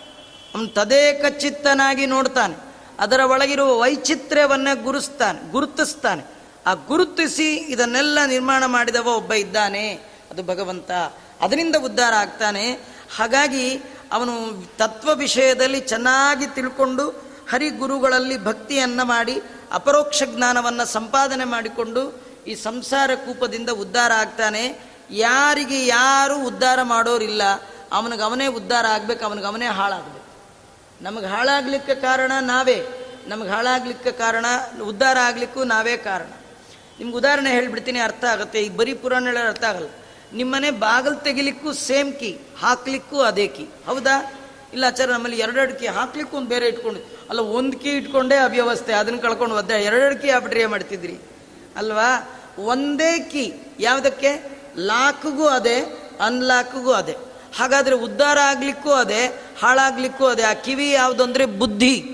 ಅವನು 0.55 0.69
ತದೇಕ 0.69 1.25
ಚಿತ್ತನಾಗಿ 1.39 2.07
ನೋಡ್ತಾನೆ. 2.07 2.57
ಅದರ 3.01 3.21
ಒಳಗಿರುವ 3.21 3.79
ವೈಚಿತ್ರ್ಯವನ್ನು 3.79 4.83
ಗುರುಸ್ತಾನೆ, 4.83 5.51
ಗುರುತಿಸ್ತಾನೆ. 5.51 6.23
ಆ 6.67 6.75
ಗುರುತಿಸಿ 6.75 7.55
ಇದನ್ನೆಲ್ಲ 7.57 8.19
ನಿರ್ಮಾಣ 8.27 8.67
ಮಾಡಿದವ 8.67 9.09
ಒಬ್ಬ 9.09 9.33
ಇದ್ದಾನೆ, 9.33 9.87
ಅದು 10.31 10.43
ಭಗವಂತ. 10.43 10.91
ಅದರಿಂದ 11.41 11.77
ಉದ್ಧಾರ 11.77 12.13
ಆಗ್ತಾನೆ. 12.13 12.67
ಹಾಗಾಗಿ 13.17 13.83
ಅವನು 14.13 14.33
ತತ್ವ 14.77 15.15
ವಿಷಯದಲ್ಲಿ 15.15 15.81
ಚೆನ್ನಾಗಿ 15.81 16.47
ತಿಳ್ಕೊಂಡು 16.47 17.09
ಹರಿಗುರುಗಳಲ್ಲಿ 17.51 18.45
ಭಕ್ತಿಯನ್ನು 18.45 19.05
ಮಾಡಿ, 19.05 19.43
ಅಪರೋಕ್ಷ 19.73 20.23
ಜ್ಞಾನವನ್ನು 20.27 20.85
ಸಂಪಾದನೆ 20.85 21.45
ಮಾಡಿಕೊಂಡು 21.45 22.03
ಈ 22.47 22.55
ಸಂಸಾರ 22.55 23.11
ಕೂಪದಿಂದ 23.15 23.71
ಉದ್ಧಾರ 23.71 24.13
ಆಗ್ತಾನೆ. 24.13 24.65
ಯಾರಿಗೆ 25.11 25.87
ಯಾರು 25.87 26.37
ಉದ್ಧಾರ 26.47 26.83
ಮಾಡೋರಿಲ್ಲ, 26.83 27.43
ಅವನಿಗೆ 27.93 28.23
ಅವನೇ 28.23 28.47
ಉದ್ಧಾರ 28.47 28.87
ಆಗ್ಬೇಕು, 28.87 29.25
ಅವನಿಗೆ 29.25 29.47
ಅವನೇ 29.47 29.67
ಹಾಳಾಗಬೇಕು. 29.67 30.22
ನಮಗೆ 31.03 31.27
ಹಾಳಾಗ್ಲಿಕ್ಕೆ 31.27 31.95
ಕಾರಣ 31.95 32.33
ನಾವೇ. 32.41 32.87
ನಮಗೆ 33.27 33.49
ಹಾಳಾಗ್ಲಿಕ್ಕೆ 33.49 34.13
ಕಾರಣ, 34.13 34.47
ಉದ್ಧಾರ 34.83 35.17
ಆಗ್ಲಿಕ್ಕೂ 35.19 35.65
ನಾವೇ 35.65 35.97
ಕಾರಣ. 35.97 36.27
ನಿಮ್ಗೆ 36.99 37.17
ಉದಾಹರಣೆ 37.17 37.51
ಹೇಳ್ಬಿಡ್ತೀನಿ, 37.51 37.99
ಅರ್ಥ 37.99 38.25
ಆಗುತ್ತೆ. 38.25 38.63
ಈಗ 38.63 38.77
ಬರೀ 38.77 38.95
ಪುರಾಣ 38.95 39.29
ಅರ್ಥ 39.49 39.65
ಆಗಲ್ಲ. 39.65 39.89
ನಿಮ್ಮನೆ 40.33 40.71
ಬಾಗಿಲು 40.71 41.15
ತೆಗಿಲಿಕ್ಕೂ 41.15 41.73
ಸೇಮ್ 41.73 42.13
ಕೀ, 42.13 42.39
ಹಾಕ್ಲಿಕ್ಕೂ 42.59 43.21
ಅದೇ 43.21 43.47
ಕೀ. 43.47 43.65
ಹೌದಾ? 43.87 44.33
ಇಲ್ಲ 44.73 44.85
ಆಚಾರ, 44.85 45.09
ನಮ್ಮಲ್ಲಿ 45.09 45.39
ಎರಡೆರಡು 45.39 45.75
ಕೀ 45.75 45.87
ಹಾಕ್ಲಿಕ್ಕೂ 45.87 46.37
ಒಂದು 46.37 46.49
ಬೇರೆ 46.49 46.67
ಇಟ್ಕೊಂಡು, 46.67 47.01
ಅಲ್ಲ 47.31 47.41
ಒಂದು 47.41 47.79
ಕೀ 47.79 47.91
ಇಟ್ಕೊಂಡೇ 47.91 48.37
ಅವ್ಯವಸ್ಥೆ, 48.37 48.93
ಅದನ್ನು 48.93 49.19
ಕಳ್ಕೊಂಡು 49.19 49.55
ಒದ್ದೆ 49.55 49.75
ಎರಡೆರಡು 49.75 50.23
ಕೀ 50.23 50.31
ಆಗ್ಬಿಟ್ರೆ 50.31 50.67
ಮಾಡ್ತಿದ್ರಿ. 50.67 51.19
ಅಲ್ವಾ? 51.77 52.39
ಒಂದೇ 52.59 53.19
ಕೀ. 53.19 53.53
ಯಾವುದಕ್ಕೆ? 53.81 54.61
ಲಾಕ್ಗೂ 54.77 55.47
ಅದೇ 55.47 55.81
ಅನ್ಲಾಕ್ಗೂ 56.21 56.93
ಅದೇ. 56.93 57.17
ಹಾಗಾದ್ರೆ 57.57 57.95
ಉದ್ಧಾರ 57.95 58.39
ಆಗಲಿಕ್ಕೂ 58.45 58.91
ಅದೇ, 58.91 59.43
ಹಾಳಾಗ್ಲಿಕ್ಕೂ 59.61 60.27
ಅದೇ. 60.27 60.43
ಆ 60.43 60.53
ಕಿವಿ 60.53 60.93
ಯಾವುದು 60.93 61.23
ಅಂದ್ರೆ 61.23 61.47
ಬುದ್ಧಿ. 61.47 62.05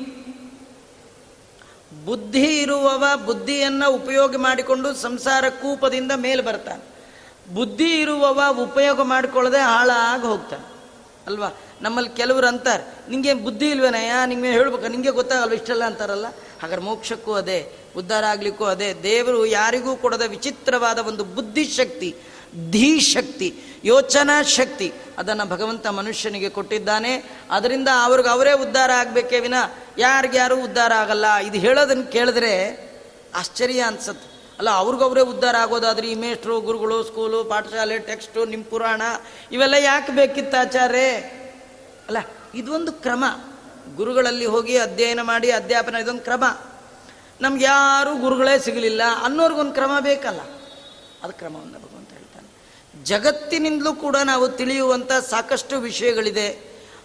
ಬುದ್ಧಿ 2.05 2.61
ಇರುವವ 2.61 3.05
ಬುದ್ಧಿಯನ್ನು 3.25 3.93
ಉಪಯೋಗ 3.93 4.37
ಮಾಡಿಕೊಂಡು 4.37 4.95
ಸಂಸಾರ 4.95 5.49
ಕೂಪದಿಂದ 5.49 6.13
ಮೇಲೆ 6.17 6.43
ಬರ್ತಾನೆ. 6.43 6.99
ಬುದ್ಧಿ 7.55 8.01
ಇರುವವ 8.01 8.63
ಉಪಯೋಗ 8.63 9.03
ಮಾಡಿಕೊಳ್ಳದೆ 9.03 9.59
ಹಾಳಾಗಿ 9.59 10.27
ಹೋಗ್ತಾನೆ. 10.27 10.73
ಅಲ್ವಾ? 11.27 11.49
ನಮ್ಮಲ್ಲಿ 11.83 12.17
ಕೆಲವರು 12.17 12.47
ಅಂತಾರೆ 12.47 13.11
ನಿಮಗೆ 13.11 13.35
ಬುದ್ಧಿ 13.35 13.71
ಇಲ್ವೇನಯ್ಯ? 13.71 14.13
ನಿಮಗೆ 14.27 14.51
ಹೇಳ್ಬೇಕು 14.51 14.89
ನಿಮಗೆ 14.89 15.11
ಗೊತ್ತಾಗಲ್ಲ 15.11 15.53
ಇಷ್ಟೆಲ್ಲ? 15.53 15.85
ಅಂತಾರಲ್ಲ. 15.85 16.27
ಹಾಗಾದ್ರೆ 16.63 16.87
ಮೋಕ್ಷಕ್ಕೂ 16.87 17.33
ಅದೇ, 17.33 17.73
ಉದ್ಧಾರ 17.97 18.25
ಆಗಲಿಕ್ಕೂ 18.25 18.65
ಅದೇ. 18.65 18.95
ದೇವರು 19.03 19.47
ಯಾರಿಗೂ 19.47 19.97
ಕೊಡದ 19.97 20.23
ವಿಚಿತ್ರವಾದ 20.29 20.99
ಒಂದು 20.99 21.25
ಬುದ್ಧಿಶಕ್ತಿ 21.25 22.17
ಧೀ 22.71 23.01
ಶಕ್ತಿ 23.01 23.49
ಯೋಚನಾ 23.85 24.43
ಶಕ್ತಿ 24.43 24.93
ಅದನ್ನು 25.19 25.45
ಭಗವಂತ 25.49 25.87
ಮನುಷ್ಯನಿಗೆ 25.87 26.49
ಕೊಟ್ಟಿದ್ದಾನೆ. 26.49 27.13
ಅದರಿಂದ 27.51 27.89
ಅವ್ರಿಗೆ 28.03 28.29
ಅವರೇ 28.29 28.53
ಉದ್ಧಾರ 28.53 28.91
ಆಗಬೇಕೇ 28.91 29.41
ವಿನ 29.41 29.55
ಯಾರಿಗ್ಯಾರು 29.99 30.65
ಉದ್ಧಾರ 30.65 30.93
ಆಗಲ್ಲ. 30.93 31.37
ಇದು 31.37 31.59
ಹೇಳೋದನ್ನು 31.59 32.13
ಕೇಳಿದ್ರೆ 32.13 32.53
ಆಶ್ಚರ್ಯ 33.35 33.81
ಅನ್ಸತ್ತೆ. 33.81 34.39
ಅಲ್ಲ 34.59 34.71
ಅವ್ರಿಗವರೇ 34.71 35.21
ಉದ್ಧಾರ 35.21 35.57
ಆಗೋದಾದ್ರೆ 35.57 36.11
ಈ 36.11 36.15
ಮೇಷ್ಟ್ರು, 36.15 36.61
ಗುರುಗಳು, 36.61 37.05
ಸ್ಕೂಲು, 37.05 37.45
ಪಾಠಶಾಲೆ, 37.45 37.99
ಟೆಕ್ಸ್ಟು 37.99 38.45
ನಿಮ್ಮ 38.45 38.65
ಪುರಾಣ 38.65 39.03
ಇವೆಲ್ಲ 39.53 39.75
ಯಾಕೆ 39.75 40.13
ಬೇಕಿತ್ತು 40.13 40.57
ಆಚಾರ್ಯ 40.61 41.11
ಅಲ್ಲ, 42.09 42.19
ಇದೊಂದು 42.55 42.93
ಕ್ರಮ. 42.93 43.25
ಗುರುಗಳಲ್ಲಿ 43.97 44.47
ಹೋಗಿ 44.47 44.79
ಅಧ್ಯಯನ 44.79 45.23
ಮಾಡಿ 45.23 45.51
ಅಧ್ಯಾಪನ, 45.51 45.95
ಇದೊಂದು 45.95 46.21
ಕ್ರಮ. 46.21 46.45
ನಮ್ಗೆ 47.41 47.65
ಯಾರೂ 47.65 48.17
ಗುರುಗಳೇ 48.17 48.59
ಸಿಗಲಿಲ್ಲ 48.59 49.03
ಅನ್ನೋರ್ಗೊಂದು 49.23 49.73
ಕ್ರಮ 49.73 49.93
ಬೇಕಲ್ಲ. 50.01 50.41
ಅದು 51.23 51.33
ಕ್ರಮವನ್ನು 51.33 51.88
ಜಗತ್ತಿನಿಂದಲೂ 53.09 53.93
ಕೂಡ 53.93 54.17
ನಾವು 54.25 54.49
ತಿಳಿಯುವಂಥ 54.49 55.13
ಸಾಕಷ್ಟು 55.13 55.79
ವಿಷಯಗಳಿದೆ. 55.79 56.49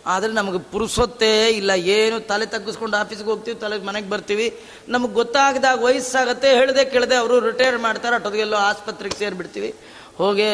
ಆದರೆ 0.06 0.32
ನಮಗೆ 0.34 0.60
ಪುರುಸೊತ್ತೇ 0.60 1.50
ಇಲ್ಲ. 1.50 1.72
ಏನು 1.72 2.20
ತಲೆ 2.20 2.46
ತಗ್ಗಿಸ್ಕೊಂಡು 2.46 2.98
ಆಫೀಸ್ಗೆ 2.98 3.30
ಹೋಗ್ತೀವಿ, 3.30 3.60
ತಲೆ 3.60 3.78
ಮನೆಗೆ 3.78 4.10
ಬರ್ತೀವಿ. 4.10 4.60
ನಮಗೆ 4.88 5.14
ಗೊತ್ತಾಗದಾಗ 5.14 5.84
ವಯಸ್ಸಾಗತ್ತೆ, 5.84 6.50
ಹೇಳದೆ 6.54 6.86
ಕೇಳದೆ 6.86 7.16
ಅವರು 7.16 7.40
ರಿಟೈರ್ 7.40 7.78
ಮಾಡ್ತಾರೆ 7.78 8.16
ಅಟೋದಿಗೆಲ್ಲೋ 8.16 8.58
ಆಸ್ಪತ್ರೆಗೆ 8.58 9.20
ಸೇರಿಬಿಡ್ತೀವಿ. 9.20 9.76
ಹೋಗೇ 10.18 10.50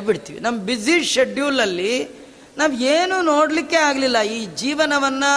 ಬಿಡ್ತೀವಿ. 0.00 0.40
ನಮ್ಮ 0.40 0.60
ಬ್ಯುಸಿ 0.60 1.04
ಶೆಡ್ಯೂಲಲ್ಲಿ 1.04 2.08
ನಾವು 2.56 2.72
ಏನೂ 2.72 3.22
ನೋಡಲಿಕ್ಕೆ 3.22 3.76
ಆಗಲಿಲ್ಲ. 3.76 4.22
ಈ 4.22 4.46
ಜೀವನವನ್ನು 4.46 5.32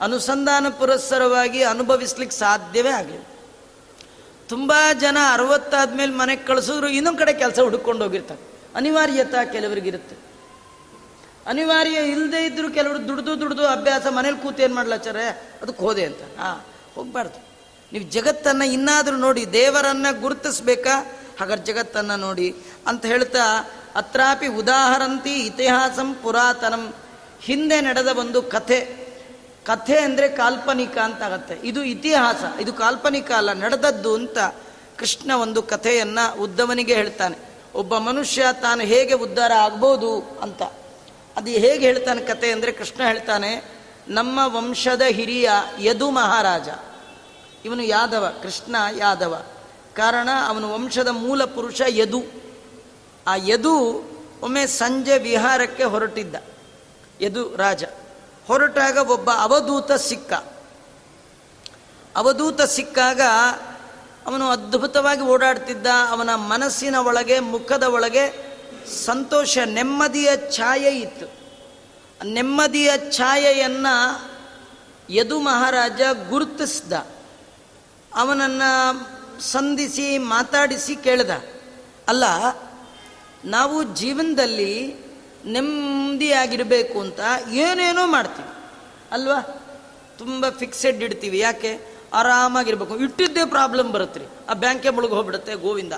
ಅನುಸಂಧಾನ 0.00 0.66
ಪುರಸ್ಸರವಾಗಿ 0.68 1.62
ಅನುಭವಿಸ್ಲಿಕ್ಕೆ 1.62 2.36
ಸಾಧ್ಯವೇ 2.36 2.90
ಆಗಲಿಲ್ಲ. 2.90 3.24
ತುಂಬ 4.48 4.72
ಜನ 5.00 5.18
ಅರವತ್ತಾದ್ಮೇಲೆ 5.32 6.12
ಮನೆಗೆ 6.12 6.44
ಕಳಿಸಿದ್ರು, 6.46 6.88
ಇನ್ನೊಂದು 6.88 7.18
ಕಡೆ 7.18 7.32
ಕೆಲಸ 7.32 7.58
ಹುಡುಕೊಂಡು 7.58 8.04
ಹೋಗಿರ್ತಾರೆ. 8.04 8.53
ಅನಿವಾರ್ಯತಾ 8.74 9.44
ಕೆಲವರಿಗಿರುತ್ತೆ. 9.44 10.16
ಅನಿವಾರ್ಯ 11.46 11.90
ಇಲ್ಲದೆ 11.90 12.46
ಇದ್ದರೂ 12.46 12.70
ಕೆಲವರು 12.70 13.08
ದುಡ್ದು 13.08 13.40
ದುಡ್ದು 13.40 13.66
ಅಭ್ಯಾಸ 13.66 14.06
ಮನೇಲಿ 14.06 14.42
ಕೂತು 14.42 14.62
ಏನು 14.62 14.74
ಮಾಡ್ಲಾಚಾರೆ 14.74 15.28
ಅದಕ್ಕೆ 15.62 15.82
ಹೋದೆ 15.82 16.04
ಅಂತ. 16.04 16.38
ಹಾಂ, 16.38 16.64
ಹೋಗ್ಬಾರ್ದು. 16.94 17.54
ನೀವು 17.92 18.04
ಜಗತ್ತನ್ನು 18.04 18.64
ಇನ್ನಾದರೂ 18.64 19.16
ನೋಡಿ, 19.16 19.52
ದೇವರನ್ನು 19.52 20.20
ಗುರುತಿಸ್ಬೇಕಾ? 20.20 21.06
ಹಾಗಾದ್ರೆ 21.40 21.66
ಜಗತ್ತನ್ನು 21.66 22.16
ನೋಡಿ 22.16 22.54
ಅಂತ 22.86 23.06
ಹೇಳ್ತಾ, 23.06 23.70
ಅತ್ರಾಪಿ 23.94 24.46
ಉದಾಹರಂತಿ 24.46 25.34
ಇತಿಹಾಸಂ 25.34 26.14
ಪುರಾತನಂ. 26.14 26.94
ಹಿಂದೆ 27.40 27.80
ನಡೆದ 27.80 28.06
ಒಂದು 28.06 28.42
ಕಥೆ. 28.42 29.04
ಕಥೆ 29.64 29.98
ಅಂದರೆ 29.98 30.28
ಕಾಲ್ಪನಿಕ 30.28 30.98
ಅಂತ 30.98 31.22
ಆಗತ್ತೆ 31.22 31.54
ಇದು 31.68 31.82
ಇತಿಹಾಸ. 31.82 32.60
ಇದು 32.60 32.72
ಕಾಲ್ಪನಿಕ 32.72 33.32
ಅಲ್ಲ, 33.32 33.52
ನಡೆದದ್ದು 33.52 34.14
ಅಂತ 34.14 34.38
ಕೃಷ್ಣ 34.98 35.32
ಒಂದು 35.32 35.62
ಕಥೆಯನ್ನು 35.62 36.40
ಉದ್ದವನಿಗೆ 36.40 36.94
ಹೇಳ್ತಾನೆ. 36.94 37.53
ಒಬ್ಬ 37.74 37.96
ಮನುಷ್ಯ 37.98 38.46
ತಾನು 38.62 38.82
ಹೇಗೆ 38.82 39.14
ಉದ್ಧಾರ 39.14 39.52
ಆಗ್ಬೋದು 39.52 40.12
ಅಂತ. 40.42 40.62
ಅದು 41.36 41.50
ಹೇಗೆ 41.50 41.84
ಹೇಳ್ತಾನೆ 41.86 42.22
ಕತೆ 42.22 42.48
ಅಂದರೆ 42.52 42.72
ಕೃಷ್ಣ 42.72 43.00
ಹೇಳ್ತಾನೆ, 43.06 43.50
ನಮ್ಮ 44.08 44.38
ವಂಶದ 44.46 45.02
ಹಿರಿಯ 45.08 45.50
ಯದು 45.78 46.10
ಮಹಾರಾಜ. 46.10 46.68
ಇವನು 47.64 47.82
ಯಾದವ, 47.82 48.24
ಕೃಷ್ಣ 48.42 48.76
ಯಾದವ. 48.98 49.34
ಕಾರಣ 49.94 50.28
ಅವನು 50.46 50.66
ವಂಶದ 50.72 51.08
ಮೂಲ 51.08 51.44
ಪುರುಷ 51.44 51.80
ಯದು. 51.88 52.20
ಆ 53.26 53.34
ಯದು 53.46 53.74
ಒಮ್ಮೆ 54.42 54.66
ಸಂಜೆ 54.66 55.18
ವಿಹಾರಕ್ಕೆ 55.18 55.84
ಹೊರಟಿದ್ದ, 55.84 56.34
ಯದು 57.20 57.42
ರಾಜ. 57.56 57.84
ಹೊರಟಾಗ 58.46 58.96
ಒಬ್ಬ 59.10 59.30
ಅವಧೂತ 59.30 59.92
ಸಿಕ್ಕ. 59.92 60.32
ಅವಧೂತ 62.14 62.62
ಸಿಕ್ಕಾಗ 62.62 63.20
ಅವನು 64.26 64.50
ಅದ್ಭುತವಾಗಿ 64.50 65.20
ಓಡಾಡ್ತಿದ್ದ 65.20 65.86
ಅವನ 66.10 66.34
ಮನಸ್ಸಿನ 66.34 66.94
ಒಳಗೆ, 66.94 67.40
ಮುಖದ 67.40 67.82
ಒಳಗೆ 67.82 68.54
ಸಂತೋಷ, 69.04 69.58
ನೆಮ್ಮದಿಯ 69.58 70.28
ಛಾಯೆ 70.50 71.00
ಇತ್ತು. 71.00 71.26
ನೆಮ್ಮದಿಯ 72.24 72.90
ಛಾಯೆಯನ್ನು 73.10 74.30
ಯದು 75.10 75.40
ಮಹಾರಾಜ 75.40 76.00
ಗುರುತಿಸ್ದ. 76.28 76.92
ಅವನನ್ನು 78.14 79.00
ಸಂಧಿಸಿ, 79.40 80.18
ಮಾತಾಡಿಸಿ 80.18 80.96
ಕೇಳ್ದ. 80.96 81.30
ಅಲ್ಲ, 82.08 82.24
ನಾವು 83.44 83.82
ಜೀವನದಲ್ಲಿ 83.82 84.94
ನೆಮ್ಮದಿಯಾಗಿರಬೇಕು 85.46 87.00
ಅಂತ 87.00 87.20
ಏನೇನೋ 87.52 88.06
ಮಾಡ್ತೀವಿ. 88.06 88.48
ಅಲ್ವಾ? 89.12 89.40
ತುಂಬ 90.18 90.48
ಫಿಕ್ಸೆಡ್ 90.48 91.02
ಇಡ್ತೀವಿ. 91.02 91.38
ಯಾಕೆ? 91.38 91.93
ಆರಾಮಾಗಿರ್ಬೇಕು. 92.14 92.96
ಇಟ್ಟಿದ್ದೇ 92.96 93.44
ಪ್ರಾಬ್ಲಮ್ 93.44 93.92
ಬರುತ್ತೆ 93.92 94.20
ರೀ. 94.20 94.26
ಆ 94.50 94.54
ಬ್ಯಾಂಕೆ 94.54 94.90
ಮುಳುಗಿ 94.90 95.14
ಹೋಗ್ಬಿಡುತ್ತೆ 95.14 95.54
ಗೋವಿಂದ. 95.54 95.92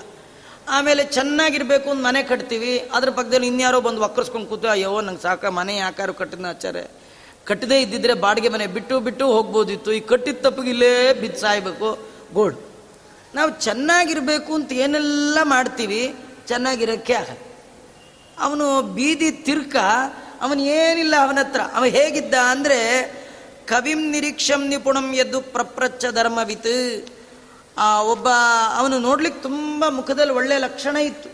ಆಮೇಲೆ 0.69 1.03
ಚೆನ್ನಾಗಿರ್ಬೇಕು 1.03 1.89
ಅಂತ 1.89 2.05
ಮನೆ 2.05 2.23
ಕಟ್ತೀವಿ. 2.23 2.89
ಅದ್ರ 2.93 3.09
ಪಕ್ಕದಲ್ಲಿ 3.09 3.47
ಇನ್ಯಾರೋ 3.47 3.81
ಬಂದು 3.81 4.01
ಒಕ್ಕರ್ಸ್ಕೊಂಡು 4.01 4.47
ಕೂತು, 4.47 4.67
ಅಯ್ಯೋ, 4.67 5.01
ನಂಗೆ 5.01 5.21
ಸಾಕ, 5.21 5.45
ಮನೆ 5.45 5.75
ಯಾಕಾರು 5.77 6.13
ಕಟ್ಟಿದ 6.13 6.45
ಆಚಾರೆ 6.49 7.07
ಕಟ್ಟದೇ 7.45 7.81
ಇದ್ದಿದ್ರೆ 7.81 8.13
ಬಾಡಿಗೆ 8.13 8.49
ಮನೆ 8.49 8.67
ಬಿಟ್ಟು 8.67 8.99
ಬಿಟ್ಟು 8.99 9.27
ಹೋಗ್ಬೋದಿತ್ತು. 9.27 9.91
ಈ 9.91 9.99
ಕಟ್ಟಿದ 9.99 10.37
ತಪ್ಪಿಗೆ 10.41 10.69
ಇಲ್ಲೇ 10.69 11.13
ಬಿದ್ದು 11.13 11.39
ಸಾಯ್ಬೇಕು. 11.39 11.99
ಗೋಡ್. 12.33 12.57
ನಾವು 13.35 13.49
ಚೆನ್ನಾಗಿರ್ಬೇಕು 13.49 14.53
ಅಂತ 14.53 14.71
ಏನೆಲ್ಲ 14.71 15.37
ಮಾಡ್ತೀವಿ, 15.43 16.15
ಚೆನ್ನಾಗಿರೋಕ್ಕೆ 16.47 17.13
ಆಗಲ್ಲ. 17.13 17.37
ಅವನು 18.39 18.81
ಬೀದಿ 18.81 19.31
ತಿರ್ಕ, 19.31 19.75
ಅವನು 20.41 20.61
ಏನಿಲ್ಲ 20.61 21.15
ಅವನ 21.21 21.39
ಹತ್ರ 21.39 21.61
ಅವ 21.61 21.85
ಹೇಗಿದ್ದ 21.85 22.33
ಅಂದರೆ 22.33 22.79
ಕವಿಂ 23.67 24.11
ನಿರೀಕ್ಷಂ 24.11 24.67
ನಿಪುಣಂ 24.67 25.13
ಎದ್ದು 25.13 25.41
ಪ್ರಪ್ರಚ್ಛ 25.41 26.05
ಧರ್ಮವಿತ್. 26.05 27.05
ಆ, 27.77 28.01
ಒಬ್ಬ 28.01 28.27
ಅವನು 28.75 28.99
ನೋಡ್ಲಿಕ್ಕೆ 28.99 29.41
ತುಂಬ 29.41 29.87
ಮುಖದಲ್ಲಿ 29.87 30.33
ಒಳ್ಳೆ 30.33 30.57
ಲಕ್ಷಣ 30.57 30.97
ಇತ್ತು. 30.97 31.29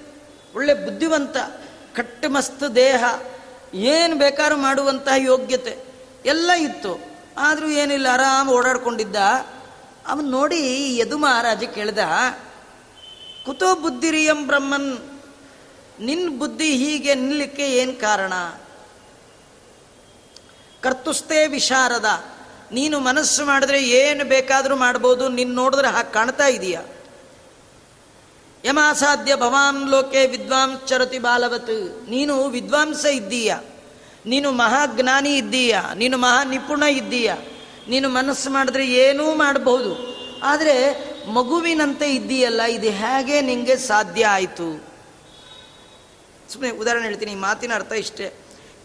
ಒಳ್ಳೆ 0.56 0.74
ಬುದ್ಧಿವಂತ 0.74 1.38
ಕಟ್ಟು 1.96 2.30
ಮಸ್ತ್ 2.30 2.76
ದೇಹ, 2.76 3.04
ಏನು 3.74 4.16
ಬೇಕಾದ್ರೂ 4.16 4.58
ಮಾಡುವಂತಹ 4.58 5.12
ಯೋಗ್ಯತೆ 5.18 5.78
ಎಲ್ಲ 6.26 6.52
ಇತ್ತು. 6.52 7.00
ಆದರೂ 7.38 7.68
ಏನಿಲ್ಲ, 7.68 8.08
ಆರಾಮ 8.12 8.50
ಓಡಾಡ್ಕೊಂಡಿದ್ದ. 8.50 9.16
ಅವನು 10.08 10.30
ನೋಡಿ 10.30 10.98
ಯದು 10.98 11.18
ಮಹಾರಾಜ 11.18 11.64
ಕೇಳ್ದ, 11.64 12.00
ಕುತೋ 13.46 13.76
ಬುದ್ಧಿರಿಯಂ 13.76 14.48
ಬ್ರಹ್ಮನ್ 14.48 14.98
ನಿನ್ನ 16.00 16.40
ಬುದ್ಧಿ 16.40 16.76
ಹೀಗೆ 16.76 17.16
ನಿಲ್ಲಕ್ಕೆ 17.16 17.70
ಏನು 17.70 17.94
ಕಾರಣ? 17.94 18.34
ಕರ್ತುಸ್ತೇ 20.84 21.48
ವಿಶಾರದ. 21.48 22.06
ನೀನು 22.72 23.00
ಮನಸ್ಸು 23.00 23.46
ಮಾಡಿದ್ರೆ 23.46 23.90
ಏನು 23.90 24.26
ಬೇಕಾದರೂ 24.26 24.76
ಮಾಡ್ಬೋದು 24.76 25.30
ನಿನ್ನ 25.30 25.56
ನೋಡಿದ್ರೆ 25.56 25.88
ಹಾಗೆ 25.88 26.14
ಕಾಣ್ತಾ 26.14 26.48
ಇದೀಯ. 26.48 26.80
ಯಮಾಸಾಧ್ಯ 28.66 29.36
ಭವಾನ್ 29.36 29.90
ಲೋಕೆ 29.90 30.28
ವಿದ್ವಾಂಸರತಿ 30.28 31.20
ಬಾಲವತ್. 31.20 32.10
ನೀನು 32.10 32.44
ವಿದ್ವಾಂಸ 32.44 33.06
ಇದ್ದೀಯ. 33.06 33.56
ನೀನು 34.26 34.52
ಮಹಾಜ್ಞಾನಿ 34.52 35.38
ಇದ್ದೀಯ. 35.38 35.78
ನೀನು 35.96 36.18
ಮಹಾ 36.18 36.44
ನಿಪುಣ 36.44 36.84
ಇದ್ದೀಯ. 36.84 37.34
ನೀನು 37.90 38.10
ಮನಸ್ಸು 38.10 38.50
ಮಾಡಿದ್ರೆ 38.50 38.88
ಏನೂ 38.88 39.36
ಮಾಡಬಹುದು. 39.36 40.14
ಆದರೆ 40.44 41.04
ಮಗುವಿನಂತೆ 41.30 42.16
ಇದ್ದೀಯಲ್ಲ, 42.16 42.62
ಇದು 42.62 42.90
ಹೇಗೆ 42.90 43.42
ನಿಮಗೆ 43.42 43.78
ಸಾಧ್ಯ 43.78 44.26
ಆಯಿತು? 44.26 44.86
ಸುಮ್ಮನೆ 46.50 46.72
ಉದಾಹರಣೆ 46.72 47.04
ಹೇಳ್ತೀನಿ, 47.04 47.32
ಈ 47.32 47.36
ಮಾತಿನ 47.36 47.76
ಅರ್ಥ 47.76 47.92
ಇಷ್ಟೇ. 47.92 48.34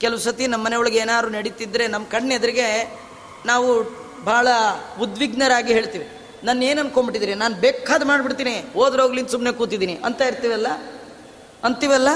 ಕೆಲವು 0.00 0.18
ಸತಿ 0.18 0.46
ನಮ್ಮ 0.46 0.64
ಮನೆಯೊಳಗೆ 0.64 0.98
ಏನಾದರೂ 0.98 1.30
ನಡೀತಿದ್ರೆ 1.30 1.88
ನಮ್ಮ 1.88 2.06
ಕಣ್ಣೆದುರಿಗೆ 2.06 3.00
ನಾವು 3.46 3.82
ಭಾಳ 4.24 4.48
ಉದ್ವಿಗ್ನರಾಗಿ 5.00 5.72
ಹೇಳ್ತೀವಿ. 5.72 6.08
ನಾನು 6.44 6.64
ಏನು 6.64 6.80
ಅನ್ಕೊಂಡ್ಬಿಟ್ಟಿದ್ದೀರಿ 6.80 7.38
ನಾನು 7.38 7.54
ಬೇಕಾದ 7.54 8.02
ಮಾಡಿಬಿಡ್ತೀನಿ. 8.04 8.64
ಹೋದ್ರೋಗ್ಲಿ 8.72 9.30
ಸುಮ್ಮನೆ 9.30 9.52
ಕೂತಿದ್ದೀನಿ. 9.52 10.00
ಅಂತ 10.04 10.20
ಇರ್ತೀವಲ್ಲ? 10.20 10.66
ಅಂತೀವಲ್ಲ? 11.64 12.08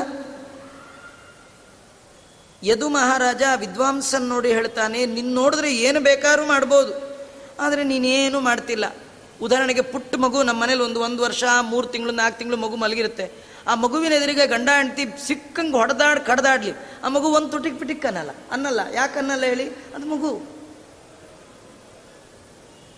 ಯದು 2.64 2.88
ಮಹಾರಾಜ 2.88 3.42
ವಿದ್ವಾಂಸನ್ 3.56 4.28
ನೋಡಿ 4.28 4.52
ಹೇಳ್ತಾನೆ 4.52 5.06
ನಿನ್ನ 5.06 5.34
ನೋಡಿದ್ರೆ 5.34 5.76
ಏನು 5.76 6.00
ಬೇಕಾದ್ರೂ 6.00 6.46
ಮಾಡ್ಬೋದು. 6.46 7.18
ಆದರೆ 7.60 7.84
ನೀನೇನು 7.84 8.40
ಮಾಡ್ತಿಲ್ಲ. 8.40 8.96
ಉದಾಹರಣೆಗೆ 9.42 9.80
ಪುಟ್ಟ 9.80 10.16
ಮಗು 10.16 10.42
ನಮ್ಮ 10.42 10.62
ಮನೇಲಿ 10.62 10.82
ಒಂದು 10.82 11.00
ಒಂದು 11.00 11.22
ವರ್ಷ, 11.22 11.44
ಮೂರು 11.60 11.86
ತಿಂಗಳು, 11.86 12.12
ನಾಲ್ಕು 12.12 12.38
ತಿಂಗಳು 12.38 12.56
ಮಗು 12.56 12.76
ಮಲಗಿರುತ್ತೆ. 12.76 13.51
ಆ 13.66 13.74
ಮಗುವಿನ 13.74 14.12
ಎದುರಿಗೆ 14.12 14.46
ಗಂಡ 14.46 14.68
ಹೆಂಡ್ತಿ 14.76 15.04
ಸಿಕ್ಕಂಗೆ 15.26 15.76
ಹೊಡೆದಾಡ್ 15.76 16.20
ಕಡ್ದಾಡ್ಲಿ. 16.20 16.72
ಆ 17.04 17.08
ಮಗು 17.08 17.28
ಒಂದು 17.28 17.48
ತುಟಿಕ್ 17.48 17.78
ಪಿಟಿಕ್ 17.78 18.06
ಅನ್ನಲ್ಲ. 18.06 18.30
ಅನ್ನಲ್ಲ. 18.50 18.80
ಯಾಕೆ 18.94 19.18
ಅನ್ನಲ್ಲ 19.18 19.44
ಹೇಳಿ? 19.44 19.68
ಅದು 19.68 20.06
ಮಗು. 20.06 20.52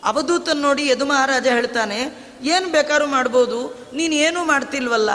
ಅವಧೂತನ್ 0.05 0.57
ನೋಡಿ 0.57 0.89
ಯದು 0.89 1.05
ಮಹಾರಾಜ 1.07 1.47
ಹೇಳ್ತಾನೆ, 1.47 1.99
ಏನು 2.43 2.69
ಬೇಕಾದ್ರೂ 2.69 3.07
ಮಾಡ್ಬೋದು. 3.07 3.89
ನೀನು 3.95 4.15
ಏನೂ 4.15 4.45
ಮಾಡ್ತಿಲ್ವಲ್ಲ? 4.45 5.11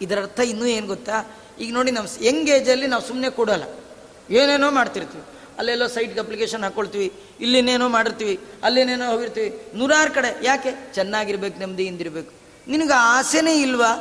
ಇದರ 0.00 0.18
ಅರ್ಥ 0.18 0.40
ಇನ್ನೂ 0.40 0.66
ಏನು 0.66 0.86
ಗೊತ್ತಾ? 0.86 1.24
ಈಗ 1.60 1.74
ನೋಡಿ 1.74 1.90
ನಮ್ಮ 1.90 2.08
ಯಂಗ್ 2.20 2.50
ಏಜಲ್ಲಿ 2.50 2.86
ನಾವು 2.86 3.02
ಸುಮ್ಮನೆ 3.02 3.30
ಕೊಡೋಲ್ಲ. 3.30 3.64
ಏನೇನೋ 4.30 4.70
ಮಾಡ್ತಿರ್ತೀವಿ. 4.70 5.24
ಅಲ್ಲೆಲ್ಲೋ 5.58 5.86
ಸೈಟ್ಗೆ 5.86 6.20
ಅಪ್ಲಿಕೇಶನ್ 6.20 6.62
ಹಾಕ್ಕೊಳ್ತೀವಿ 6.62 7.12
ಇಲ್ಲಿನೇನೋ 7.40 7.88
ಮಾಡಿರ್ತೀವಿ. 7.88 8.40
ಅಲ್ಲಿನೇನೋ 8.62 9.10
ಹೋಗಿರ್ತೀವಿ. 9.10 9.62
ನೂರಾರು 9.74 10.12
ಕಡೆ. 10.14 10.40
ಯಾಕೆ? 10.42 10.90
ಚೆನ್ನಾಗಿರ್ಬೇಕು 10.94 11.58
ನೆಮ್ಮದಿಯಿಂದಿರಬೇಕು 11.58 12.32
ನಿನಗೆ 12.68 12.92
ಆಸೆನೇ 12.92 13.60
ಇಲ್ವಾ? 13.62 13.92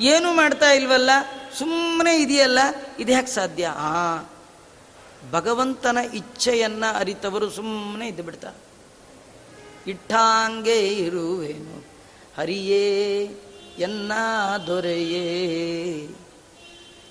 ಏನೂ 0.00 0.34
ಮಾಡ್ತಾ 0.34 0.72
ಇಲ್ವಲ್ಲ? 0.72 1.10
ಸುಮ್ಮನೆ 1.58 2.22
ಇದೆಯಲ್ಲ? 2.22 2.58
ಇದು 2.98 3.12
ಯಾಕೆ 3.12 3.28
ಸಾಧ್ಯ? 3.28 3.74
ಆ, 3.76 4.16
ಭಗವಂತನ 5.30 5.98
ಇಚ್ಛೆಯನ್ನು 6.14 6.96
ಅರಿತವರು 6.96 7.50
ಸುಮ್ಮನೆ 7.50 8.08
ಇದ್ದು 8.08 8.22
ಬಿಡ್ತಾರೆ. 8.22 8.70
ಇಟ್ಟಾಂಗೆ 9.90 10.94
ಇರುವೇನು, 10.94 11.84
ಹರಿಯೇ, 12.38 13.30
ಎನ್ನ 13.78 14.12
ದೊರೆಯೇ. 14.66 15.24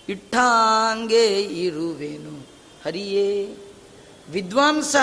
ಇಟ್ಟಾಂಗೆ 0.10 1.42
ಇರುವೇನು, 1.42 2.48
ಹರಿಯೇ. 2.86 3.56
ವಿದ್ವಾಂಸ 4.32 4.96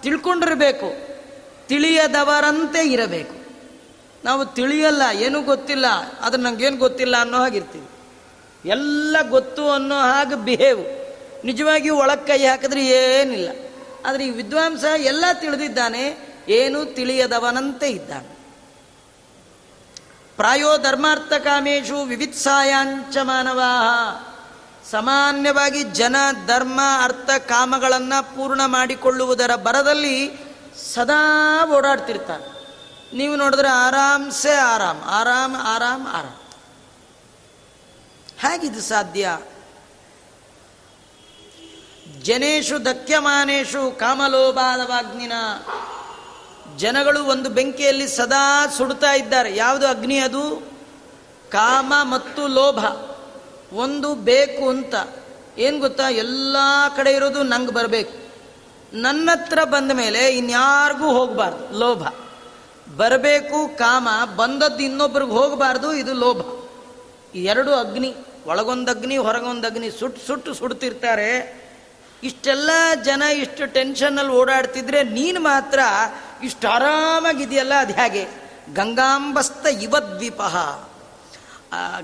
ತಿಳ್ಕೊಂಡಿರಬೇಕು, 0.00 0.92
ತಿಳಿಯದವರಂತೆ 1.66 2.88
ಇರಬೇಕು. 2.88 3.41
ನಾವು 4.24 4.44
ತಿಳಿಯಲ್ಲ, 4.44 5.02
ಏನೂ 5.12 5.42
ಗೊತ್ತಿಲ್ಲ, 5.42 5.86
ಆದ್ರೆ 6.20 6.42
ನಂಗೇನು 6.42 6.76
ಗೊತ್ತಿಲ್ಲ 6.76 7.20
ಅನ್ನೋ 7.20 7.38
ಹಾಗಿರ್ತೀವಿ. 7.38 7.88
ಎಲ್ಲ 8.64 9.16
ಗೊತ್ತು 9.28 9.70
ಅನ್ನೋ 9.70 9.94
ಹಾಗೆ 9.94 10.34
ಬಿಹೇವ್ 10.34 11.02
ನಿಜವಾಗಿಯೂ 11.44 11.96
ಒಳಗೆ 11.96 12.26
ಕೈ 12.26 12.46
ಹಾಕಿದ್ರೆ 12.46 12.86
ಏನಿಲ್ಲ. 12.86 13.48
ಆದರೆ 14.06 14.26
ಈ 14.26 14.30
ವಿದ್ವಾಂಸ 14.30 14.84
ಎಲ್ಲ 14.84 15.24
ತಿಳಿದಿದ್ದಾನೆ, 15.32 16.34
ಏನು 16.48 16.84
ತಿಳಿಯದವನಂತೆ 16.84 17.90
ಇದ್ದಾನೆ. 17.90 18.32
ಪ್ರಾಯೋ 20.36 20.78
ಧರ್ಮಾರ್ಥ 20.78 21.32
ಕಾಮೇಶು 21.32 22.02
ವಿವಿತ್ಸಾಯಾಂಚ 22.02 23.16
ಮಾನವಾ. 23.22 23.70
ಸಾಮಾನ್ಯವಾಗಿ 24.90 25.82
ಜನ 25.82 26.16
ಧರ್ಮ, 26.46 26.80
ಅರ್ಥ 27.02 27.30
ಕಾಮಗಳನ್ನು 27.48 28.36
ಪೂರ್ಣ 28.36 28.60
ಮಾಡಿಕೊಳ್ಳುವುದರ 28.66 29.54
ಬರದಲ್ಲಿ 29.54 30.32
ಸದಾ 30.94 31.66
ಓಡಾಡ್ತಿರ್ತಾರೆ. 31.66 32.51
ನೀವು 33.14 33.36
ನೋಡಿದ್ರೆ 33.36 33.68
ಆರಾಮ್ಸೆ 33.68 34.54
ಆರಾಮ್ 34.54 35.02
ಆರಾಮ್ 35.02 35.56
ಆರಾಮ್ 35.56 36.06
ಆರಾಮ್. 36.06 36.36
ಹೇಗಿದು 38.40 38.80
ಸಾಧ್ಯ? 38.80 39.38
ಜನೇಶು 42.22 42.84
ದಕ್ಯಮಾನೇಶು 42.84 43.98
ಕಾಮಲೋಬಾಲವಾಗ್ನಿನ. 43.98 45.32
ಜನಗಳು 46.76 47.24
ಒಂದು 47.24 47.50
ಬೆಂಕಿಯಲ್ಲಿ 47.50 48.08
ಸದಾ 48.08 48.66
ಸುಡ್ತಾ 48.66 49.12
ಇದ್ದಾರೆ. 49.12 49.56
ಯಾವುದು 49.56 49.86
ಅಗ್ನಿ 49.86 50.18
ಅದು? 50.18 50.72
ಕಾಮ 51.50 51.92
ಮತ್ತು 52.02 52.46
ಲೋಭ. 52.46 52.84
ಒಂದು 53.74 54.14
ಬೇಕು 54.14 54.68
ಅಂತ. 54.68 54.94
ಏನು 55.58 55.80
ಗೊತ್ತಾ? 55.80 56.08
ಎಲ್ಲ 56.08 56.56
ಕಡೆ 56.96 57.12
ಇರೋದು 57.12 57.42
ನಂಗೆ 57.42 57.72
ಬರಬೇಕು. 57.72 58.32
ನನ್ನ 58.96 59.30
ಹತ್ರ 59.32 59.64
ಬಂದ 59.64 59.92
ಮೇಲೆ 59.92 60.36
ಇನ್ಯಾರಿಗೂ 60.36 61.12
ಹೋಗಬಾರ್ದು. 61.12 61.78
ಲೋಭ. 61.78 62.06
ಬರಬೇಕು, 62.88 63.78
ಕಾಮ, 63.78 64.08
ಬಂದದ್ದು 64.36 64.82
ಇನ್ನೊಬ್ರಿಗೆ 64.82 65.30
ಹೋಗಬಾರ್ದು, 65.30 65.92
ಇದು 65.92 66.14
ಲೋಭ. 66.14 66.40
ಎರಡು 67.34 67.74
ಅಗ್ನಿ 67.74 68.14
ಒಳಗೊಂದು 68.46 68.90
ಅಗ್ನಿ 68.90 69.16
ಹೊರಗೊಂದು 69.16 69.66
ಅಗ್ನಿ 69.66 69.90
ಸುಟ್ಟು 69.90 70.26
ಸುಟ್ಟು 70.26 70.54
ಸುಡ್ತಿರ್ತಾರೆ. 70.54 71.62
ಇಷ್ಟೆಲ್ಲ 72.22 72.70
ಜನ 73.04 73.22
ಇಷ್ಟು 73.22 73.66
ಟೆನ್ಷನ್ನಲ್ಲಿ 73.66 74.32
ಓಡಾಡ್ತಿದ್ರೆ 74.32 75.02
ನೀನು 75.02 75.40
ಮಾತ್ರ 75.40 75.80
ಇಷ್ಟು 76.44 76.68
ಆರಾಮಾಗಿದೆಯಲ್ಲ, 76.68 77.74
ಅದು 77.74 77.92
ಹೇಗೆ? 77.92 78.24
ಗಂಗಾಂಬಸ್ತ 78.74 79.66
ಇವದ್ವೀಪ 79.66 80.42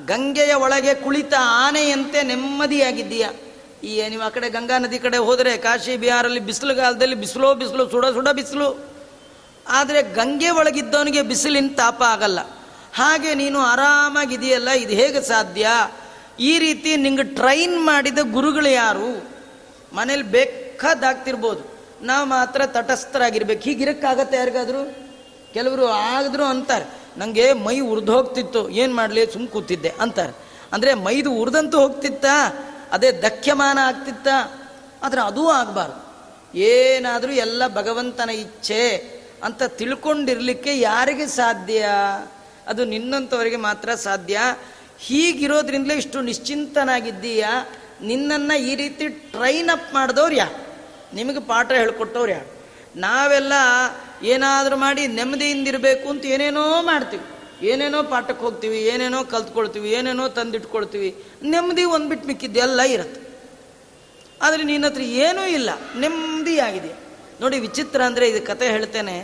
ಗಂಗೆಯ 0.07 0.55
ಒಳಗೆ 0.55 0.95
ಕುಳಿತ 0.95 1.35
ಆನೆಯಂತೆ 1.39 2.23
ನೆಮ್ಮದಿಯಾಗಿದ್ದೀಯ. 2.23 3.27
ಈ 3.85 4.09
ನೀವು 4.09 4.23
ಆ 4.23 4.29
ಕಡೆ 4.29 4.51
ಗಂಗಾ 4.51 4.79
ನದಿ 4.79 4.99
ಕಡೆ 4.99 5.17
ಹೋದರೆ 5.17 5.57
ಕಾಶಿ, 5.57 5.97
ಬಿಹಾರಲ್ಲಿ 5.97 6.41
ಬಿಸಿಲುಗಾಲದಲ್ಲಿ 6.41 7.15
ಬಿಸ್ಲೋ, 7.15 7.55
ಬಿಸಿಲು, 7.55 7.91
ಸುಡ 7.91 8.07
ಸುಡ 8.07 8.29
ಬಿಸಿಲು. 8.29 8.88
ಆದರೆ 9.69 10.03
ಗಂಗೆ 10.03 10.51
ಒಳಗಿದ್ದವನಿಗೆ 10.51 11.23
ಬಿಸಿಲಿನ 11.23 11.69
ತಾಪ 11.77 12.03
ಆಗಲ್ಲ. 12.03 12.41
ಹಾಗೆ 12.95 13.35
ನೀನು 13.35 13.59
ಆರಾಮಾಗಿದೆಯಲ್ಲ 13.59 14.71
ಇದು 14.71 14.93
ಹೇಗೆ 14.93 15.23
ಸಾಧ್ಯ? 15.23 15.69
ಈ 16.41 16.59
ರೀತಿ 16.59 16.97
ನಿಂಗೆ 16.97 17.23
ಟ್ರೈನ್ 17.23 17.85
ಮಾಡಿದ 17.85 18.19
ಗುರುಗಳು 18.33 18.69
ಯಾರು? 18.69 19.31
ಮನೇಲಿ 19.93 20.23
ಬೇಕಾದಾಗ್ತಿರ್ಬೋದು. 20.23 21.79
ನಾವು 22.03 22.29
ಮಾತ್ರ 22.29 22.67
ತಟಸ್ಥರಾಗಿರ್ಬೇಕು. 22.67 23.63
ಹೀಗಿರಕ್ಕಾಗತ್ತೆ 23.63 24.37
ಯಾರಿಗಾದರೂ? 24.37 24.95
ಕೆಲವರು 25.55 25.87
ಆದರೂ 25.87 26.45
ಅಂತಾರೆ. 26.45 26.85
ನನಗೆ 27.17 27.53
ಮೈ 27.53 27.81
ಉರಿದು 27.81 28.13
ಹೋಗ್ತಿತ್ತು, 28.13 28.71
ಏನು 28.71 28.97
ಮಾಡಲಿ, 28.97 29.33
ಸುಮ್ 29.33 29.49
ಕೂತಿದ್ದೆ 29.49 29.93
ಅಂತಾರೆ. 30.01 30.33
ಅಂದರೆ 30.73 30.95
ಮೈದು 30.95 31.33
ಉರಿದಂತೂ 31.33 31.81
ಹೋಗ್ತಿತ್ತ, 31.81 32.25
ಅದೇ 32.93 33.13
ದಕ್ಯಮಾನ 33.13 33.79
ಆಗ್ತಿತ್ತ. 33.83 34.29
ಆದರೆ 35.03 35.21
ಅದೂ 35.21 35.49
ಆಗಬಾರ್ದು. 35.49 36.09
ಏನಾದರೂ 36.59 37.33
ಎಲ್ಲ 37.33 37.69
ಭಗವಂತನ 37.69 38.31
ಇಚ್ಛೆ. 38.31 39.18
ಅಂತ 39.43 39.63
ತಿಳ್ಕೊಂಡಿರಲಿಕ್ಕೆ 39.63 40.81
ಯಾರಿಗೆ 40.81 41.27
ಸಾಧ್ಯ? 41.27 41.89
ಅದು 42.67 42.85
ನಿನ್ನಂಥವರಿಗೆ 42.85 43.57
ಮಾತ್ರ 43.57 43.95
ಸಾಧ್ಯ. 43.95 44.39
ಹೀಗಿರೋದ್ರಿಂದಲೇ 44.99 45.95
ಇಷ್ಟು 45.95 46.21
ನಿಶ್ಚಿಂತನಾಗಿದ್ದೀಯಾ? 46.21 47.69
ನಿನ್ನನ್ನು 48.03 48.59
ಈ 48.59 48.75
ರೀತಿ 48.75 49.09
ಟ್ರೈನ್ 49.09 49.69
ಅಪ್ 49.69 49.95
ಮಾಡಿದವ್ರು 49.95 50.35
ಯಾರು? 50.35 50.69
ನಿಮಗೆ 51.17 51.41
ಪಾಠ 51.41 51.73
ಹೇಳ್ಕೊಟ್ಟವ್ರು 51.73 52.33
ಯಾರು? 52.33 52.59
ನಾವೆಲ್ಲ 52.97 53.53
ಏನಾದರೂ 54.23 54.77
ಮಾಡಿ 54.77 55.07
ನೆಮ್ಮದಿಯಿಂದ 55.07 55.69
ಇರಬೇಕು 55.69 56.09
ಅಂತ 56.09 56.27
ಏನೇನೋ 56.27 56.83
ಮಾಡ್ತೀವಿ. 56.83 57.25
ಏನೇನೋ 57.67 58.03
ಪಾಠಕ್ಕೆ 58.03 58.45
ಹೋಗ್ತೀವಿ, 58.45 58.83
ಏನೇನೋ 58.83 59.25
ಕಲ್ತ್ಕೊಳ್ತೀವಿ, 59.25 59.91
ಏನೇನೋ 59.91 60.29
ತಂದಿಟ್ಕೊಳ್ತೀವಿ. 60.29 61.25
ನೆಮ್ಮದಿ 61.43 61.85
ಒಂದು 61.85 62.09
ಬಿಟ್ಟು 62.09 62.27
ಮಿಕ್ಕಿದ್ದೆಲ್ಲ 62.27 62.81
ಇರುತ್ತೆ. 62.81 63.29
ಆದರೆ 64.43 64.63
ನಿನ್ನ 64.63 64.87
ಹತ್ರ 64.87 65.01
ಏನೂ 65.01 65.47
ಇಲ್ಲ. 65.47 65.71
ನೆಮ್ಮದಿಯಾಗಿದೆ 65.99 67.08
ನೋಡಿ 67.41 67.57
ವಿಚಿತ್ರ 67.67 68.01
ಅಂದರೆ 68.09 68.25
ಇದು 68.33 68.41
ಕತೆ 68.51 68.67
ಹೇಳ್ತೇನೆ. 68.75 69.17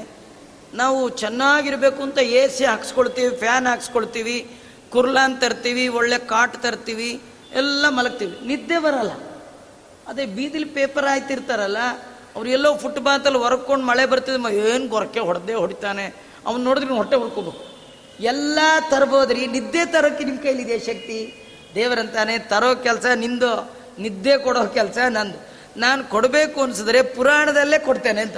ನಾವು 0.81 1.01
ಚೆನ್ನಾಗಿರಬೇಕು 1.23 2.01
ಅಂತ 2.07 2.21
ಎ 2.41 2.43
ಸಿ 2.55 2.65
ಹಾಕ್ಸ್ಕೊಳ್ತೀವಿ, 2.73 3.31
ಫ್ಯಾನ್ 3.43 3.67
ಹಾಕ್ಸ್ಕೊಳ್ತೀವಿ, 3.67 4.37
ಕುರ್ಲಾನ್ 4.93 5.37
ತರ್ತೀವಿ, 5.43 5.85
ಒಳ್ಳೆ 5.99 6.19
ಕಾಟ್ 6.33 6.57
ತರ್ತೀವಿ, 6.65 7.11
ಎಲ್ಲ 7.61 7.85
ಮಲಗ್ತೀವಿ. 7.99 8.35
ನಿದ್ದೆ 8.51 8.79
ಬರಲ್ಲ. 8.87 9.13
ಅದೇ 10.11 10.25
ಬೀದಿಲಿ 10.37 10.69
ಪೇಪರ್ 10.79 11.07
ಆಯ್ತಿರ್ತಾರಲ್ಲ 11.13 11.83
ಅವ್ರು 12.37 12.49
ಎಲ್ಲೋ 12.57 12.71
ಫುಟ್ಪಾತಲ್ಲಿ 12.83 13.39
ಹೊರಕೊಂಡು 13.45 13.85
ಮಳೆ 13.91 14.05
ಬರ್ತಿದ್ರೆ 14.13 14.53
ಏನು 14.71 14.87
ಗೊರಕೆ 14.95 15.21
ಹೊಡೆದೇ 15.29 15.55
ಹೊಡಿತಾನೆ. 15.63 16.07
ಅವ್ನು 16.49 16.63
ನೋಡಿದ್ರೆ 16.69 16.97
ಹೊಟ್ಟೆ 17.01 17.17
ಹುಡ್ಕೋಬೇಕು 17.23 17.63
ಎಲ್ಲ 18.33 18.59
ತರ್ಬೋದ್ರಿ, 18.91 19.43
ನಿದ್ದೆ 19.55 19.83
ತರೋಕ್ಕೆ 19.93 20.25
ನಿಮ್ಮ 20.29 20.41
ಕೈಲಿದೆ 20.43 20.77
ಶಕ್ತಿ. 20.89 21.19
ದೇವರಂತಾನೆ, 21.75 22.35
ತರೋ 22.51 22.71
ಕೆಲಸ 22.87 23.07
ನಿಂದು, 23.23 23.53
ನಿದ್ದೆ 24.05 24.35
ಕೊಡೋ 24.45 24.63
ಕೆಲಸ 24.79 24.99
ನಂದು. 25.17 25.39
ನಾನು 25.77 26.05
ಕೊಡಬೇಕು 26.05 26.63
ಅನ್ಸಿದ್ರೆ 26.63 27.03
ಪುರಾಣದಲ್ಲೇ 27.03 27.79
ಕೊಡ್ತೇನೆ 27.79 28.21
ಅಂತ 28.21 28.37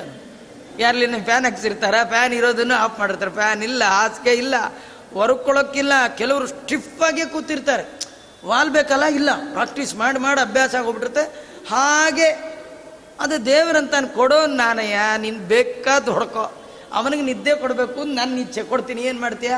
ಯಾರಲ್ಲಿ 0.78 1.24
ಫ್ಯಾನ್ 1.24 1.45
ಹಾಕ್ಸಿರ್ತಾರ? 1.45 1.95
ಫ್ಯಾನ್ 2.09 2.32
ಇರೋದನ್ನು 2.34 2.74
ಆಫ್ 2.74 2.99
ಮಾಡಿರ್ತಾರೆ. 2.99 3.30
ಫ್ಯಾನ್ 3.30 3.62
ಇಲ್ಲ, 3.62 3.84
ಹಾಸಿಗೆ 3.84 4.34
ಇಲ್ಲ 4.34 4.55
ಹೊರಕೊಳ್ಳೋಕ್ಕಿಲ್ಲ 5.12 5.93
ಕೆಲವರು 6.18 6.47
ಸ್ಟಿಫಾಗೆ 6.47 7.24
ಕೂತಿರ್ತಾರೆ. 7.24 7.84
ವಾಲ್ 8.45 8.70
ಬೇಕಲ್ಲ? 8.70 9.05
ಇಲ್ಲ. 9.05 9.30
ಪ್ರಾಕ್ಟೀಸ್ 9.53 9.95
ಮಾಡಿ 9.95 10.18
ಮಾಡಿ 10.18 10.41
ಅಭ್ಯಾಸ 10.41 10.74
ಆಗೋಗ್ಬಿಟ್ಟಿರುತ್ತೆ. 10.74 11.47
ಹಾಗೆ 11.70 12.28
ಅದು 13.20 13.47
ದೇವರಂತಾನು 13.47 14.09
ಕೊಡೋ 14.09 14.47
ನಾನಯ್ಯ, 14.47 14.99
ನೀನು 15.18 15.39
ಬೇಕಾದ 15.39 16.09
ಹೊಡ್ಕೊ. 16.09 16.62
ಅವನಿಗೆ 16.93 17.22
ನಿದ್ದೆ 17.22 17.55
ಕೊಡಬೇಕು, 17.55 18.05
ನಾನು 18.05 18.41
ಇಚ್ಛೆ 18.41 18.62
ಕೊಡ್ತೀನಿ. 18.62 19.03
ಏನು 19.03 19.20
ಮಾಡ್ತೀಯ? 19.20 19.55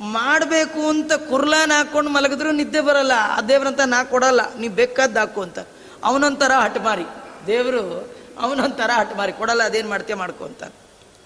ಮಾಡಬೇಕು 0.00 0.88
ಅಂತ 0.88 1.12
ಕುರ್ಲಾನ 1.12 1.72
ಹಾಕ್ಕೊಂಡು 1.76 2.10
ಮಲಗಿದ್ರು 2.10 2.52
ನಿದ್ದೆ 2.52 2.80
ಬರಲ್ಲ. 2.80 3.12
ಆ 3.16 3.40
ದೇವರಂತ 3.40 3.80
ನಾ 3.80 4.04
ಕೊಡಲ್ಲ. 4.04 4.54
ನೀವು 4.54 4.74
ಬೇಕಾದ್ದು 4.74 5.20
ಹಾಕು 5.20 5.42
ಅಂತ. 5.42 5.58
ಅವನೊಂಥರ 6.06 6.52
ಹಠಮಾರಿ 6.58 7.04
ದೇವರು 7.46 8.16
ಅವನೊಂಥರ 8.40 8.90
ಮಾರಿ 9.16 9.32
ಕೊಡಲ್ಲ, 9.32 9.62
ಅದೇನು 9.62 9.88
ಮಾಡ್ತೀಯ 9.88 10.16
ಅಂತ. 10.44 10.62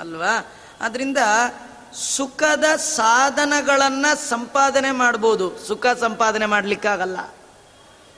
ಅಲ್ವಾ? 0.00 0.46
ಅದರಿಂದ 0.80 1.18
ಸುಖದ 2.16 2.64
ಸಾಧನಗಳನ್ನು 2.76 4.28
ಸಂಪಾದನೆ 4.28 4.90
ಮಾಡ್ಬೋದು. 4.90 5.58
ಸುಖ 5.58 5.86
ಸಂಪಾದನೆ 5.86 6.46
ಮಾಡಲಿಕ್ಕಾಗಲ್ಲ. 6.46 7.34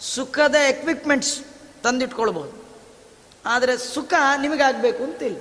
ಸುಖದ 0.00 0.54
ಎಕ್ವಿಪ್ಮೆಂಟ್ಸ್ 0.54 1.40
ತಂದಿಟ್ಕೊಳ್ಬೋದು. 1.82 2.62
ಆದರೆ 3.46 3.78
ಸುಖ 3.78 4.14
ನಿಮಗಾಗಬೇಕು 4.40 5.04
ಅಂತಿಲ್ಲ 5.04 5.40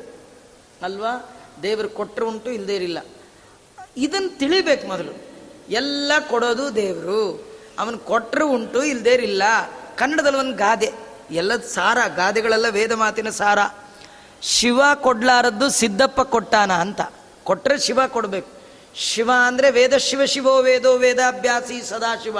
ಅಲ್ವಾ? 0.84 1.36
ದೇವರು 1.64 1.90
ಕೊಟ್ಟರು 1.90 2.28
ಉಂಟು 2.30 2.52
ಇಲ್ಲದೇ 2.52 2.76
ಇರಲಿಲ್ಲ 2.76 3.06
ಇದನ್ನು 3.98 4.38
ತಿಳಿಬೇಕು 4.38 4.88
ಮೊದಲು. 4.88 5.14
ಎಲ್ಲ 5.70 6.12
ಕೊಡೋದು 6.30 6.76
ದೇವರು. 6.76 7.48
ಅವನು 7.80 7.98
ಕೊಟ್ಟರು 7.98 8.48
ಉಂಟು 8.48 8.84
ಇಲ್ಲದೇ 8.84 9.14
ಇರಲಿಲ್ಲ 9.14 9.44
ಕನ್ನಡದಲ್ಲಿ 9.98 10.40
ಒಂದು 10.40 10.58
ಗಾದೆ. 10.58 11.11
ಎಲ್ಲದ 11.32 11.62
ಸಾರ, 11.62 11.98
ಗಾದೆಗಳೆಲ್ಲ 12.16 12.66
ವೇದ 12.70 12.92
ಮಾತಿನ 12.92 13.30
ಸಾರ. 13.30 13.60
ಶಿವ 14.42 14.82
ಕೊಡ್ಲಾರದ್ದು 14.96 15.70
ಸಿದ್ದಪ್ಪ 15.70 16.22
ಕೊಟ್ಟಾನ 16.22 16.72
ಅಂತ. 16.72 17.02
ಕೊಟ್ಟರೆ 17.44 17.78
ಶಿವ 17.78 18.00
ಕೊಡಬೇಕು. 18.08 18.50
ಶಿವ 18.96 19.32
ಅಂದರೆ 19.48 19.72
ವೇದ 19.72 19.98
ಶಿವ 19.98 20.26
ಶಿವೋ 20.26 20.62
ವೇದೋ 20.62 20.98
ವೇದಾಭ್ಯಾಸಿ 20.98 21.90
ಸದಾಶಿವ 21.90 22.38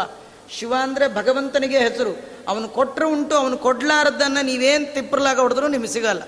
ಶಿವ. 0.60 0.74
ಅಂದರೆ 0.82 1.16
ಭಗವಂತನಿಗೆ 1.16 1.80
ಹೆಸರು. 1.80 2.44
ಅವನು 2.48 2.70
ಕೊಟ್ಟರೆ 2.70 3.06
ಉಂಟು, 3.06 3.36
ಅವನು 3.36 3.58
ಕೊಡ್ಲಾರದ್ದನ್ನು 3.58 4.46
ನೀವೇನು 4.46 4.94
ತಿಪ್ಪರ್ಲಾಗ 4.94 5.40
ಹೊಡೆದ್ರೂ 5.40 5.68
ನಿಮಗೆ 5.68 5.88
ಸಿಗಲ್ಲ. 5.88 6.22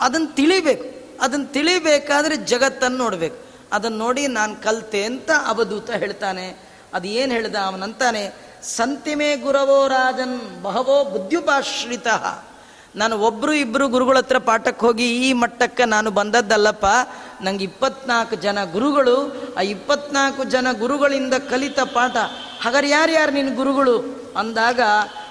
ಅದನ್ನು 0.00 0.34
ತಿಳಿಬೇಕು. 0.34 1.02
ಅದನ್ನು 1.20 1.46
ತಿಳಿಬೇಕಾದ್ರೆ 1.46 2.36
ಜಗತ್ತನ್ನು 2.36 2.98
ನೋಡಬೇಕು. 2.98 3.36
ಅದನ್ನು 3.72 3.98
ನೋಡಿ 3.98 4.26
ನಾನು 4.26 4.56
ಕಲ್ತೆ 4.56 5.04
ಅಂತ 5.04 5.30
ಅವಧೂತ 5.46 5.90
ಹೇಳ್ತಾನೆ. 5.90 6.72
ಅದು 6.94 7.08
ಏನು 7.08 7.32
ಹೇಳ್ದ 7.32 7.56
ಅವನಂತಾನೆ? 7.56 8.51
ಸಂತಿಮೇ 8.62 9.36
ಗುರವೋ 9.36 9.88
ರಾಜನ್ 9.88 10.62
ಬಹವೋ 10.62 11.04
ಬುದ್ಧುಪಾಶ್ರಿತ. 11.04 12.06
ನಾನು 12.96 13.18
ಒಬ್ಬರು 13.18 13.52
ಇಬ್ಬರು 13.52 13.88
ಗುರುಗಳ 13.88 14.18
ಹತ್ರ 14.18 14.38
ಪಾಠಕ್ಕೆ 14.38 14.86
ಹೋಗಿ 14.86 15.28
ಈ 15.28 15.32
ಮಟ್ಟಕ್ಕೆ 15.32 15.84
ನಾನು 15.84 16.10
ಬಂದದ್ದಲ್ಲಪ್ಪ. 16.10 16.86
ನಂಗೆ 17.42 17.64
ಇಪ್ಪತ್ನಾಲ್ಕು 17.64 18.36
ಜನ 18.36 18.64
ಗುರುಗಳು, 18.72 19.32
ಆ 19.58 19.60
ಇಪ್ಪತ್ನಾಲ್ಕು 19.60 20.44
ಜನ 20.44 20.66
ಗುರುಗಳಿಂದ 20.72 21.34
ಕಲಿತ 21.34 21.80
ಪಾಠ. 21.80 22.16
ಹಾಗಾದ್ರೆ 22.62 22.88
ಯಾರ್ಯಾರು 22.88 23.32
ನಿನ್ನ 23.32 23.56
ಗುರುಗಳು? 23.56 23.98
ಅಂದಾಗ 24.36 24.80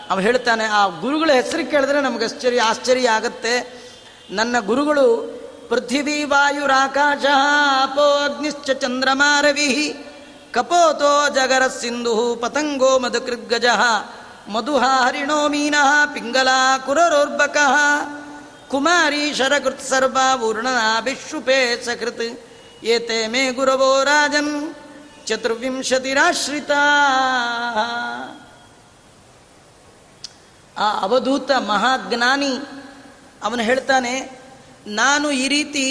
ಅವ 0.10 0.20
ಹೇಳ್ತಾನೆ, 0.20 0.64
ಆ 0.64 0.88
ಗುರುಗಳ 0.88 1.30
ಹೆಸರು 1.34 1.72
ಕೇಳಿದ್ರೆ 1.72 2.02
ನಮ್ಗೆ 2.02 2.26
ಆಶ್ಚರ್ಯ 2.26 2.62
ಆಶ್ಚರ್ಯ 2.62 3.10
ಆಗತ್ತೆ. 3.10 3.82
ನನ್ನ 4.30 4.56
ಗುರುಗಳು, 4.60 5.42
ಪೃಥ್ವಿ 5.70 6.24
ವಾಯುರಾಕಾಶ 6.24 7.26
ಅಪೋ 7.84 8.20
ಅಗ್ನಿಶ್ಚ 8.24 8.72
ಚಂದ್ರಮಾ 8.72 9.42
ರವಿ 9.42 10.06
ಕಪೋತೋ 10.56 11.12
ಜಗರ 11.36 11.64
ಸಿಂಧು 11.82 12.14
ಪತಂಗೋ 12.42 12.92
ಮಧುಕೃದ್ಗಜ 13.00 13.68
ಮಧುಹ 14.54 14.84
ಹರಿಣೋ 15.04 15.40
ಮೀನಃ 15.48 15.90
ಪಿಂಗಲ 16.14 16.50
ಕುರರೋರ್ಬಕ, 16.86 17.58
ಕುಮಾರಿ 18.72 19.24
ಶರಕೃತ್ 19.34 19.86
ಸರ್ವ 19.90 20.18
ಊರ್ಣನಾಭಿಶುಪೇ 20.48 21.60
ಸಕೃತ್, 21.86 22.26
ಏತೆ 22.84 23.18
ಮೇ 23.28 23.44
ಗುರವೋ 23.52 23.92
ರಾಜನ್ 24.04 24.54
ಚತುರ್ವಿಂಶತಿರಾಶ್ರಿತ. 25.28 26.72
ಆ 30.76 30.88
ಅವಧೂತ 31.06 31.52
ಮಹಾಜ್ಞಾನಿ 31.68 32.54
ಅವನು 33.44 33.64
ಹೇಳ್ತಾನೆ, 33.64 34.14
ನಾನು 34.88 35.28
ಈ 35.32 35.48
ರೀತಿ 35.48 35.86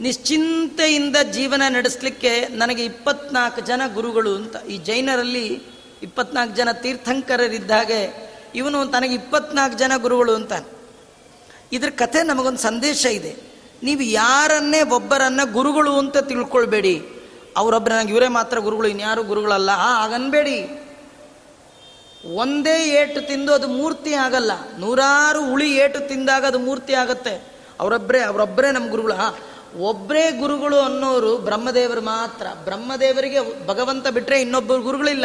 ನಿಶ್ಚಿಂತೆಯಿಂದ 0.00 1.16
ಜೀವನ 1.32 1.62
ನಡೆಸಲಿಕ್ಕೆ 1.68 2.48
ನನಗೆ 2.48 2.84
ಇಪ್ಪತ್ನಾಲ್ಕು 2.84 3.60
ಜನ 3.60 3.82
ಗುರುಗಳು 3.94 4.34
ಅಂತ. 4.34 4.56
ಈ 4.56 4.78
ಜೈನರಲ್ಲಿ 4.78 5.62
ಇಪ್ಪತ್ನಾಲ್ಕು 6.02 6.56
ಜನ 6.56 6.72
ತೀರ್ಥಂಕರರಿದ್ದಾಗೆ 6.72 8.30
ಇವನು 8.54 8.86
ತನಗೆ 8.86 9.14
ಇಪ್ಪತ್ನಾಲ್ಕು 9.14 9.78
ಜನ 9.78 9.92
ಗುರುಗಳು 9.96 10.34
ಅಂತ. 10.34 10.52
ಇದ್ರ 11.72 11.88
ಕಥೆ 11.90 12.22
ನಮಗೊಂದು 12.22 12.58
ಸಂದೇಶ 12.58 13.06
ಇದೆ. 13.06 13.36
ನೀವು 13.82 14.00
ಯಾರನ್ನೇ 14.00 14.82
ಒಬ್ಬರನ್ನ 14.82 15.40
ಗುರುಗಳು 15.52 15.98
ಅಂತ 15.98 16.16
ತಿಳ್ಕೊಳ್ಬೇಡಿ. 16.16 17.08
ಅವರೊಬ್ಬರ 17.56 17.92
ನನಗೆ 17.92 18.12
ಇವರೇ 18.12 18.28
ಮಾತ್ರ 18.28 18.58
ಗುರುಗಳು, 18.58 18.88
ಇನ್ಯಾರು 18.88 19.22
ಗುರುಗಳಲ್ಲ. 19.22 19.70
ಆ, 19.70 20.00
ಹಾಗನ್ಬೇಡಿ. 20.00 20.84
ಒಂದೇ 22.34 23.02
ಏಟು 23.02 23.26
ತಿಂದು 23.26 23.54
ಅದು 23.54 23.68
ಮೂರ್ತಿ 23.68 24.14
ಆಗಲ್ಲ. 24.14 24.50
ನೂರಾರು 24.78 25.52
ಉಳಿ 25.52 25.76
ಏಟು 25.76 26.08
ತಿಂದಾಗ 26.08 26.44
ಅದು 26.44 26.58
ಮೂರ್ತಿ 26.58 26.94
ಆಗತ್ತೆ. 26.94 27.44
ಅವರೊಬ್ಬರೇ 27.80 28.20
ಅವರೊಬ್ಬರೇ 28.20 28.70
ನಮ್ಮ 28.70 28.90
ಗುರುಗಳು. 28.90 29.38
ಒಬ್ಬರೇ 29.78 30.30
ಗುರುಗಳು 30.30 30.78
ಅನ್ನೋರು 30.78 31.36
ಬ್ರಹ್ಮದೇವರು 31.36 32.00
ಮಾತ್ರ. 32.00 32.46
ಬ್ರಹ್ಮದೇವರಿಗೆ 32.64 33.66
ಭಗವಂತ 33.66 34.08
ಬಿಟ್ಟರೆ 34.08 34.40
ಇನ್ನೊಬ್ಬರು 34.40 34.82
ಗುರುಗಳಿಲ್ಲ. 34.82 35.24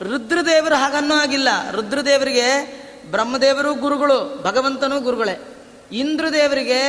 ರುದ್ರದೇವರು 0.00 0.74
ಹಾಗನ್ನೂ 0.74 1.14
ಆಗಿಲ್ಲ. 1.14 1.48
ರುದ್ರದೇವರಿಗೆ 1.70 2.74
ಬ್ರಹ್ಮದೇವರು 3.10 3.74
ಗುರುಗಳು, 3.74 4.42
ಭಗವಂತನೂ 4.42 5.00
ಗುರುಗಳೇ. 5.00 5.56
ಇಂದ್ರದೇವರಿಗೆ 5.92 6.80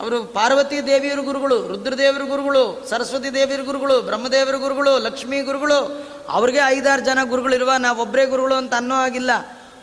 ಅವರು 0.00 0.24
ಪಾರ್ವತಿ 0.24 0.86
ದೇವಿಯರು 0.86 1.22
ಗುರುಗಳು, 1.22 1.68
ರುದ್ರದೇವರು 1.68 2.26
ಗುರುಗಳು, 2.26 2.86
ಸರಸ್ವತಿ 2.88 3.34
ದೇವಿಯರ 3.34 3.60
ಗುರುಗಳು, 3.60 4.02
ಬ್ರಹ್ಮದೇವರ 4.02 4.56
ಗುರುಗಳು, 4.56 4.98
ಲಕ್ಷ್ಮೀ 4.98 5.40
ಗುರುಗಳು, 5.40 6.08
ಅವ್ರಿಗೆ 6.28 6.58
ಐದಾರು 6.66 7.02
ಜನ 7.02 7.18
ಗುರುಗಳಿರುವ 7.24 7.72
ನಾವು 7.78 8.02
ಒಬ್ಬರೇ 8.02 8.26
ಗುರುಗಳು 8.26 8.54
ಅಂತ 8.54 8.74
ಅನ್ನೋ 8.74 8.94
ಆಗಿಲ್ಲ. 8.94 9.30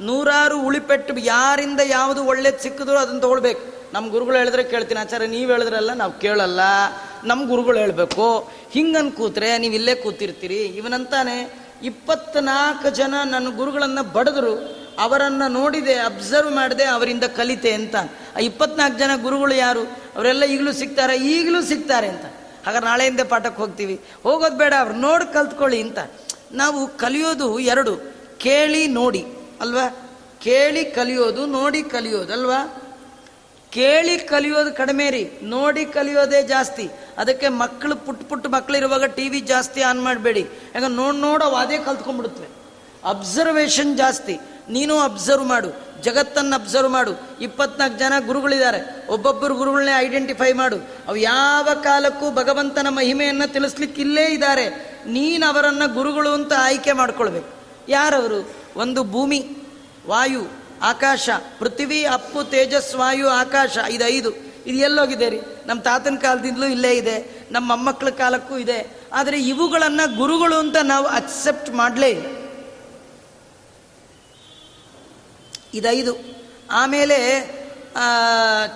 ನೂರಾರು 0.02 0.62
ಉಳಿಪೆಟ್ಟು 0.62 1.18
ಯಾರಿಂದ 1.18 1.80
ಯಾವುದು 1.86 2.24
ಒಳ್ಳೇದು 2.24 2.64
ಸಿಕ್ಕಿದ್ರು 2.64 2.98
ಅದನ್ನು 2.98 3.22
ತಗೊಳ್ಬೇಕು. 3.22 3.77
ನಮ್ಮ 3.94 4.12
ಗುರುಗಳು 4.12 4.38
ಹೇಳಿದ್ರೆ 4.38 4.64
ಕೇಳ್ತೀನಿ 4.64 5.00
ಆಚಾರ್ಯ, 5.00 5.28
ನೀವು 5.28 5.52
ಹೇಳಿದ್ರಲ್ಲ 5.52 5.94
ನಾವು 5.94 6.14
ಕೇಳಲ್ಲ. 6.20 6.62
ನಮ್ಮ 7.24 7.48
ಗುರುಗಳು 7.48 7.78
ಹೇಳಬೇಕು, 7.78 8.26
ಹಿಂಗನ್ 8.72 9.12
ಕೂತ್ರೆ 9.12 9.58
ನೀವು 9.58 9.74
ಇಲ್ಲೇ 9.74 9.96
ಕೂತಿರ್ತೀರಿ. 9.96 10.60
ಇವನಂತಾನೆ 10.80 11.68
ಇಪ್ಪತ್ನಾಲ್ಕು 11.84 12.90
ಜನ 12.90 13.14
ನನ್ನ 13.24 13.48
ಗುರುಗಳನ್ನು 13.56 14.04
ಬಡಿದ್ರು, 14.04 14.54
ಅವರನ್ನು 15.00 15.48
ನೋಡಿದೆ, 15.52 15.94
ಅಬ್ಸರ್ವ್ 15.94 16.52
ಮಾಡಿದೆ, 16.52 16.84
ಅವರಿಂದ 16.84 17.24
ಕಲಿತೆ 17.24 17.72
ಅಂತ. 17.72 17.96
ಆ 18.36 18.40
ಇಪ್ಪತ್ನಾಲ್ಕು 18.40 18.98
ಜನ 19.00 19.12
ಗುರುಗಳು 19.24 19.56
ಯಾರು? 19.56 19.84
ಅವರೆಲ್ಲ 20.16 20.44
ಈಗಲೂ 20.44 20.72
ಸಿಗ್ತಾರೆ 20.72 21.16
ಈಗಲೂ 21.18 21.62
ಸಿಗ್ತಾರೆ 21.62 22.08
ಅಂತ. 22.08 22.26
ಹಾಗಾದ್ರೆ 22.66 22.90
ನಾಳೆಯಿಂದ 22.90 23.22
ಪಾಠಕ್ಕೆ 23.22 23.62
ಹೋಗ್ತೀವಿ. 23.62 24.00
ಹೋಗೋದು 24.24 24.58
ಬೇಡ, 24.58 24.74
ಅವ್ರು 24.80 24.96
ನೋಡಿ 24.96 25.34
ಕಲ್ತ್ಕೊಳ್ಳಿ 25.34 25.82
ಅಂತ. 25.82 26.00
ನಾವು 26.52 26.88
ಕಲಿಯೋದು 26.98 27.60
ಎರಡು, 27.60 27.94
ಕೇಳಿ 28.38 28.88
ನೋಡಿ, 28.88 29.26
ಅಲ್ವಾ? 29.62 29.86
ಕೇಳಿ 30.44 30.86
ಕಲಿಯೋದು, 30.86 31.46
ನೋಡಿ 31.46 31.82
ಕಲಿಯೋದು, 31.84 32.34
ಅಲ್ವಾ? 32.34 32.60
ಕೇಳಿ 33.72 34.18
ಕಲಿಯೋದು 34.18 34.74
ಕಡಿಮೆ 34.74 35.10
ರೀ. 35.10 35.32
ನೋಡಿ 35.44 35.86
ಕಲಿಯೋದೇ 35.86 36.42
ಜಾಸ್ತಿ. 36.42 36.90
ಅದಕ್ಕೆ 37.18 37.48
ಮಕ್ಕಳು 37.48 37.96
ಪುಟ್ಟ 37.96 38.24
ಪುಟ್ಟ 38.30 38.48
ಮಕ್ಕಳು 38.48 38.78
ಇರುವಾಗ 38.78 39.04
ಟಿ 39.04 39.30
ವಿ 39.30 39.40
ಜಾಸ್ತಿ 39.40 39.82
ಆನ್ 39.82 40.04
ಮಾಡಬೇಡಿ. 40.04 40.40
ಯಾಕಂದ್ರೆ 40.40 40.94
ನೋಡಿ 40.94 41.18
ನೋಡೋ 41.18 41.46
ಅದೇ 41.46 41.78
ಕಲ್ತ್ಕೊಂಡ್ಬಿಡುತ್ತವೆ. 41.78 42.48
ಅಬ್ಸರ್ವೇಷನ್ 43.10 43.98
ಜಾಸ್ತಿ. 43.98 44.40
ನೀನು 44.70 45.00
ಅಬ್ಸರ್ವ್ 45.00 45.46
ಮಾಡು. 45.46 45.88
ಜಗತ್ತನ್ನು 46.02 46.62
ಅಬ್ಸರ್ವ್ 46.62 46.90
ಮಾಡು. 46.90 47.12
ಇಪ್ಪತ್ನಾಲ್ಕು 47.42 48.00
ಜನ 48.00 48.14
ಗುರುಗಳಿದ್ದಾರೆ. 48.26 49.08
ಒಬ್ಬೊಬ್ಬರು 49.10 49.56
ಗುರುಗಳನ್ನೇ 49.56 49.92
ಐಡೆಂಟಿಫೈ 49.98 50.54
ಮಾಡು. 50.54 50.78
ಅವು 51.08 51.16
ಯಾವ 51.16 51.68
ಕಾಲಕ್ಕೂ 51.84 52.32
ಭಗವಂತನ 52.32 52.88
ಮಹಿಮೆಯನ್ನು 52.90 53.54
ತಿಳಿಸ್ಲಿಕ್ಕೆ 53.54 54.02
ಇಲ್ಲೇ 54.02 54.26
ಇದ್ದಾರೆ. 54.26 54.98
ನೀನು 55.08 55.50
ಅವರನ್ನು 55.50 55.94
ಗುರುಗಳು 55.94 56.30
ಅಂತ 56.30 56.54
ಆಯ್ಕೆ 56.58 56.92
ಮಾಡ್ಕೊಳ್ಬೇಕು. 56.92 57.48
ಯಾರವರು? 57.90 58.50
ಒಂದು 58.76 59.04
ಭೂಮಿ, 59.04 59.58
ವಾಯು. 60.08 60.67
ಆಕಾಶ, 60.82 61.30
ಪೃಥ್ವಿ, 61.60 62.06
ಅಪ್ಪು 62.06 62.44
ತೇಜಸ್ವಾಯು 62.44 63.28
ಆಕಾಶ 63.28 63.78
ಇದು 63.90 64.06
ಐದು 64.06 64.48
ಇದು 64.68 64.78
ಎಲ್ಲೋಗಿದೆ 64.78 65.30
ರೀ? 65.30 65.42
ನಮ್ಮ 65.66 65.82
ತಾತನ 65.82 66.16
ಕಾಲದಿಂದಲೂ 66.22 66.66
ಇಲ್ಲೇ 66.66 66.94
ಇದೆ. 66.94 67.48
ನಮ್ಮ 67.52 67.70
ಮೊಮ್ಮಕ್ಕಳ 67.70 68.10
ಕಾಲಕ್ಕೂ 68.10 68.58
ಇದೆ. 68.58 69.02
ಆದರೆ 69.14 69.42
ಇವುಗಳನ್ನು 69.42 70.18
ಗುರುಗಳು 70.18 70.56
ಅಂತ 70.56 70.76
ನಾವು 70.84 71.06
ಅಕ್ಸೆಪ್ಟ್ 71.06 71.70
ಮಾಡಲೇ 71.70 72.10
ಇಲ್ಲ. 72.10 72.48
ಇದೈದು. 75.74 76.16
ಆಮೇಲೆ 76.72 77.48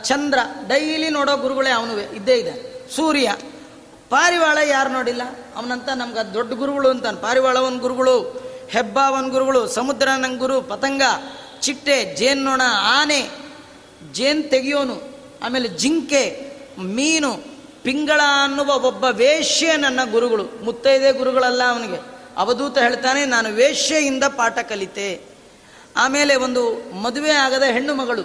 ಚಂದ್ರ. 0.04 0.40
ಡೈಲಿ 0.68 1.10
ನೋಡೋ 1.10 1.38
ಗುರುಗಳೇ 1.38 1.70
ಅವನು 1.70 2.16
ಇದ್ದೇ 2.16 2.36
ಇದೆ. 2.36 2.86
ಸೂರ್ಯ. 2.96 3.36
ಪಾರಿವಾಳ 4.10 4.58
ಯಾರು 4.58 4.90
ನೋಡಿಲ್ಲ? 4.90 5.22
ಅವನಂತ 5.56 5.90
ನಮ್ಗೆ 5.90 6.34
ದೊಡ್ಡ 6.34 6.54
ಗುರುಗಳು 6.54 6.90
ಅಂತಾನೆ. 6.90 7.22
ಪಾರಿವಾಳ 7.22 7.58
ಒಂದು 7.58 7.80
ಗುರುಗಳು 7.80 8.20
ಹೆಬ್ಬ 8.70 8.98
ಒಂದು 8.98 9.30
ಗುರುಗಳು, 9.30 9.68
ಸಮುದ್ರ 9.68 10.08
ಗುರು, 10.38 10.62
ಪತಂಗ. 10.62 11.02
ಚಿಟ್ಟೆ, 11.62 12.16
ಜೇನ್ನೊಣ, 12.16 12.62
ಆನೆ, 12.82 13.30
ಜೇನ್ 14.12 14.50
ತೆಗೆಯೋನು, 14.50 15.02
ಆಮೇಲೆ 15.44 15.68
ಜಿಂಕೆ, 15.68 16.52
ಮೀನು, 16.80 17.52
ಪಿಂಗಳ 17.84 18.22
ಅನ್ನುವ 18.44 18.68
ಒಬ್ಬ 18.68 19.06
ವೇಶ್ಯೆ 19.06 19.78
ನನ್ನ 19.78 20.00
ಗುರುಗಳು. 20.12 20.64
ಮುತ್ತೈದೆ 20.64 21.12
ಗುರುಗಳಲ್ಲ 21.12 21.64
ಅವನಿಗೆ. 21.64 22.22
ಅವಧೂತ 22.38 22.78
ಹೇಳ್ತಾನೆ, 22.78 23.26
ನಾನು 23.26 23.50
ವೇಶ್ಯೆಯಿಂದ 23.50 24.24
ಪಾಠ 24.24 24.60
ಕಲಿತೆ. 24.60 25.22
ಆಮೇಲೆ 25.98 26.36
ಒಂದು 26.36 26.94
ಮದುವೆ 26.96 27.32
ಆಗದ 27.32 27.64
ಹೆಣ್ಣು 27.64 27.96
ಮಗಳು. 27.96 28.22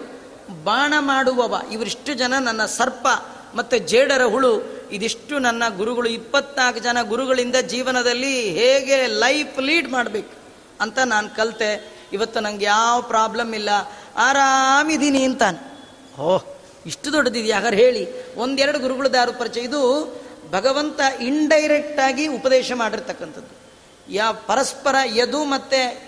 ಬಾಣ 0.65 0.95
ಮಾಡುವವ. 0.99 1.61
ಇವರಿಷ್ಟು 1.73 2.15
ಜನ 2.15 2.35
ನನ್ನ 2.39 2.67
ಸರ್ಪ 2.67 3.07
ಮತ್ತು 3.55 3.79
ಜೇಡರ 3.79 4.25
ಹುಳು. 4.25 4.77
ಇದಿಷ್ಟು 4.93 5.39
ನನ್ನ 5.39 5.63
ಗುರುಗಳು. 5.77 6.09
ಇಪ್ಪತ್ನಾಲ್ಕು 6.09 6.81
ಜನ 6.81 7.03
ಗುರುಗಳಿಂದ 7.03 7.57
ಜೀವನದಲ್ಲಿ 7.57 8.41
ಹೇಗೆ 8.41 9.07
ಲೈಫ್ 9.07 9.63
ಲೀಡ್ 9.63 9.89
ಮಾಡಬೇಕು? 9.89 10.33
ಅಂತ 10.81 10.99
ನಾನು 10.99 11.37
ಕಲಿತೆ. 11.37 11.96
ಇವತ್ತು 12.13 12.41
ನನಗೆ 12.41 12.65
ಯಾವ 12.65 13.03
ಪ್ರಾಬ್ಲಮ್ 13.03 13.55
ಇಲ್ಲ. 13.55 13.69
ಆರಾಮಿದ್ದೀನಿ 14.17 15.25
ಅಂತಾನೆ. 15.25 15.79
ಓಹ್ 16.21 16.45
ಇಷ್ಟು 16.87 17.13
ದೊಡ್ಡದಿದೆಯಾ 17.13 17.57
ಹಾಗಾದ್ರೆ 17.57 17.77
ಹೇಳಿ. 17.77 18.35
ಒಂದೆರಡು 18.35 18.79
ಗುರುಗಳದಾರು 18.79 19.33
ಪರಿಚಯ. 19.33 19.61
ಇದು 19.61 20.13
ಭಗವಂತ 20.51 21.01
ಇಂಡೈರೆಕ್ಟ್ 21.21 22.01
ಆಗಿ 22.01 22.27
ಉಪದೇಶ 22.27 22.73
ಮಾಡಿರ್ತಕ್ಕಂಥದ್ದು. 22.75 23.57
ಯಾ 24.13 24.33
ಪರಸ್ಪರ 24.33 24.95
ಯದು 25.05 25.45
ಮತ್ತೆ 25.45 26.06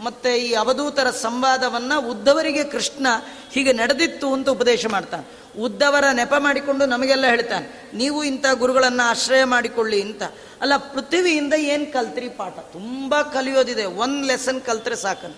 ಮತ್ತೆ 0.00 0.36
ಈ 0.36 0.52
ಅವಧೂತರ 0.52 1.10
ಸಂವಾದವನ್ನ 1.10 1.92
ಉದ್ದವರಿಗೆ 1.98 2.64
ಕೃಷ್ಣ 2.64 3.06
ಹೀಗೆ 3.52 3.72
ನಡೆದಿತ್ತು 3.72 4.32
ಅಂತ 4.32 4.48
ಉಪದೇಶ 4.48 4.86
ಮಾಡ್ತಾನೆ. 4.86 5.60
ಉದ್ದವರ 5.60 6.04
ನೆಪ 6.12 6.34
ಮಾಡಿಕೊಂಡು 6.38 6.86
ನಮಗೆಲ್ಲ 6.86 7.26
ಹೇಳ್ತಾನೆ, 7.26 7.90
ನೀವು 7.94 8.24
ಇಂಥ 8.24 8.46
ಗುರುಗಳನ್ನ 8.54 9.00
ಆಶ್ರಯ 9.04 9.44
ಮಾಡಿಕೊಳ್ಳಿ 9.44 10.02
ಅಂತ. 10.02 10.22
ಅಲ್ಲ, 10.60 10.76
ಪೃಥ್ವಿಯಿಂದ 10.76 11.52
ಏನು 11.52 11.92
ಕಲ್ತ್ರಿ 11.92 12.28
ಪಾಠ? 12.28 12.58
ತುಂಬ 12.58 13.22
ಕಲಿಯೋದಿದೆ. 13.22 13.84
ಒಂದು 13.84 14.26
ಲೆಸನ್ 14.26 14.60
ಕಲ್ತ್ರೆ 14.60 14.96
ಸಾಕಂತ. 14.96 15.36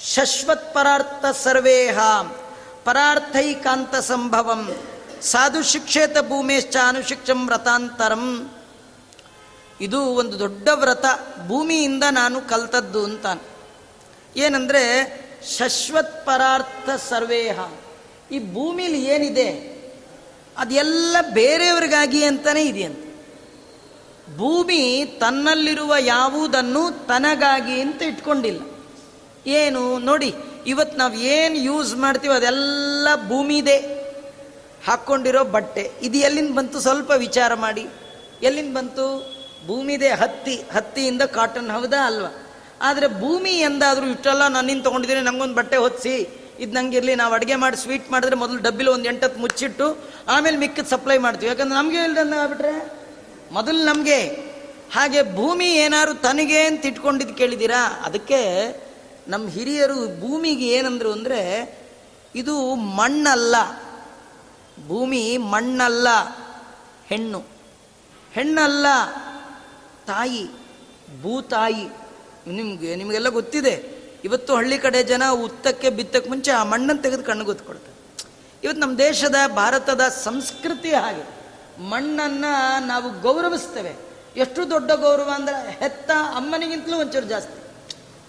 ಶಶ್ವತ್ 0.00 0.74
ಪರಾರ್ಥ 0.74 1.24
ಸರ್ವೇಹ, 1.42 1.98
ಪರಾರ್ಥೈಕಾಂತ 2.84 3.94
ಸಂಭವಂ, 3.94 4.76
ಸಾಧು 5.22 5.62
ಶಿಕ್ಷೇತ 5.62 6.18
ಭೂಮೇಶ್ಚ 6.28 6.76
ಅನುಶಿಕ್ಷಂ 6.88 7.46
ವ್ರತಾಂತರಂ. 7.46 8.50
ಇದು 9.80 10.02
ಒಂದು 10.02 10.38
ದೊಡ್ಡ 10.38 10.68
ವ್ರತ. 10.74 11.04
ಭೂಮಿಯಿಂದ 11.46 12.04
ನಾನು 12.10 12.40
ಕಲ್ತದ್ದು 12.40 13.04
ಅಂತಾನೆ. 13.04 13.55
ಏನಂದ್ರೆ 14.36 15.16
ಶಶ್ವತ್ 15.58 16.26
ಪರಾರ್ಥ 16.26 16.90
ಸರ್ವೇಹ. 17.08 17.58
ಈ 18.30 18.52
ಭೂಮಿಲಿ 18.52 19.04
ಏನಿದೆ? 19.04 19.76
ಅದೆಲ್ಲ 20.56 21.16
ಬೇರೆಯವ್ರಿಗಾಗಿ 21.32 22.24
ಅಂತಲೇ 22.24 22.62
ಇದೆಯಂತೆ. 22.62 23.06
ಭೂಮಿ 24.36 25.04
ತನ್ನಲ್ಲಿರುವ 25.20 25.94
ಯಾವುದನ್ನು 25.98 27.06
ತನಗಾಗಿ 27.06 27.80
ಅಂತ 27.80 28.02
ಇಟ್ಕೊಂಡಿಲ್ಲ. 28.02 28.60
ಏನು? 29.46 29.98
ನೋಡಿ 29.98 30.34
ಇವತ್ತು 30.66 30.98
ನಾವು 30.98 31.14
ಏನು 31.14 31.56
ಯೂಸ್ 31.56 31.96
ಮಾಡ್ತೀವೋ 31.96 32.34
ಅದೆಲ್ಲ 32.34 33.08
ಭೂಮಿದೆ. 33.28 33.76
ಹಾಕ್ಕೊಂಡಿರೋ 34.86 35.44
ಬಟ್ಟೆ. 35.44 35.92
ಇದು 36.02 36.18
ಎಲ್ಲಿಂದ 36.18 36.54
ಬಂತು? 36.54 36.80
ಸ್ವಲ್ಪ 36.80 37.10
ವಿಚಾರ 37.10 37.54
ಮಾಡಿ. 37.54 37.86
ಎಲ್ಲಿಂದ 38.42 38.76
ಬಂತು? 38.76 39.36
ಭೂಮಿದೆ 39.66 40.08
ಹತ್ತಿ. 40.08 40.62
ಹತ್ತಿಯಿಂದ 40.74 41.22
ಕಾಟನ್. 41.22 41.70
ಹೌದಾ 41.70 42.06
ಅಲ್ವಾ? 42.06 42.45
ಆದರೆ 42.82 43.06
ಭೂಮಿ 43.06 43.50
ಎಂದಾದರೂ 43.50 44.06
ಇಷ್ಟೆಲ್ಲ 44.06 44.48
ನನ್ನಿಂದ 44.48 44.82
ತೊಗೊಂಡಿದ್ದೀನಿ, 44.82 45.20
ನಂಗೊಂದು 45.20 45.54
ಬಟ್ಟೆ 45.54 45.76
ಹೊತ್ತಿಸಿ 45.76 46.46
ಇದು 46.60 46.72
ನಂಗಿರಲಿ, 46.72 47.14
ನಾವು 47.14 47.34
ಅಡುಗೆ 47.34 47.54
ಮಾಡಿ 47.54 47.76
ಸ್ವೀಟ್ 47.76 48.10
ಮಾಡಿದ್ರೆ 48.10 48.36
ಮೊದಲು 48.36 48.62
ಡಬ್ಬಿಲಿ 48.62 48.90
ಒಂದು 48.90 49.08
ಎಂಟತ್ತು 49.08 49.40
ಮುಚ್ಚಿಟ್ಟು 49.40 49.98
ಆಮೇಲೆ 50.28 50.56
ಮಿಕ್ಕದ 50.56 50.82
ಸಪ್ಲೈ 50.82 51.18
ಮಾಡ್ತೀವಿ. 51.18 51.46
ಯಾಕಂದ್ರೆ 51.46 51.78
ನಮಗೆ 51.78 52.04
ಇಲ್ದಂಗೆ 52.04 52.36
ಆಗ್ಬಿಟ್ರೆ? 52.36 52.92
ಮೊದಲು 53.52 53.84
ನಮಗೆ. 53.84 54.26
ಹಾಗೆ 54.92 55.34
ಭೂಮಿ 55.36 55.66
ಏನಾದ್ರು 55.66 56.14
ತನಗೆ 56.14 56.60
ಅಂತ 56.60 56.86
ಇಟ್ಕೊಂಡಿದ್ದು 56.86 57.34
ಕೇಳಿದ್ದೀರಾ 57.34 58.02
ಅದಕ್ಕೆ 58.04 58.72
ನಮ್ಮ 59.28 59.48
ಹಿರಿಯರು 59.48 60.20
ಭೂಮಿಗೆ 60.20 60.66
ಏನಂದ್ರು 60.66 61.12
ಅಂದರೆ, 61.12 61.76
ಇದು 62.34 62.74
ಮಣ್ಣಲ್ಲ. 62.74 63.56
ಭೂಮಿ 64.88 65.36
ಮಣ್ಣಲ್ಲ. 65.36 66.08
ಹೆಣ್ಣು. 67.06 67.44
ಹೆಣ್ಣಲ್ಲ. 68.32 68.86
ತಾಯಿ. 70.06 70.46
ಭೂತಾಯಿ. 71.22 72.05
ನಿಮಗೆ, 72.46 72.94
ನಿಮಗೆಲ್ಲ 72.94 73.28
ಗೊತ್ತಿದೆ. 73.28 73.74
ಇವತ್ತು 74.24 74.56
ಹಳ್ಳಿ 74.56 74.78
ಕಡೆ 74.78 75.02
ಜನ 75.02 75.22
ಉತ್ತಕ್ಕೆ 75.30 75.90
ಬಿತ್ತಕ್ಕೆ 75.90 76.30
ಮುಂಚೆ 76.30 76.50
ಆ 76.50 76.64
ಮಣ್ಣನ್ನು 76.64 77.02
ತೆಗೆದು 77.02 77.22
ಕಣ್ಣು 77.22 77.44
ಗೊತ್ಕೊಡ್ತಾರೆ 77.44 77.96
ಇವತ್ತು 78.64 78.80
ನಮ್ಮ 78.80 78.98
ದೇಶದ, 78.98 79.34
ಭಾರತದ 79.54 80.00
ಸಂಸ್ಕೃತಿ 80.08 80.94
ಹಾಗೆ. 80.94 81.36
ಮಣ್ಣನ್ನು 81.80 82.86
ನಾವು 82.86 83.20
ಗೌರವಿಸ್ತೇವೆ. 83.20 83.96
ಎಷ್ಟು 84.36 84.70
ದೊಡ್ಡ 84.70 84.90
ಗೌರವ 84.90 85.30
ಅಂದ್ರೆ 85.34 85.70
ಹೆತ್ತ 85.70 86.10
ಅಮ್ಮನಿಗಿಂತಲೂ 86.34 86.96
ಒಂಚೂರು 86.96 87.26
ಜಾಸ್ತಿ. 87.26 87.58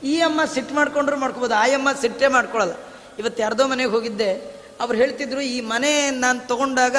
ಈ 0.08 0.20
ಅಮ್ಮ 0.20 0.42
ಸಿಟ್ಟು 0.54 0.76
ಮಾಡ್ಕೊಂಡ್ರು 0.76 1.18
ಮಾಡ್ಕೋಬೋದು, 1.18 1.54
ಆ 1.54 1.64
ಅಮ್ಮ 1.64 1.90
ಸಿಟ್ಟೇ 2.02 2.28
ಮಾಡ್ಕೊಳ್ಳಲ್ಲ 2.28 2.74
ಇವತ್ತು 3.20 3.42
ಯಾರ್ದೋ 3.42 3.68
ಮನೆಗೆ 3.68 3.90
ಹೋಗಿದ್ದೆ, 3.90 4.62
ಅವ್ರು 4.82 4.98
ಹೇಳ್ತಿದ್ರು, 4.98 5.42
ಈ 5.42 5.62
ಮನೆ 5.62 6.10
ನಾನು 6.10 6.48
ತಗೊಂಡಾಗ 6.48 6.96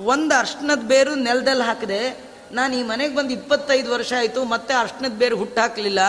ಒಂದು 0.00 0.34
ಅರ್ಶನದ 0.34 0.78
ಬೇರು 0.78 1.14
ನೆಲದಲ್ಲಿ 1.14 1.62
ಹಾಕಿದೆ 1.62 2.33
ನಾನು 2.54 2.72
ಈ 2.76 2.82
ಮನೆಗೆ 2.82 3.14
ಬಂದು 3.14 3.32
ಇಪ್ಪತ್ತೈದು 3.32 3.88
ವರ್ಷ 3.92 4.12
ಆಯಿತು, 4.18 4.40
ಮತ್ತೆ 4.44 4.74
ಅರ್ಶನದ 4.74 5.14
ಬೇರೆ 5.22 5.34
ಹುಟ್ಟಾಕಲಿಲ್ಲ 5.34 6.00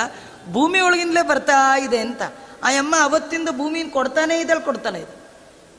ಭೂಮಿ 0.51 0.79
ಒಳಗಿಂದಲೇ 0.79 1.23
ಬರ್ತಾ 1.27 1.59
ಇದೆ 1.77 1.99
ಅಂತ. 2.07 2.21
ಆ 2.63 2.69
ಅಮ್ಮ 2.79 2.95
ಅವತ್ತಿಂದ 3.01 3.49
ಭೂಮಿನ 3.51 3.89
ಕೊಡ್ತಾನೆ 3.89 4.35
ಇದೆ 4.39 4.55
ಕೊಡ್ತಾನೆ 4.59 4.99
ಇದೆ. 4.99 5.15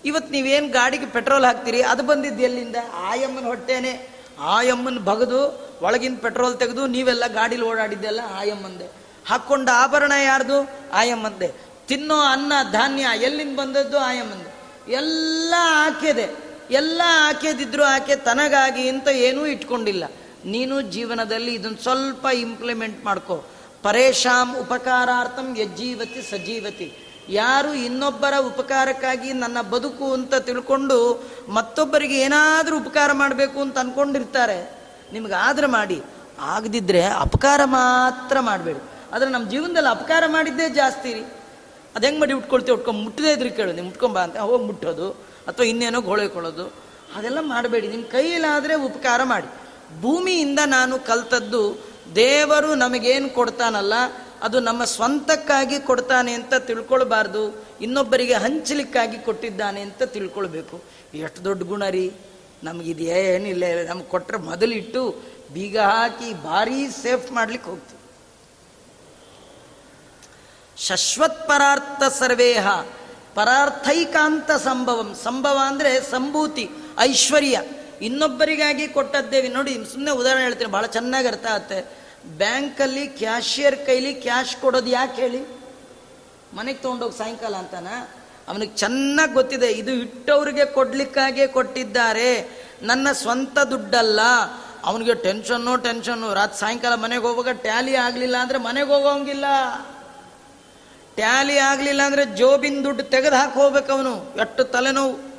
ಇವತ್ತು 0.04 0.30
ನೀವೇನು 0.32 0.68
ಗಾಡಿಗೆ 0.68 1.06
ಪೆಟ್ರೋಲ್ 1.06 1.44
ಹಾಕ್ತೀರಿ? 1.44 1.80
ಅದು 1.82 2.02
ಬಂದಿದ್ದು 2.02 2.42
ಎಲ್ಲಿಂದ? 2.42 2.76
ಆಯಮ್ಮನ 3.10 3.44
ಹೊಟ್ಟೆನೆ. 3.44 3.92
ಆಯಮ್ಮನ 4.40 4.98
ಬಗದು 5.04 5.40
ಒಳಗಿನ 5.82 6.16
ಪೆಟ್ರೋಲ್ 6.22 6.56
ತೆಗೆದು, 6.58 6.82
ನೀವೆಲ್ಲ 6.86 7.24
ಗಾಡೀಲಿ 7.26 7.62
ಓಡಾಡಿದ್ದೆಲ್ಲ 7.62 8.20
ಆಯಮ್ಮಂದೆ 8.34 8.86
ಹಾಕ್ಕೊಂಡ 9.26 9.68
ಆಭರಣ 9.74 10.12
ಯಾರ್ದು? 10.24 10.58
ಆಯಮ್ಮಂದೆ 10.92 11.48
ತಿನ್ನೋ 11.88 12.18
ಅನ್ನ, 12.20 12.52
ಧಾನ್ಯ 12.72 13.06
ಎಲ್ಲಿಂದ 13.22 13.54
ಬಂದದ್ದು? 13.58 13.98
ಆಯಮ್ಮಂದೆ 13.98 14.50
ಎಲ್ಲ 14.92 15.54
ಆಕೆದೆ. 15.86 16.26
ಎಲ್ಲ 16.70 17.02
ಆಕೆದಿದ್ರು 17.28 17.84
ಆಕೆ 17.84 18.16
ತನಗಾಗಿ 18.16 18.88
ಅಂತ 18.88 19.08
ಏನೂ 19.08 19.46
ಇಟ್ಕೊಂಡಿಲ್ಲ. 19.46 20.04
ನೀನು 20.46 20.80
ಜೀವನದಲ್ಲಿ 20.80 21.54
ಇದನ್ನು 21.54 21.82
ಸ್ವಲ್ಪ 21.82 22.26
ಇಂಪ್ಲಿಮೆಂಟ್ 22.34 23.04
ಮಾಡ್ಕೋ. 23.04 23.44
ಪರೇಶಾಮ್ 23.82 24.56
ಉಪಕಾರಾರ್ಥಂ 24.56 25.56
ಯಜ್ಜೀವತಿ 25.58 26.22
ಸಜೀವತಿ. 26.30 26.88
ಯಾರು 27.28 27.74
ಇನ್ನೊಬ್ಬರ 27.74 28.34
ಉಪಕಾರಕ್ಕಾಗಿ 28.38 29.32
ನನ್ನ 29.32 29.60
ಬದುಕು 29.60 30.12
ಅಂತ 30.12 30.34
ತಿಳ್ಕೊಂಡು 30.34 30.98
ಮತ್ತೊಬ್ಬರಿಗೆ 31.48 32.18
ಏನಾದರೂ 32.20 32.78
ಉಪಕಾರ 32.78 33.12
ಮಾಡಬೇಕು 33.12 33.60
ಅಂತ 33.60 33.78
ಅನ್ಕೊಂಡಿರ್ತಾರೆ 33.78 34.58
ನಿಮಗಾದ್ರೆ 35.12 35.66
ಮಾಡಿ. 35.66 36.02
ಆಗದಿದ್ರೆ 36.40 37.02
ಅಪಕಾರ 37.04 37.60
ಮಾತ್ರ 37.64 38.40
ಮಾಡಬೇಡಿ. 38.40 38.80
ಆದರೆ 39.12 39.28
ನಮ್ಮ 39.30 39.50
ಜೀವನದಲ್ಲಿ 39.50 39.88
ಅಪಕಾರ 39.88 40.24
ಮಾಡಿದ್ದೇ 40.26 40.68
ಜಾಸ್ತಿ 40.68 41.14
ರೀ. 41.14 41.24
ಅದು 41.96 42.06
ಹೆಂಗೆ 42.06 42.20
ಮಾಡಿ 42.20 42.32
ಉಟ್ಕೊಳ್ತೀವಿ 42.32 42.76
ಉಟ್ಕೊಂಡು 42.76 43.00
ಮುಟ್ಟದೇ 43.00 43.32
ಇದ್ರಿ 43.32 43.50
ಕೇಳು, 43.50 43.72
ನೀವು 43.72 43.86
ಮುಟ್ಕೊಂಬ 43.86 44.18
ಅಂತ. 44.18 44.36
ಹೋಗಿ 44.36 44.64
ಮುಟ್ಟೋದು, 44.64 45.10
ಅಥವಾ 45.46 45.66
ಇನ್ನೇನೋ 45.66 46.00
ಗೋಳೆಕೊಳ್ಳೋದು 46.00 46.72
ಅದೆಲ್ಲ 47.16 47.38
ಮಾಡಬೇಡಿ. 47.40 47.88
ನಿಮ್ಮ 47.88 48.04
ಕೈಯಲ್ಲಾದರೆ 48.04 48.74
ಉಪಕಾರ 48.74 49.22
ಮಾಡಿ. 49.22 49.48
ಭೂಮಿಯಿಂದ 50.02 50.58
ನಾನು 50.64 50.98
ಕಲ್ತದ್ದು 50.98 51.78
ದೇವರು 52.14 52.74
ನಮಗೇನು 52.74 53.30
ಕೊಡ್ತಾನಲ್ಲ, 53.30 53.94
ಅದು 54.42 54.60
ನಮ್ಮ 54.60 54.84
ಸ್ವಂತಕ್ಕಾಗಿ 54.84 55.78
ಕೊಡ್ತಾನೆ 55.78 56.32
ಅಂತ 56.32 56.54
ತಿಳ್ಕೊಳ್ಬಾರ್ದು, 56.54 57.64
ಇನ್ನೊಬ್ಬರಿಗೆ 57.80 58.34
ಹಂಚಲಿಕ್ಕಾಗಿ 58.34 59.18
ಕೊಟ್ಟಿದ್ದಾನೆ 59.18 59.80
ಅಂತ 59.80 60.02
ತಿಳ್ಕೊಳ್ಬೇಕು. 60.02 60.82
ಎಷ್ಟು 61.14 61.44
ದೊಡ್ಡ 61.44 61.62
ಗುಣ 61.62 61.84
ರೀ, 61.88 62.12
ನಮಗಿದೇನಿಲ್ಲ, 62.64 63.64
ನಮ್ಗೆ 63.88 64.08
ಕೊಟ್ಟರೆ 64.08 64.38
ಮೊದಲಿಟ್ಟು 64.38 65.02
ಬೀಗ 65.52 65.78
ಹಾಕಿ 65.78 66.42
ಭಾರೀ 66.42 66.88
ಸೇಫ್ 66.88 67.32
ಮಾಡ್ಲಿಕ್ಕೆ 67.32 67.70
ಹೋಗ್ತೀವಿ. 67.70 68.02
ಶಶ್ವತ್ 70.76 71.48
ಪರಾರ್ಥ 71.48 72.02
ಸರ್ವೇಹ, 72.18 72.66
ಪರಾರ್ಥೈಕಾಂತ 73.34 74.50
ಸಂಭವಂ, 74.50 75.14
ಸಂಭವ 75.24 75.58
ಅಂದರೆ 75.66 76.00
ಸಂಭೂತಿ, 76.00 76.70
ಐಶ್ವರ್ಯ. 76.98 77.60
ಇನ್ನೊಬ್ಬರಿಗಾಗಿ 78.02 78.88
ಕೊಟ್ಟದ್ದೇವಿ. 78.88 79.48
ನೋಡಿ 79.48 79.74
ಸುಮ್ಮನೆ 79.74 80.10
ಉದಾಹರಣೆ 80.10 80.42
ಹೇಳ್ತೀನಿ. 80.42 80.70
ಭಾಳ 80.70 80.86
ಚೆನ್ನಾಗಿ 80.86 81.28
ಅರ್ಥ 81.28 81.46
ಆಗುತ್ತೆ. 81.46 82.06
ಬ್ಯಾಂಕಲ್ಲಿ 82.26 83.06
ಕ್ಯಾಶಿಯರ್ 83.06 83.86
ಕೈಲಿ 83.86 84.14
ಕ್ಯಾಶ್ 84.14 84.56
ಕೊಡೋದು 84.56 84.86
ಯಾಕೆ 84.86 85.22
ಹೇಳಿ? 85.22 85.60
ಮನೆಗೆ 86.54 86.78
ತೊಗೊಂಡೋಗಿ 86.78 87.18
ಸಾಯಂಕಾಲ 87.18 87.54
ಅಂತಾನ? 87.54 87.86
ಅವನಿಗೆ 88.48 88.76
ಚೆನ್ನಾಗಿ 88.76 89.32
ಗೊತ್ತಿದೆ. 89.32 89.72
ಇದು 89.72 89.92
ಇಟ್ಟವ್ರಿಗೆ 89.92 90.64
ಕೊಡ್ಲಿಕ್ಕಾಗೆ 90.64 91.46
ಕೊಟ್ಟಿದ್ದಾರೆ. 91.46 92.50
ನನ್ನ 92.82 93.12
ಸ್ವಂತ 93.12 93.58
ದುಡ್ಡಲ್ಲ. 93.58 94.20
ಅವನಿಗೆ 94.84 95.14
ಟೆನ್ಷನ್ನು 95.14 95.76
ಟೆನ್ಷನ್ನು. 95.76 96.34
ರಾತ್ರಿ 96.34 96.58
ಸಾಯಂಕಾಲ 96.58 96.94
ಮನೆಗೆ 96.94 97.22
ಹೋಗುವಾಗ 97.22 97.48
ಟ್ಯಾಲಿ 97.48 97.94
ಆಗಲಿಲ್ಲ 97.94 98.36
ಅಂದರೆ 98.36 98.58
ಮನೆಗೆ 98.58 98.86
ಹೋಗೋಂಗಿಲ್ಲ. 98.86 99.44
ಟ್ಯಾಲಿ 101.14 101.58
ಆಗಲಿಲ್ಲ 101.58 102.02
ಅಂದರೆ 102.02 102.24
ಜೋಬಿನ 102.24 102.84
ದುಡ್ಡು 102.84 103.02
ತೆಗೆದು 103.02 103.36
ಹಾಕಿ 103.36 103.54
ಹೋಗ್ಬೇಕು 103.54 103.92
ಅವನು. 103.92 104.34
ಎಷ್ಟು 104.40 104.64
ತಲೆನೋವು. 104.64 105.35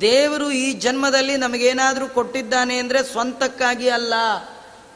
ದೇವರು 0.00 0.50
ಈ 0.50 0.72
ಜನ್ಮದಲ್ಲಿ 0.72 1.36
ನಮಗೇನಾದರೂ 1.36 2.08
ಕೊಟ್ಟಿದ್ದಾನೆ 2.08 2.78
ಅಂದರೆ 2.78 3.02
ಸ್ವಂತಕ್ಕಾಗಿ 3.02 3.88
ಅಲ್ಲ. 3.88 4.14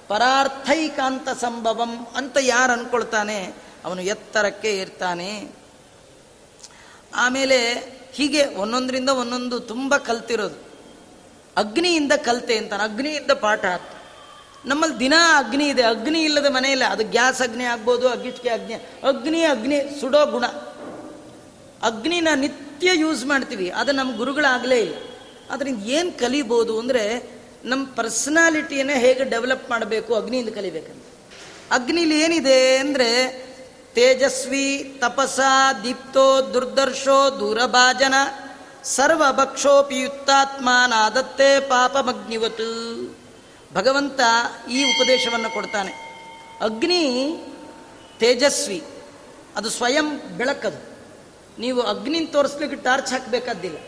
ಪರಾರ್ಥೈಕಾಂತ 0.08 1.28
ಸಂಭವಂ 1.28 2.06
ಅಂತ 2.16 2.36
ಯಾರು 2.40 2.72
ಅನ್ಕೊಳ್ತಾನೆ? 2.72 3.54
ಅವನು 3.84 4.02
ಎತ್ತರಕ್ಕೆ 4.02 4.78
ಇರ್ತಾನೆ. 4.78 5.50
ಆಮೇಲೆ 7.14 7.58
ಹೀಗೆ 8.12 8.46
ಒಂದೊಂದರಿಂದ 8.46 9.08
ಒಂದೊಂದು 9.08 9.60
ತುಂಬ 9.60 9.96
ಕಲ್ತಿರೋದು. 9.96 10.68
ಅಗ್ನಿಯಿಂದ 11.56 12.12
ಕಲ್ತೆ 12.12 12.58
ಅಂತಾನೆ. 12.58 12.82
ಅಗ್ನಿಯಿಂದ 12.82 13.30
ಪಾಠ 13.30 13.64
ನಮ್ಮಲ್ಲಿ 14.66 14.98
ದಿನ 14.98 15.14
ಅಗ್ನಿ 15.36 15.68
ಇದೆ. 15.68 15.82
ಅಗ್ನಿ 15.82 16.22
ಇಲ್ಲದ 16.22 16.46
ಮನೆಯಲ್ಲ, 16.46 16.84
ಅದು 16.84 17.04
ಗ್ಯಾಸ್ 17.04 17.42
ಅಗ್ನಿ 17.42 17.64
ಆಗ್ಬೋದು 17.64 18.08
ಅಗ್ಗಿಟ್ಕೆ 18.08 18.48
ಅಗ್ನಿ 18.48 18.74
ಅಗ್ನಿ 19.08 19.44
ಅಗ್ನಿ 19.44 20.00
ಸುಡೋ 20.00 20.26
ಗುಣ. 20.26 20.46
ಅಗ್ನಿನ 21.82 22.28
ನಿತ್ಯ 22.34 22.67
ಯೂಸ್ 22.86 23.26
ಮಾಡ್ತೀವಿ. 23.26 23.70
ಅದು 23.70 23.92
ನಮ್ಮ 23.92 24.16
ಗುರುಗಳಾಗಲೇ 24.16 24.80
ಇಲ್ಲ. 24.80 24.94
ಅದರಿಂದ 25.50 25.84
ಏನು 25.84 26.18
ಕಲಿಬೋದು 26.18 26.78
ಅಂದರೆ 26.78 27.38
ನಮ್ಮ 27.64 27.86
ಪರ್ಸನಾಲಿಟಿಯನ್ನು 27.86 28.92
ಹೇಗೆ 28.92 29.24
ಡೆವಲಪ್ 29.24 29.70
ಮಾಡಬೇಕು, 29.70 30.14
ಅಗ್ನಿಯಿಂದ 30.14 30.48
ಕಲಿಬೇಕಂತ. 30.48 31.04
ಅಗ್ನಿಲಿ 31.70 32.20
ಏನಿದೆ 32.20 32.76
ಅಂದರೆ 32.76 33.48
ತೇಜಸ್ವಿ, 33.94 34.96
ತಪಸ, 35.00 35.40
ದೀಪ್ತೋ, 35.84 36.50
ದುರ್ದರ್ಶೋ, 36.54 37.40
ದೂರಭಾಜನ, 37.40 38.14
ಸರ್ವಭಕ್ಷೋಪಿಯುಕ್ತಾತ್ಮಾನಾದತ್ತೆ 38.84 41.60
ಪಾಪಮಗ್ನಿವತು. 41.60 43.14
ಭಗವಂತ 43.74 44.20
ಈ 44.70 44.84
ಉಪದೇಶವನ್ನು 44.84 45.54
ಕೊಡ್ತಾನೆ. 45.54 46.08
ಅಗ್ನಿ 46.60 47.34
ತೇಜಸ್ವಿ. 48.18 48.84
ಅದು 49.56 49.70
ಸ್ವಯಂ 49.70 50.36
ಬೆಳಕದು. 50.36 50.87
ನೀವು 51.58 51.82
ಅಗ್ನಿನ 51.82 52.26
ತೋರಿಸ್ಲಿಕ್ಕೆ 52.32 52.76
ಟಾರ್ಚ್ 52.76 53.12
ಹಾಕಬೇಕಾದ್ದಿಲ್ಲ. 53.12 53.78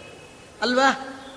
ಅಲ್ವಾ? 0.63 0.91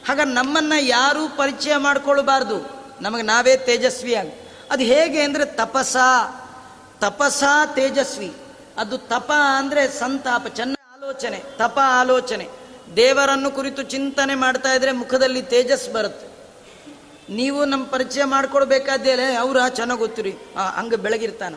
ಹಾಗ 0.07 0.19
ನಮ್ಮನ್ನು 0.25 0.83
ಯಾರೂ 0.83 1.27
ಪರಿಚಯ 1.27 1.77
ಮಾಡ್ಕೊಳ್ಬಾರ್ದು. 1.77 2.83
ನಮಗೆ 3.01 3.21
ನಾವೇ 3.21 3.57
ತೇಜಸ್ವಿ 3.57 3.81
ತೇಜಸ್ವಿಯಾಗಿ. 3.81 4.49
ಅದು 4.71 4.83
ಹೇಗೆ 4.83 5.21
ಅಂದರೆ 5.21 5.45
ತಪಸ. 5.45 5.97
ತಪಸ 6.99 7.43
ತೇಜಸ್ವಿ. 7.75 8.33
ಅದು 8.77 8.97
ತಪ 8.97 9.31
ಅಂದರೆ 9.57 9.87
ಸಂತಾಪ, 9.87 10.47
ಚೆನ್ನ 10.47 10.75
ಆಲೋಚನೆ, 10.93 11.43
ತಪ 11.57 11.79
ಆಲೋಚನೆ. 11.83 12.49
ದೇವರನ್ನು 12.95 13.51
ಕುರಿತು 13.51 13.83
ಚಿಂತನೆ 13.83 14.35
ಮಾಡ್ತಾ 14.35 14.73
ಇದ್ರೆ 14.73 14.91
ಮುಖದಲ್ಲಿ 14.91 15.41
ತೇಜಸ್ 15.41 15.93
ಬರುತ್ತೆ. 15.93 16.27
ನೀವು 17.33 17.65
ನಮ್ಮ 17.65 17.85
ಪರಿಚಯ 17.85 18.23
ಮಾಡ್ಕೊಡ್ಬೇಕಾದ್ದೇಲೆ 18.23 19.35
ಅವ್ರ 19.35 19.57
ಚೆನ್ನಾಗಿ 19.69 19.99
ಗೊತ್ತಿರಿ 19.99 20.31
ಹಂಗೆ 20.75 20.95
ಬೆಳಗಿರ್ತಾನ. 20.95 21.55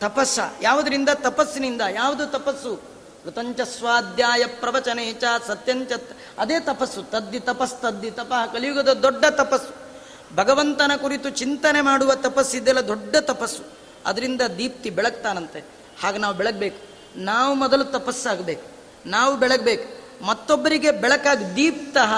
ತಪಸ್ಸ. 0.00 0.38
ಯಾವುದರಿಂದ? 0.62 1.08
ತಪಸ್ಸಿನಿಂದ. 1.14 1.80
ಯಾವುದು 1.90 2.26
ತಪಸ್ಸು? 2.26 2.97
ಕೃತಂಚ 3.24 3.60
ಸ್ವಾಧ್ಯಾಯ 3.60 4.46
ಪ್ರವಚನೆ 4.46 5.12
ಚ 5.12 5.24
ಸತ್ಯಂಚ 5.46 5.92
ಅದೇ 6.38 6.60
ತಪಸ್ಸು, 6.60 7.02
ತದ್ದಿ 7.02 7.40
ತಪಸ್, 7.40 7.82
ತದ್ದಿ 7.82 8.10
ತಪ, 8.10 8.32
ಕಲಿಯುಗದ 8.52 8.92
ದೊಡ್ಡ 8.92 9.24
ತಪಸ್ಸು. 9.24 9.88
ಭಗವಂತನ 10.36 10.92
ಕುರಿತು 10.96 11.30
ಚಿಂತನೆ 11.30 11.80
ಮಾಡುವ 11.80 12.14
ತಪಸ್ಸಿದೆಲ್ಲ 12.14 12.80
ದೊಡ್ಡ 12.80 13.16
ತಪಸ್ಸು. 13.16 13.62
ಅದರಿಂದ 14.06 14.40
ದೀಪ್ತಿ 14.58 14.90
ಬೆಳಗ್ತಾನಂತೆ. 14.90 15.64
ಹಾಗೆ 16.02 16.18
ನಾವು 16.18 16.34
ಬೆಳಗ್ಬೇಕು. 16.34 16.86
ನಾವು 17.16 17.54
ಮೊದಲು 17.54 17.84
ತಪಸ್ಸಾಗಬೇಕು. 17.84 18.62
ನಾವು 19.06 19.36
ಬೆಳಗ್ಬೇಕು. 19.36 19.98
ಮತ್ತೊಬ್ಬರಿಗೆ 20.24 20.90
ಬೆಳಕಾಗಿ 20.90 21.56
ದೀಪ್ತಃ 21.56 22.14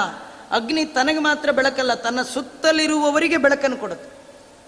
ಅಗ್ನಿ 0.50 0.84
ತನಗೆ 0.84 1.18
ಮಾತ್ರ 1.18 1.50
ಬೆಳಕಲ್ಲ, 1.50 1.94
ತನ್ನ 1.94 2.22
ಸುತ್ತಲಿರುವವರಿಗೆ 2.22 3.36
ಬೆಳಕನ್ನು 3.36 3.76
ಕೊಡುತ್ತೆ. 3.76 4.20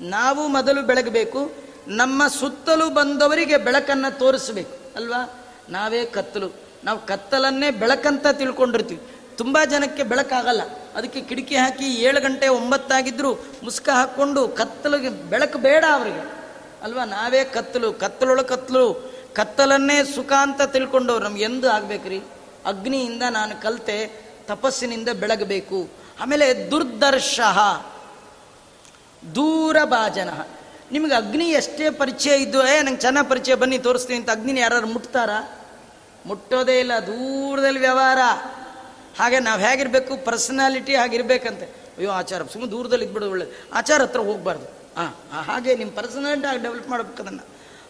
ನಾವು 0.08 0.48
ಮೊದಲು 0.48 0.82
ಬೆಳಗಬೇಕು, 0.82 1.52
ನಮ್ಮ 1.88 2.28
ಸುತ್ತಲೂ 2.28 2.90
ಬಂದವರಿಗೆ 2.90 3.56
ಬೆಳಕನ್ನು 3.56 4.18
ತೋರಿಸಬೇಕು. 4.18 4.92
ಅಲ್ವಾ? 4.96 5.41
ನಾವೇ 5.72 6.04
ಕತ್ತಲು. 6.04 6.48
ನಾವು 6.84 7.06
ಕತ್ತಲನ್ನೇ 7.06 7.70
ಬೆಳಕಂತ 7.70 8.26
ತಿಳ್ಕೊಂಡಿರ್ತೀವಿ. 8.26 9.00
ತುಂಬ 9.36 9.58
ಜನಕ್ಕೆ 9.70 10.02
ಬೆಳಕಾಗಲ್ಲ. 10.02 10.60
ಅದಕ್ಕೆ 10.94 11.20
ಕಿಟಕಿ 11.20 11.56
ಹಾಕಿ 11.56 11.84
ಏಳು 11.84 12.20
ಗಂಟೆ 12.20 12.48
ಒಂಬತ್ತಾಗಿದ್ರು 12.48 13.34
ಮುಸ್ಕ 13.62 13.88
ಹಾಕ್ಕೊಂಡು 13.88 14.48
ಕತ್ತಲಿಗೆ 14.48 15.08
ಬೆಳಕು 15.08 15.58
ಬೇಡ 15.58 15.84
ಅವರಿಗೆ. 15.92 16.34
ಅಲ್ವಾ? 16.82 17.04
ನಾವೇ 17.04 17.44
ಕತ್ತಲು 17.44 17.92
ಕತ್ತಲೊಳ 17.92 18.42
ಕತ್ತಲು. 18.42 19.12
ಕತ್ತಲನ್ನೇ 19.34 20.04
ಸುಖ 20.04 20.32
ಅಂತ 20.32 20.62
ತಿಳ್ಕೊಂಡವ್ರು 20.62 21.24
ನಮ್ಗೆ 21.24 21.44
ಎಂದು 21.44 21.70
ಆಗ್ಬೇಕ್ರಿ? 21.70 22.18
ಅಗ್ನಿಯಿಂದ 22.66 23.22
ನಾನು 23.30 23.62
ಕಲ್ತೆ, 23.62 24.22
ತಪಸ್ಸಿನಿಂದ 24.46 25.08
ಬೆಳಗಬೇಕು. 25.08 25.88
ಆಮೇಲೆ 26.20 26.70
ದುರ್ದರ್ಶ. 26.70 27.40
ದೂರ 29.34 29.76
ಭಾಜನ 29.84 30.28
ನಿಮ್ಗೆ 30.92 31.14
ಅಗ್ನಿ 31.14 31.44
ಎಷ್ಟೇ 31.44 31.90
ಪರಿಚಯ 31.90 32.36
ಇದ್ದು 32.36 32.66
ಏ, 32.66 32.82
ನಂಗೆ 32.82 33.00
ಚೆನ್ನಾಗಿ 33.00 33.30
ಪರಿಚಯ 33.30 33.54
ಬನ್ನಿ, 33.54 33.78
ತೋರಿಸ್ತೀನಿ 33.78 34.18
ಅಂತ 34.18 34.30
ಅಗ್ನಿನ 34.30 34.58
ಯಾರು 34.58 34.86
ಮುಟ್ತಾರಾ? 34.86 35.61
ಮುಟ್ಟೋದೇ 36.26 36.80
ಇಲ್ಲ, 36.80 36.92
ದೂರದಲ್ಲಿ 37.06 37.80
ವ್ಯವಹಾರ. 37.80 38.18
ಹಾಗೆ 39.18 39.38
ನಾವು 39.38 39.60
ಹೇಗಿರಬೇಕು 39.60 40.24
ಪರ್ಸನಾಲಿಟಿ 40.24 40.96
ಹಾಗಿರ್ಬೇಕಂತೆ. 40.96 41.64
ಅಯ್ಯೋ, 41.64 42.10
ಆಚಾರ 42.10 42.42
ಸುಮ್ಮನೆ 42.42 42.72
ದೂರದಲ್ಲಿ 42.72 43.04
ಇದ್ಬಿಡೋದು 43.04 43.30
ಒಳ್ಳೇದು. 43.30 43.50
ಆಚಾರ 43.72 44.02
ಹತ್ರ 44.02 44.20
ಹೋಗಬಾರ್ದು. 44.20 44.64
ಹಾಂ 44.96 45.42
ಹಾಗೆ 45.42 45.74
ನಿಮ್ಮ 45.74 45.92
ಪರ್ಸನಾಲಿಟಿ 45.92 46.46
ಆಗಿ 46.46 46.62
ಡೆವಲಪ್ 46.62 46.88
ಮಾಡಬೇಕು 46.88 47.22
ಅದನ್ನು. 47.22 47.46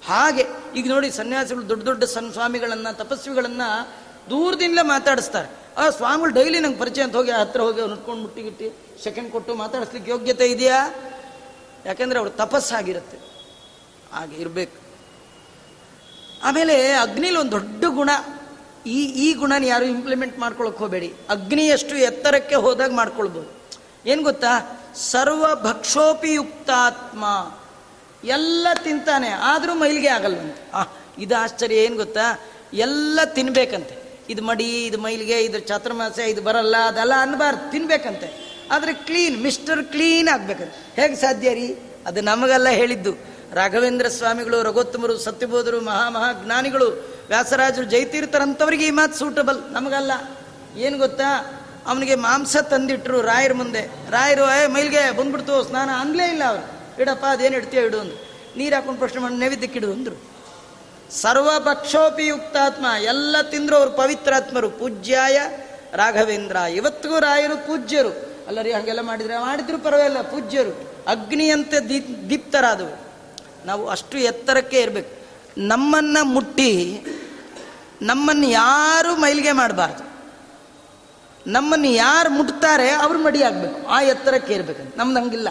ಹಾಗೆ, 0.07 0.47
ಈಗ 0.77 0.89
ನೋಡಿ 0.89 1.11
ಸನ್ಯಾಸಿಗಳು 1.11 1.69
ದೊಡ್ಡ 1.69 1.85
ದೊಡ್ಡ 1.85 2.05
ಸನ್ 2.05 2.33
ಸ್ವಾಮಿಗಳನ್ನು, 2.33 2.97
ತಪಸ್ವಿಗಳನ್ನು 2.97 3.89
ದೂರದಿಂದಲೇ 4.31 4.83
ಮಾತಾಡಿಸ್ತಾರೆ. 4.83 5.49
ಆ, 5.77 5.91
ಸ್ವಾಮಿಗಳು 5.91 6.35
ಡೈಲಿ 6.35 6.61
ನಂಗೆ 6.61 6.79
ಪರಿಚಯ 6.79 7.03
ಅಂತ 7.03 7.17
ಹೋಗಿ 7.17 7.31
ಹತ್ರ 7.31 7.61
ಹೋಗಿ 7.61 7.81
ಅವ್ರು 7.81 7.95
ಮುಟ್ಕೊಂಡು 7.95 8.23
ಮುಟ್ಟಿಗಿಟ್ಟು 8.23 9.03
ಸೆಕೆಂಡ್ 9.05 9.31
ಕೊಟ್ಟು 9.31 9.55
ಮಾತಾಡಿಸ್ಲಿಕ್ಕೆ 9.55 10.11
ಯೋಗ್ಯತೆ 10.11 10.47
ಇದೆಯಾ? 10.47 10.95
ಯಾಕೆಂದರೆ 11.87 12.19
ಅವ್ರು 12.19 12.31
ತಪಸ್ಸಾಗಿರುತ್ತೆ. 12.31 13.17
ಹಾಗೆ 14.13 14.37
ಇರಬೇಕು. 14.37 14.82
ಆಮೇಲೆ 16.43 16.93
ಅಗ್ನಿಲಿ 16.93 17.37
ಒಂದು 17.37 17.53
ದೊಡ್ಡ 17.53 17.85
ಗುಣ. 17.89 18.11
ಈ 18.87 19.05
ಈ 19.05 19.35
ಗುಣನ 19.35 19.65
ಯಾರು 19.65 19.85
ಇಂಪ್ಲಿಮೆಂಟ್ 19.85 20.39
ಮಾಡ್ಕೊಳಕ್ 20.39 20.79
ಹೋಗಬೇಡಿ. 20.79 21.15
ಅಗ್ನಿಯಷ್ಟು 21.31 21.97
ಎತ್ತರಕ್ಕೆ 21.97 22.55
ಹೋದಾಗ 22.55 22.93
ಮಾಡ್ಕೊಳ್ಬೋದು. 22.93 23.63
ಏನು 24.07 24.23
ಗೊತ್ತಾ? 24.23 24.81
ಸರ್ವ 24.95 25.55
ಭಕ್ಷೋಪಿಯುಕ್ತಾತ್ಮ 25.55 27.25
ಎಲ್ಲ 28.25 28.67
ತಿಂತಾನೆ, 28.85 29.29
ಆದರೂ 29.29 29.75
ಮೈಲಿಗೆ 29.75 30.09
ಅಂತ. 30.09 30.57
ಆ, 30.75 30.85
ಇದು 31.19 31.37
ಆಶ್ಚರ್ಯ, 31.37 31.77
ಏನು 31.77 31.97
ಗೊತ್ತಾ? 31.97 32.41
ಎಲ್ಲ 32.73 33.21
ತಿನ್ಬೇಕಂತೆ. 33.25 34.21
ಇದು 34.31 34.43
ಮಡಿ, 34.43 34.85
ಇದು 34.85 34.99
ಮೈಲಿಗೆ, 34.99 35.41
ಇದು 35.45 35.59
ಚಾತುರ್ಮಾಸ 35.59 36.19
ಇದು 36.19 36.43
ಬರಲ್ಲ, 36.43 36.77
ಅದೆಲ್ಲ 36.77 37.13
ಅನ್ಬಾರ್ದು, 37.19 37.71
ತಿನ್ಬೇಕಂತೆ. 37.71 38.53
ಆದರೆ 38.71 38.93
ಕ್ಲೀನ್ 38.93 39.43
ಮಿಸ್ಟರ್ 39.43 39.85
ಕ್ಲೀನ್ 39.85 40.29
ಆಗ್ಬೇಕಂತೆ. 40.29 41.03
ಹೇಗೆ 41.03 41.17
ಸಾಧ್ಯ 41.17 41.55
ರೀ? 41.55 41.79
ಅದು 42.07 42.21
ನಮಗೆಲ್ಲ 42.21 42.69
ಹೇಳಿದ್ದು. 42.69 43.15
ರಾಘವೇಂದ್ರ 43.55 44.09
ಸ್ವಾಮಿಗಳು, 44.09 44.63
ರಘೋತ್ತಮರು, 44.63 45.19
ಸತ್ಯಬೋಧರು, 45.19 45.81
ಮಹಾ 45.81 46.09
ಮಹಾ 46.09 46.33
ಜ್ಞಾನಿಗಳು 46.45 46.89
ವ್ಯಾಸರಾಜರು, 47.29 47.85
ಜೈತೀರ್ಥರಂಥವ್ರಿಗೆ 47.85 48.87
ಈ 48.87 48.91
ಮಾತು 48.91 49.15
ಸೂಟಬಲ್ 49.15 49.73
ನಮಗಲ್ಲ. 49.73 50.13
ಏನು 50.77 50.99
ಗೊತ್ತಾ? 50.99 51.59
ಅವನಿಗೆ 51.87 52.15
ಮಾಂಸ 52.15 52.57
ತಂದಿಟ್ರು 52.57 53.21
ರಾಯರ 53.21 53.53
ಮುಂದೆ. 53.53 54.11
ರಾಯರು, 54.11 54.65
ಏ, 54.65 54.67
ಮೈಲ್ಗೆ 54.67 55.17
ಬಂದ್ಬಿಡ್ತು, 55.17 55.65
ಸ್ನಾನ 55.65 55.91
ಅನ್ಲೇ 56.01 56.29
ಇಲ್ಲ 56.29 56.45
ಅವರು. 56.45 57.01
ಇಡಪ್ಪ, 57.01 57.25
ಅದೇನು 57.29 57.57
ಇಡ್ತೀಯ, 57.57 57.81
ಇಡು 57.81 58.01
ಅಂದ್ರು. 58.01 58.29
ನೀರು 58.59 58.77
ಹಾಕೊಂಡು 58.77 58.99
ಪ್ರಶ್ನೆ 58.99 59.21
ಮಾಡಿ, 59.21 59.35
ನೈವೇದ್ಯಕ್ಕೆ 59.35 59.79
ಇಡು 59.79 59.93
ಅಂದರು. 59.93 60.23
ಸರ್ವಪಕ್ಷೋಪಿಯುಕ್ತಾತ್ಮ 61.13 62.87
ಎಲ್ಲ 63.03 63.37
ತಿಂದರು 63.51 63.77
ಅವರು 63.77 63.91
ಪವಿತ್ರಾತ್ಮರು, 63.91 64.71
ಪೂಜ್ಯಾಯ 64.71 65.41
ರಾಘವೇಂದ್ರ. 65.95 66.57
ಇವತ್ತಿಗೂ 66.57 67.19
ರಾಯರು 67.19 67.57
ಪೂಜ್ಯರು. 67.57 68.37
ಅಲ್ಲರಿ, 68.49 68.73
ಹಾಗೆಲ್ಲ 68.73 69.01
ಮಾಡಿದರೆ 69.01 69.39
ಮಾಡಿದ್ರು 69.39 69.79
ಪರವಾಗಿಲ್ಲ, 69.79 70.21
ಪೂಜ್ಯರು. 70.21 70.93
ಅಗ್ನಿಯಂತೆ 71.09 71.89
ದೀಪ್ 71.89 72.31
ದೀಪ್ತರಾದವು 72.31 73.02
ನಾವು 73.65 73.89
ಅಷ್ಟು 73.89 74.19
ಎತ್ತರಕ್ಕೆ 74.19 74.81
ಇರಬೇಕು. 74.81 75.23
ನಮ್ಮನ್ನ 75.59 76.17
ಮುಟ್ಟಿ, 76.23 77.05
ನಮ್ಮನ್ನು 78.03 78.47
ಯಾರು 78.47 79.17
ಮೈಲಿಗೆ 79.17 79.53
ಮಾಡಬಾರ್ದು. 79.53 80.13
ನಮ್ಮನ್ನು 81.47 81.87
ಯಾರು 81.87 82.31
ಮುಟ್ತಾರೆ 82.31 82.91
ಅವ್ರು 82.91 83.23
ಮಡಿ 83.23 83.43
ಆಗಬೇಕು. 83.43 83.89
ಆ 83.89 84.03
ಎತ್ತರಕ್ಕೆ 84.03 84.55
ಇರಬೇಕು. 84.55 84.99
ನಮ್ದು 84.99 85.21
ಹಂಗಿಲ್ಲ. 85.21 85.49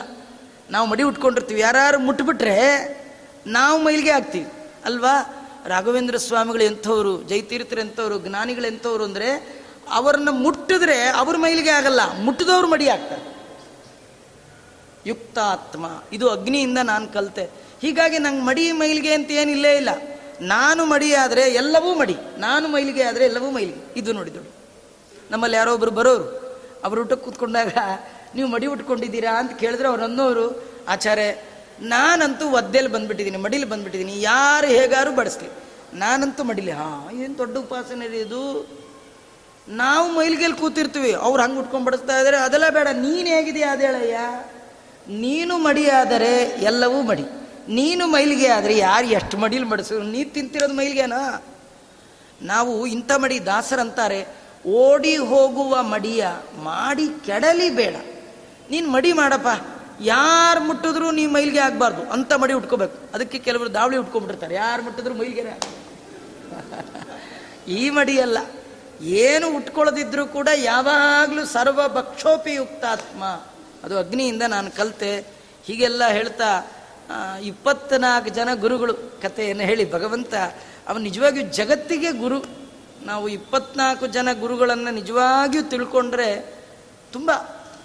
ನಾವು 0.70 0.88
ಮಡಿ 0.88 1.04
ಉಟ್ಕೊಂಡಿರ್ತೀವಿ. 1.04 1.60
ಯಾರು 1.60 2.00
ಮುಟ್ಬಿಟ್ರೆ 2.00 3.02
ನಾವು 3.48 3.84
ಮೈಲಿಗೆ 3.84 4.10
ಆಗ್ತೀವಿ. 4.10 4.52
ಅಲ್ವಾ? 4.86 5.38
ರಾಘವೇಂದ್ರ 5.68 6.18
ಸ್ವಾಮಿಗಳು 6.18 6.64
ಎಂಥವ್ರು, 6.64 7.24
ಜೈತೀರ್ಥರು 7.24 7.80
ಎಂಥವ್ರು, 7.80 8.20
ಜ್ಞಾನಿಗಳು 8.20 8.68
ಎಂಥವ್ರು 8.68 9.04
ಅಂದರೆ 9.04 9.62
ಅವರನ್ನ 9.90 10.30
ಮುಟ್ಟಿದ್ರೆ 10.32 11.08
ಅವ್ರ 11.08 11.38
ಮೈಲಿಗೆ 11.38 11.70
ಆಗಲ್ಲ. 11.70 12.18
ಮುಟ್ಟಿದವ್ರು 12.18 12.68
ಮಡಿ 12.68 12.90
ಆಗ್ತಾರೆ. 12.90 13.42
ಯುಕ್ತಾತ್ಮ. 15.06 15.86
ಇದು 16.14 16.30
ಅಗ್ನಿಯಿಂದ 16.30 16.78
ನಾನು 16.84 17.08
ಕಲಿತೆ. 17.08 17.50
ಹೀಗಾಗಿ 17.82 18.20
ನಂಗೆ 18.20 18.42
ಮಡಿ 18.42 18.72
ಮೈಲಿಗೆ 18.72 19.14
ಅಂತ 19.14 19.32
ಏನಿಲ್ಲೇ 19.32 19.76
ಇಲ್ಲ 19.76 19.90
ನಾನು 20.42 20.86
ಮಡಿ 20.86 21.14
ಆದರೆ 21.14 21.42
ಎಲ್ಲವೂ 21.42 21.96
ಮಡಿ. 21.96 22.16
ನಾನು 22.38 22.68
ಮೈಲಿಗೆ 22.68 23.04
ಆದರೆ 23.04 23.26
ಎಲ್ಲವೂ 23.26 23.52
ಮೈಲಿಗೆ. 23.52 23.94
ಇದು 23.96 24.14
ನೋಡಿದಳು 24.14 24.52
ನಮ್ಮಲ್ಲಿ 25.32 25.58
ಯಾರೋ 25.58 25.74
ಒಬ್ಬರು 25.74 25.92
ಬರೋರು. 25.92 26.42
ಅವರು 26.84 27.02
ಊಟಕ್ಕೆ 27.02 27.26
ಕೂತ್ಕೊಂಡಾಗ, 27.26 27.74
ನೀವು 28.36 28.48
ಮಡಿ 28.48 28.68
ಉಟ್ಕೊಂಡಿದ್ದೀರಾ? 28.68 29.40
ಅಂತ 29.40 29.52
ಕೇಳಿದ್ರೆ 29.60 29.88
ಅವ್ರು 29.88 30.04
ಅನ್ನೋರು, 30.04 30.64
ಆಚಾರ್ಯ, 30.88 31.36
ನಾನಂತೂ 31.82 32.50
ಒದ್ದೆಲ್ಲಿ 32.50 32.92
ಬಂದ್ಬಿಟ್ಟಿದ್ದೀನಿ 32.92 33.38
ಮಡಿಲಿ 33.38 33.66
ಬಂದ್ಬಿಟ್ಟಿದ್ದೀನಿ 33.66 34.22
ಯಾರು 34.22 34.68
ಹೇಗಾರು 34.68 35.16
ಬಡಿಸ್ಲಿ. 35.16 35.50
ನಾನಂತೂ 35.94 36.44
ಮಡಿಲಿ. 36.44 36.72
ಹಾ, 36.72 37.10
ಏನು 37.14 37.38
ದೊಡ್ಡ 37.38 37.58
ಉಪಾಸನೆ 37.58 38.08
ರೀ 38.08 38.18
ಇದು. 38.18 38.68
ನಾವು 39.68 40.12
ಮೈಲಿಗೆಲ್ಲಿ 40.12 40.58
ಕೂತಿರ್ತೀವಿ. 40.58 41.14
ಅವ್ರು 41.14 41.44
ಹಂಗೆ 41.44 41.60
ಉಟ್ಕೊಂಡು 41.60 41.86
ಬಡಿಸ್ತಾ 41.86 42.18
ಇದ್ದಾರೆ 42.18 42.38
ಅದೆಲ್ಲ 42.38 42.70
ಬೇಡ. 42.70 42.88
ನೀನು 42.88 43.28
ಹೇಗಿದೆಯಾ 43.28 43.72
ಅದೇಳಯ್ಯ 43.72 44.20
ನೀನು 45.10 45.58
ಮಡಿಯಾದರೆ 45.58 46.34
ಎಲ್ಲವೂ 46.62 47.02
ಮಡಿ. 47.02 47.41
ನೀನು 47.68 48.08
ಮೈಲಿಗೆ 48.08 48.48
ಆದರೆ 48.48 48.78
ಯಾರು 48.78 49.08
ಎಷ್ಟು 49.08 49.38
ಮಡಿಲಿ 49.38 49.66
ಮಡಿಸಿದ್ರು 49.66 50.04
ನೀ 50.04 50.24
ತಿಂತಿರೋದು 50.24 50.74
ಮೈಲಿಗೆನಾ? 50.74 51.44
ನಾವು 52.42 52.88
ಇಂಥ 52.88 53.12
ಮಡಿ 53.18 53.46
ದಾಸರಂತಾರೆ, 53.46 54.28
ಓಡಿ 54.68 55.18
ಹೋಗುವ 55.18 55.84
ಮಡಿಯ 55.84 56.28
ಮಾಡಿ 56.56 57.08
ಕೆಡಲಿ 57.26 57.70
ಬೇಡ. 57.70 57.96
ನೀನು 58.72 58.92
ಮಡಿ 58.92 59.14
ಮಾಡಪ್ಪ. 59.14 59.48
ಯಾರು 60.02 60.64
ಮುಟ್ಟಿದ್ರು 60.64 61.12
ನೀ 61.12 61.26
ಮೈಲಿಗೆ 61.26 61.60
ಆಗಬಾರ್ದು. 61.60 62.12
ಅಂತ 62.12 62.34
ಮಡಿ 62.34 62.54
ಉಟ್ಕೋಬೇಕು. 62.54 63.14
ಅದಕ್ಕೆ 63.14 63.40
ಕೆಲವರು 63.40 63.74
ದಾವಳಿ 63.74 63.98
ಉಟ್ಕೊಂಡ್ಬಿಟ್ಟಿರ್ತಾರೆ. 63.98 64.56
ಯಾರು 64.56 64.84
ಮುಟ್ಟಿದ್ರು 64.84 65.14
ಮೈಲಿಗೆ 65.14 65.60
ಈ 67.68 67.90
ಮಡಿಯಲ್ಲ 67.90 68.38
ಏನು 69.02 69.58
ಉಟ್ಕೊಳ್ಳೋದಿದ್ರು 69.58 70.26
ಕೂಡ 70.26 70.48
ಯಾವಾಗಲೂ 70.56 71.46
ಸರ್ವ 71.46 71.88
ಭಕ್ಷೋಪಿಯುಕ್ತಾತ್ಮ 71.88 73.24
ಅದು 73.84 74.00
ಅಗ್ನಿಯಿಂದ 74.00 74.42
ನಾನು 74.42 74.72
ಕಲಿತೆ. 74.72 75.26
ಹೀಗೆಲ್ಲ 75.66 76.08
ಹೇಳ್ತಾ 76.08 76.68
ಇಪ್ಪತ್ನಾಲ್ಕು 77.42 78.30
ಜನ 78.30 78.50
ಗುರುಗಳು 78.54 78.94
ಕಥೆಯನ್ನು 78.94 79.64
ಹೇಳಿ 79.64 79.92
ಭಗವಂತ, 79.92 80.34
ಅವನು 80.88 81.04
ನಿಜವಾಗಿಯೂ 81.04 81.48
ಜಗತ್ತಿಗೆ 81.48 82.12
ಗುರು. 82.12 82.62
ನಾವು 83.06 83.28
ಇಪ್ಪತ್ನಾಲ್ಕು 83.28 84.08
ಜನ 84.08 84.30
ಗುರುಗಳನ್ನು 84.40 84.92
ನಿಜವಾಗಿಯೂ 84.92 85.64
ತಿಳ್ಕೊಂಡ್ರೆ 85.64 86.62
ತುಂಬ 87.14 87.32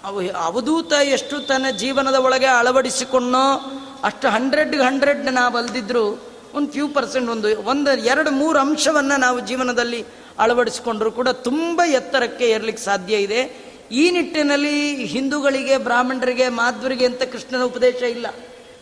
ಅವು 0.03 0.31
ಅವಧೂತ 0.31 0.93
ಎಷ್ಟು 0.93 1.39
ತನ್ನ 1.39 1.65
ಜೀವನದ 1.77 2.15
ಒಳಗೆ 2.15 2.45
ಅಳವಡಿಸಿಕೊಂಡೋ 2.45 3.45
ಅಷ್ಟು 4.03 4.29
ಹಂಡ್ರೆಡ್ 4.29 4.75
ಹಂಡ್ರೆಡ್ 4.75 5.25
ನಾವು 5.25 5.57
ಅಲ್ದಿದ್ರು 5.57 6.23
ಒಂದು 6.53 6.71
ಫ್ಯೂ 6.71 6.87
ಪರ್ಸೆಂಟ್ 6.87 7.29
ಒಂದು 7.29 7.61
ಒಂದು, 7.61 7.91
ಎರಡು, 7.97 8.31
ಮೂರು 8.31 8.59
ಅಂಶವನ್ನು 8.59 9.19
ನಾವು 9.19 9.39
ಜೀವನದಲ್ಲಿ 9.39 10.05
ಅಳವಡಿಸಿಕೊಂಡ್ರೂ 10.39 11.11
ಕೂಡ 11.11 11.29
ತುಂಬ 11.29 11.81
ಎತ್ತರಕ್ಕೆ 11.87 12.45
ಏರ್ಲಿಕ್ಕೆ 12.45 12.83
ಸಾಧ್ಯ 12.83 13.15
ಇದೆ. 13.15 13.41
ಈ 13.91 14.11
ನಿಟ್ಟಿನಲ್ಲಿ 14.11 14.95
ಹಿಂದೂಗಳಿಗೆ, 15.05 15.77
ಬ್ರಾಹ್ಮಣರಿಗೆ, 15.77 16.49
ಮಾಧ್ವರಿಗೆ 16.49 17.05
ಅಂತ 17.05 17.23
ಕೃಷ್ಣನ 17.23 17.63
ಉಪದೇಶ 17.63 17.95
ಇಲ್ಲ. 17.95 18.27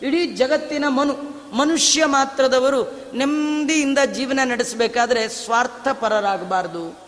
ಇಡೀ 0.02 0.26
ಜಗತ್ತಿನ 0.26 0.84
ಮನು, 0.88 1.14
ಮನುಷ್ಯ 1.56 2.04
ಮಾತ್ರದವರು 2.04 2.80
ನೆಮ್ಮದಿಯಿಂದ 3.14 3.98
ಜೀವನ 4.14 4.40
ನಡೆಸಬೇಕಾದ್ರೆ 4.44 5.28
ಸ್ವಾರ್ಥಪರರಾಗಬಾರ್ದು. 5.28 6.98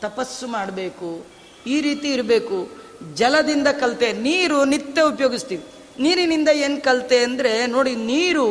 ತಪಸ್ಸು 0.00 0.46
ಮಾಡಬೇಕು, 0.46 1.26
ಈ 1.66 1.80
ರೀತಿ 1.80 2.12
ಇರಬೇಕು. 2.12 2.68
ಜಲದಿಂದ 3.14 3.68
ಕಲಿತೆ, 3.68 4.12
ನೀರು, 4.12 4.64
ನಿತ್ಯ 4.64 5.02
ಉಪಯೋಗಿಸ್ತೀವಿ. 5.02 5.64
ನೀರಿನಿಂದ 6.00 6.48
ಏನು 6.48 6.80
ಕಲಿತೆ 6.80 7.18
ಅಂದರೆ, 7.18 7.66
ನೋಡಿ, 7.66 7.96
ನೀರು 7.96 8.46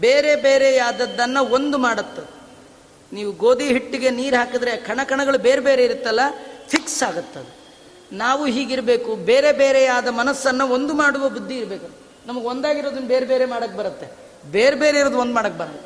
ಬೇರೆ 0.00 0.36
ಬೇರೆಯಾದದ್ದನ್ನು 0.36 1.44
ಒಂದು 1.44 1.78
ಮಾಡುತ್ತೆ. 1.78 2.22
ನೀವು 3.12 3.32
ಗೋಧಿ 3.32 3.64
ಹಿಟ್ಟಿಗೆ 3.64 4.10
ನೀರು 4.10 4.36
ಹಾಕಿದ್ರೆ 4.36 4.76
ಕಣ 4.76 5.00
ಕಣಗಳು 5.02 5.38
ಬೇರೆ 5.38 5.60
ಬೇರೆ 5.60 5.84
ಇರುತ್ತಲ್ಲ 5.84 6.20
ಫಿಕ್ಸ್ 6.68 7.02
ಆಗುತ್ತದೆ. 7.02 7.50
ನಾವು 8.12 8.46
ಹೀಗಿರಬೇಕು, 8.46 9.16
ಬೇರೆ 9.16 9.52
ಬೇರೆಯಾದ 9.52 10.08
ಮನಸ್ಸನ್ನು 10.08 10.66
ಒಂದು 10.66 10.94
ಮಾಡುವ 10.94 11.28
ಬುದ್ಧಿ 11.28 11.56
ಇರಬೇಕು. 11.56 12.03
ನಮಗೆ 12.26 12.46
ಒಂದಾಗಿರೋದನ್ನ 12.46 13.06
ಬೇರೆ 13.06 13.26
ಬೇರೆ 13.26 13.44
ಮಾಡಕ್ಕೆ 13.44 13.78
ಬರುತ್ತೆ. 13.78 14.06
ಬೇರೆ 14.50 14.76
ಬೇರೆ 14.76 14.98
ಇರೋದು 14.98 15.18
ಒಂದು 15.18 15.34
ಮಾಡಕ್ಕೆ 15.34 15.58
ಬರಲ್ಲ. 15.58 15.78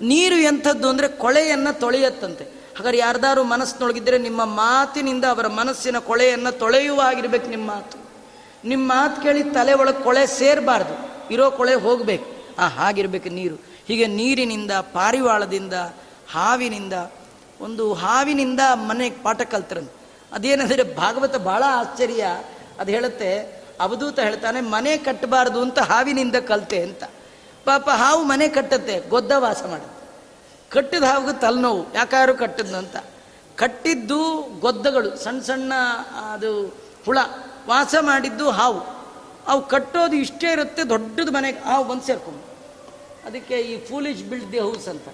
ನೀರು 0.00 0.36
ಎಂಥದ್ದು 0.36 0.88
ಅಂದರೆ 0.88 1.08
ಕೊಳೆಯನ್ನು 1.08 1.80
ತೊಳೆಯತ್ತಂತೆ. 1.80 2.44
ಹಾಗಾದ್ರೆ 2.44 2.98
ಯಾರ್ದಾರು 2.98 3.44
ಮನಸ್ಸಿನೊಳಗಿದ್ರೆ 3.44 4.18
ನಿಮ್ಮ 4.18 4.44
ಮಾತಿನಿಂದ 4.44 5.24
ಅವರ 5.24 5.46
ಮನಸ್ಸಿನ 5.46 5.98
ಕೊಳೆಯನ್ನು 5.98 6.58
ತೊಳೆಯುವ 6.58 7.00
ಆಗಿರ್ಬೇಕು 7.00 7.46
ನಿಮ್ಮ 7.46 7.70
ಮಾತು. 7.70 7.98
ನಿಮ್ಮ 8.64 8.88
ಮಾತು 8.88 9.22
ಕೇಳಿ 9.22 9.44
ತಲೆ 9.44 9.72
ಒಳಗೆ 9.72 10.04
ಕೊಳೆ 10.04 10.26
ಸೇರಬಾರ್ದು. 10.26 11.12
ಇರೋ 11.32 11.50
ಕೊಳೆ 11.50 11.74
ಹೋಗಬೇಕು. 11.74 12.54
ಆ 12.58 12.68
ಹಾಗಿರ್ಬೇಕು 12.68 13.28
ನೀರು. 13.28 13.54
ಹೀಗೆ 13.88 14.06
ನೀರಿನಿಂದ, 14.06 14.70
ಪಾರಿವಾಳದಿಂದ, 14.70 15.72
ಹಾವಿನಿಂದ, 16.32 16.92
ಒಂದು 17.60 17.92
ಹಾವಿನಿಂದ 17.92 18.60
ಮನೆಗೆ 18.74 19.22
ಪಾಠ 19.22 19.42
ಕಲ್ತಿರಂತೆ. 19.42 20.02
ಅದೇನಂದರೆ 20.32 20.82
ಭಾಗವತ 20.82 21.36
ಭಾಳ 21.36 21.62
ಆಶ್ಚರ್ಯ. 21.68 22.26
ಅದು 22.80 22.90
ಹೇಳುತ್ತೆ 22.92 23.61
ಅವಧೂತ 23.80 24.18
ಹೇಳ್ತಾನೆ, 24.18 24.60
ಮನೆ 24.60 24.96
ಕಟ್ಟಬಾರ್ದು 24.96 25.60
ಅಂತ 25.60 25.78
ಹಾವಿನಿಂದ 25.78 26.36
ಕಲ್ತೆ 26.36 26.82
ಅಂತ. 26.82 27.04
ಪಾಪ 27.64 27.90
ಹಾವು 27.90 28.24
ಮನೆ 28.24 28.48
ಕಟ್ಟತ್ತೆ, 28.48 29.08
ಗೊದ್ದ 29.08 29.32
ವಾಸ 29.36 29.62
ಮಾಡುತ್ತೆ. 29.62 30.02
ಕಟ್ಟಿದ 30.70 31.02
ಹಾವಿಗೆ 31.02 31.40
ತಲೆನೋವು 31.40 31.94
ಯಾಕಾರು 31.94 32.34
ಕಟ್ಟಿದ್ನು 32.34 32.78
ಅಂತ. 32.78 32.96
ಕಟ್ಟಿದ್ದು 33.56 34.42
ಗೊದ್ದಗಳು, 34.60 35.16
ಸಣ್ಣ 35.16 35.40
ಸಣ್ಣ, 35.40 35.72
ಅದು 36.32 36.66
ಹುಳ, 37.04 37.18
ವಾಸ 37.66 37.94
ಮಾಡಿದ್ದು 38.00 38.50
ಹಾವು. 38.50 38.80
ಅವು 39.46 39.66
ಕಟ್ಟೋದು 39.66 40.16
ಇಷ್ಟೇ 40.16 40.52
ಇರುತ್ತೆ, 40.52 40.88
ದೊಡ್ಡದು 40.88 41.32
ಮನೆ, 41.32 41.50
ಹಾವು 41.50 41.84
ಬಂದು 41.84 42.02
ಸೇರ್ಕೊಂಡು. 42.02 42.52
ಅದಕ್ಕೆ 43.26 43.58
ಈ 43.58 43.86
ಫೂಲಿಶ್ 43.86 44.22
ಬಿಲ್ಡ್ 44.22 44.52
ದಿ 44.52 44.58
ಹೌಸ್ 44.58 44.88
ಅಂತ. 44.88 45.08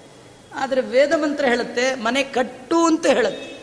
ಆದರೆ 0.54 0.80
ವೇದ 0.80 1.12
ಮಂತ್ರ 1.12 1.44
ಹೇಳುತ್ತೆ, 1.44 1.94
ಮನೆ 1.94 2.22
ಕಟ್ಟು 2.22 2.86
ಅಂತ 2.86 3.06
ಹೇಳುತ್ತೆ. 3.06 3.58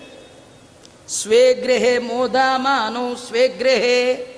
ಸ್ವೇಗ್ರಹೆ 1.08 1.98
ಮೋದಾಮಾನು 1.98 3.16
ಸ್ವೇಗ್ರಹೆ 3.16 4.35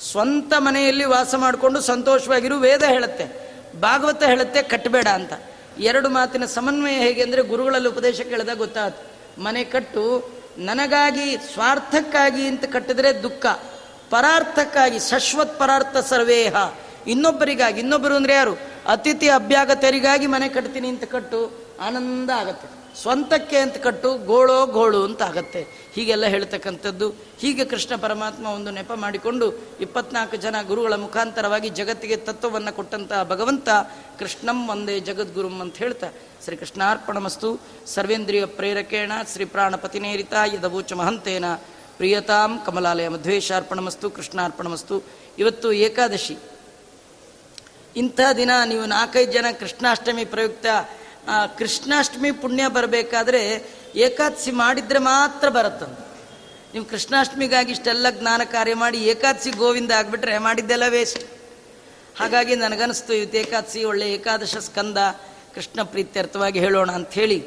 ಸ್ವಂತ 0.00 0.52
ಮನೆಯಲ್ಲಿ 0.58 1.04
ವಾಸ 1.04 1.34
ಮಾಡಿಕೊಂಡು 1.34 1.80
ಸಂತೋಷವಾಗಿರು 1.80 2.58
ವೇದ 2.58 2.82
ಹೇಳುತ್ತೆ. 2.82 3.46
ಭಾಗವತ 3.80 4.22
ಹೇಳುತ್ತೆ 4.22 4.62
ಕಟ್ಟಬೇಡ 4.62 5.08
ಅಂತ. 5.08 5.32
ಎರಡು 5.78 6.08
ಮಾತಿನ 6.08 6.44
ಸಮನ್ವಯ 6.44 6.92
ಹೇಗೆ 6.92 7.22
ಅಂದರೆ 7.22 7.42
ಗುರುಗಳಲ್ಲಿ 7.42 7.88
ಉಪದೇಶ 7.88 8.20
ಕೇಳಿದಾಗ 8.20 8.56
ಗೊತ್ತಾಗುತ್ತೆ 8.56 9.16
ಮನೆ 9.42 9.64
ಕಟ್ಟು, 9.64 10.30
ನನಗಾಗಿ 10.58 11.36
ಸ್ವಾರ್ಥಕ್ಕಾಗಿ 11.36 12.46
ಅಂತ 12.46 12.64
ಕಟ್ಟಿದ್ರೆ 12.64 13.22
ದುಃಖ, 13.22 13.46
ಪರಾರ್ಥಕ್ಕಾಗಿ 14.10 14.98
ಶಶ್ವತ್ 14.98 15.58
ಪರಾರ್ಥ 15.58 15.96
ಸರ್ವೇಹ. 15.96 16.54
ಇನ್ನೊಬ್ಬರಿಗಾಗಿ, 17.06 17.80
ಇನ್ನೊಬ್ಬರು 17.80 18.14
ಅಂದರೆ 18.14 18.34
ಯಾರು? 18.34 18.54
ಅತಿಥಿ 18.86 19.28
ಅಭ್ಯಾಗತರಿಗಾಗಿ 19.28 20.26
ಮನೆ 20.26 20.48
ಕಟ್ತೀನಿ 20.48 20.88
ಅಂತ 20.88 21.04
ಕಟ್ಟು, 21.04 21.66
ಆನಂದ 21.80 22.30
ಆಗತ್ತೆ. 22.30 22.68
ಸ್ವಂತಕ್ಕೆ 23.02 23.56
ಅಂತ 23.56 23.76
ಕಟ್ಟು, 23.76 24.14
ಗೋಳೋ 24.14 24.66
ಗೋಳು 24.66 25.04
ಅಂತ 25.04 25.22
ಆಗತ್ತೆ. 25.22 25.85
ಹೀಗೆಲ್ಲ 25.96 26.26
ಹೇಳ್ತಕ್ಕಂಥದ್ದು. 26.26 27.14
ಹೀಗೆ 27.40 27.64
ಕೃಷ್ಣ 27.64 27.96
ಪರಮಾತ್ಮ 27.96 28.46
ಒಂದು 28.46 28.70
ನೆಪ 28.70 28.92
ಮಾಡಿಕೊಂಡು 28.92 29.46
ಇಪ್ಪತ್ನಾಲ್ಕು 29.80 30.36
ಜನ 30.36 30.56
ಗುರುಗಳ 30.66 30.94
ಮುಖಾಂತರವಾಗಿ 30.94 31.68
ಜಗತ್ತಿಗೆ 31.68 32.16
ತತ್ವವನ್ನು 32.16 32.72
ಕೊಟ್ಟಂತಹ 32.76 33.22
ಭಗವಂತ 33.24 33.68
ಕೃಷ್ಣಂ 34.18 34.68
ಒಂದೇ 34.70 35.00
ಜಗದ್ಗುರುಂ 35.00 35.60
ಅಂತ 35.60 35.76
ಹೇಳ್ತಾ, 35.76 36.08
ಶ್ರೀ 36.44 36.56
ಕೃಷ್ಣಾರ್ಪಣಮಸ್ತು, 36.56 37.60
ಸರ್ವೇಂದ್ರಿಯ 37.86 38.44
ಪ್ರೇರಕೇಣ, 38.44 39.12
ಶ್ರೀ 39.32 39.44
ಪ್ರಾಣಪತಿನೇರಿತ 39.44 40.32
ಯದವೋಚ 40.54 40.92
ಮಹಂತೇನ, 40.92 41.44
ಪ್ರಿಯತಾಂ 41.96 42.60
ಕಮಲಾಲಯ 42.66 43.08
ಮಧ್ವೇಶಾರ್ಪಣಮಸ್ತು, 43.08 44.10
ಕೃಷ್ಣಾರ್ಪಣಮಸ್ತು. 44.10 45.02
ಇವತ್ತು 45.38 45.72
ಏಕಾದಶಿ. 45.72 46.36
ಇಂಥ 47.96 48.20
ದಿನ 48.36 48.50
ನೀವು 48.64 48.86
ನಾಲ್ಕೈದು 48.86 49.32
ಜನ 49.32 49.46
ಕೃಷ್ಣಾಷ್ಟಮಿ 49.60 50.24
ಪ್ರಯುಕ್ತ 50.24 50.66
ಕೃಷ್ಣಾಷ್ಟಮಿ 51.58 52.30
ಪುಣ್ಯ 52.30 52.68
ಬರಬೇಕಾದ್ರೆ 52.68 53.42
ಏಕಾದಶಿ 53.94 54.50
ಮಾಡಿದ್ರೆ 54.50 54.98
ಮಾತ್ರ 54.98 55.48
ಬರುತ್ತಂತ. 55.48 56.00
ನೀವು 56.72 56.84
ಕೃಷ್ಣಾಷ್ಟಮಿಗಾಗಿ 56.84 57.72
ಇಷ್ಟೆಲ್ಲ 57.72 58.06
ಜ್ಞಾನ 58.10 58.42
ಕಾರ್ಯ 58.44 58.74
ಮಾಡಿ 58.74 58.98
ಏಕಾದಶಿ 58.98 59.50
ಗೋವಿಂದ 59.50 59.90
ಆಗಿಬಿಟ್ರೆ 59.90 60.38
ಮಾಡಿದ್ದೆಲ್ಲ 60.38 60.82
ವೇಸ್ಟ್. 60.88 61.24
ಹಾಗಾಗಿ 62.18 62.56
ನನಗನ್ನಿಸ್ತು 62.56 63.14
ಇವತ್ತು 63.14 63.38
ಏಕಾದಶಿ, 63.38 63.84
ಒಳ್ಳೆ 63.84 64.12
ಏಕಾದಶ 64.12 64.56
ಸ್ಕಂದ, 64.56 64.98
ಕೃಷ್ಣ 65.54 65.82
ಪ್ರೀತ್ಯರ್ಥವಾಗಿ 65.82 66.58
ಹೇಳೋಣ 66.58 66.90
ಅಂಥೇಳಿ 66.92 67.38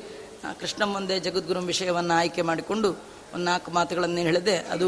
ಕೃಷ್ಣ 0.59 0.83
ಮುಂದೆ 0.83 1.19
ಜಗದ್ಗುರು 1.19 1.59
ವಿಷಯವನ್ನು 1.59 2.13
ಆಯ್ಕೆ 2.13 2.41
ಮಾಡಿಕೊಂಡು 2.41 2.89
ಒಂದು 3.33 3.45
ನಾಲ್ಕು 3.45 3.71
ಮಾತುಗಳನ್ನೇನು 3.71 4.27
ಹೇಳಿದೆ, 4.27 4.57
ಅದು 4.57 4.87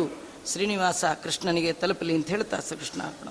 ಶ್ರೀನಿವಾಸ 0.51 1.05
ಕೃಷ್ಣನಿಗೆ 1.23 1.73
ತಲುಪಲಿ 1.73 2.15
ಅಂತ 2.15 2.27
ಹೇಳ್ತಾ 2.27 2.59
ಸರ್ 2.59 2.77
ಕೃಷ್ಣ 2.77 3.03
ಅರ್ಪಣ 3.03 3.27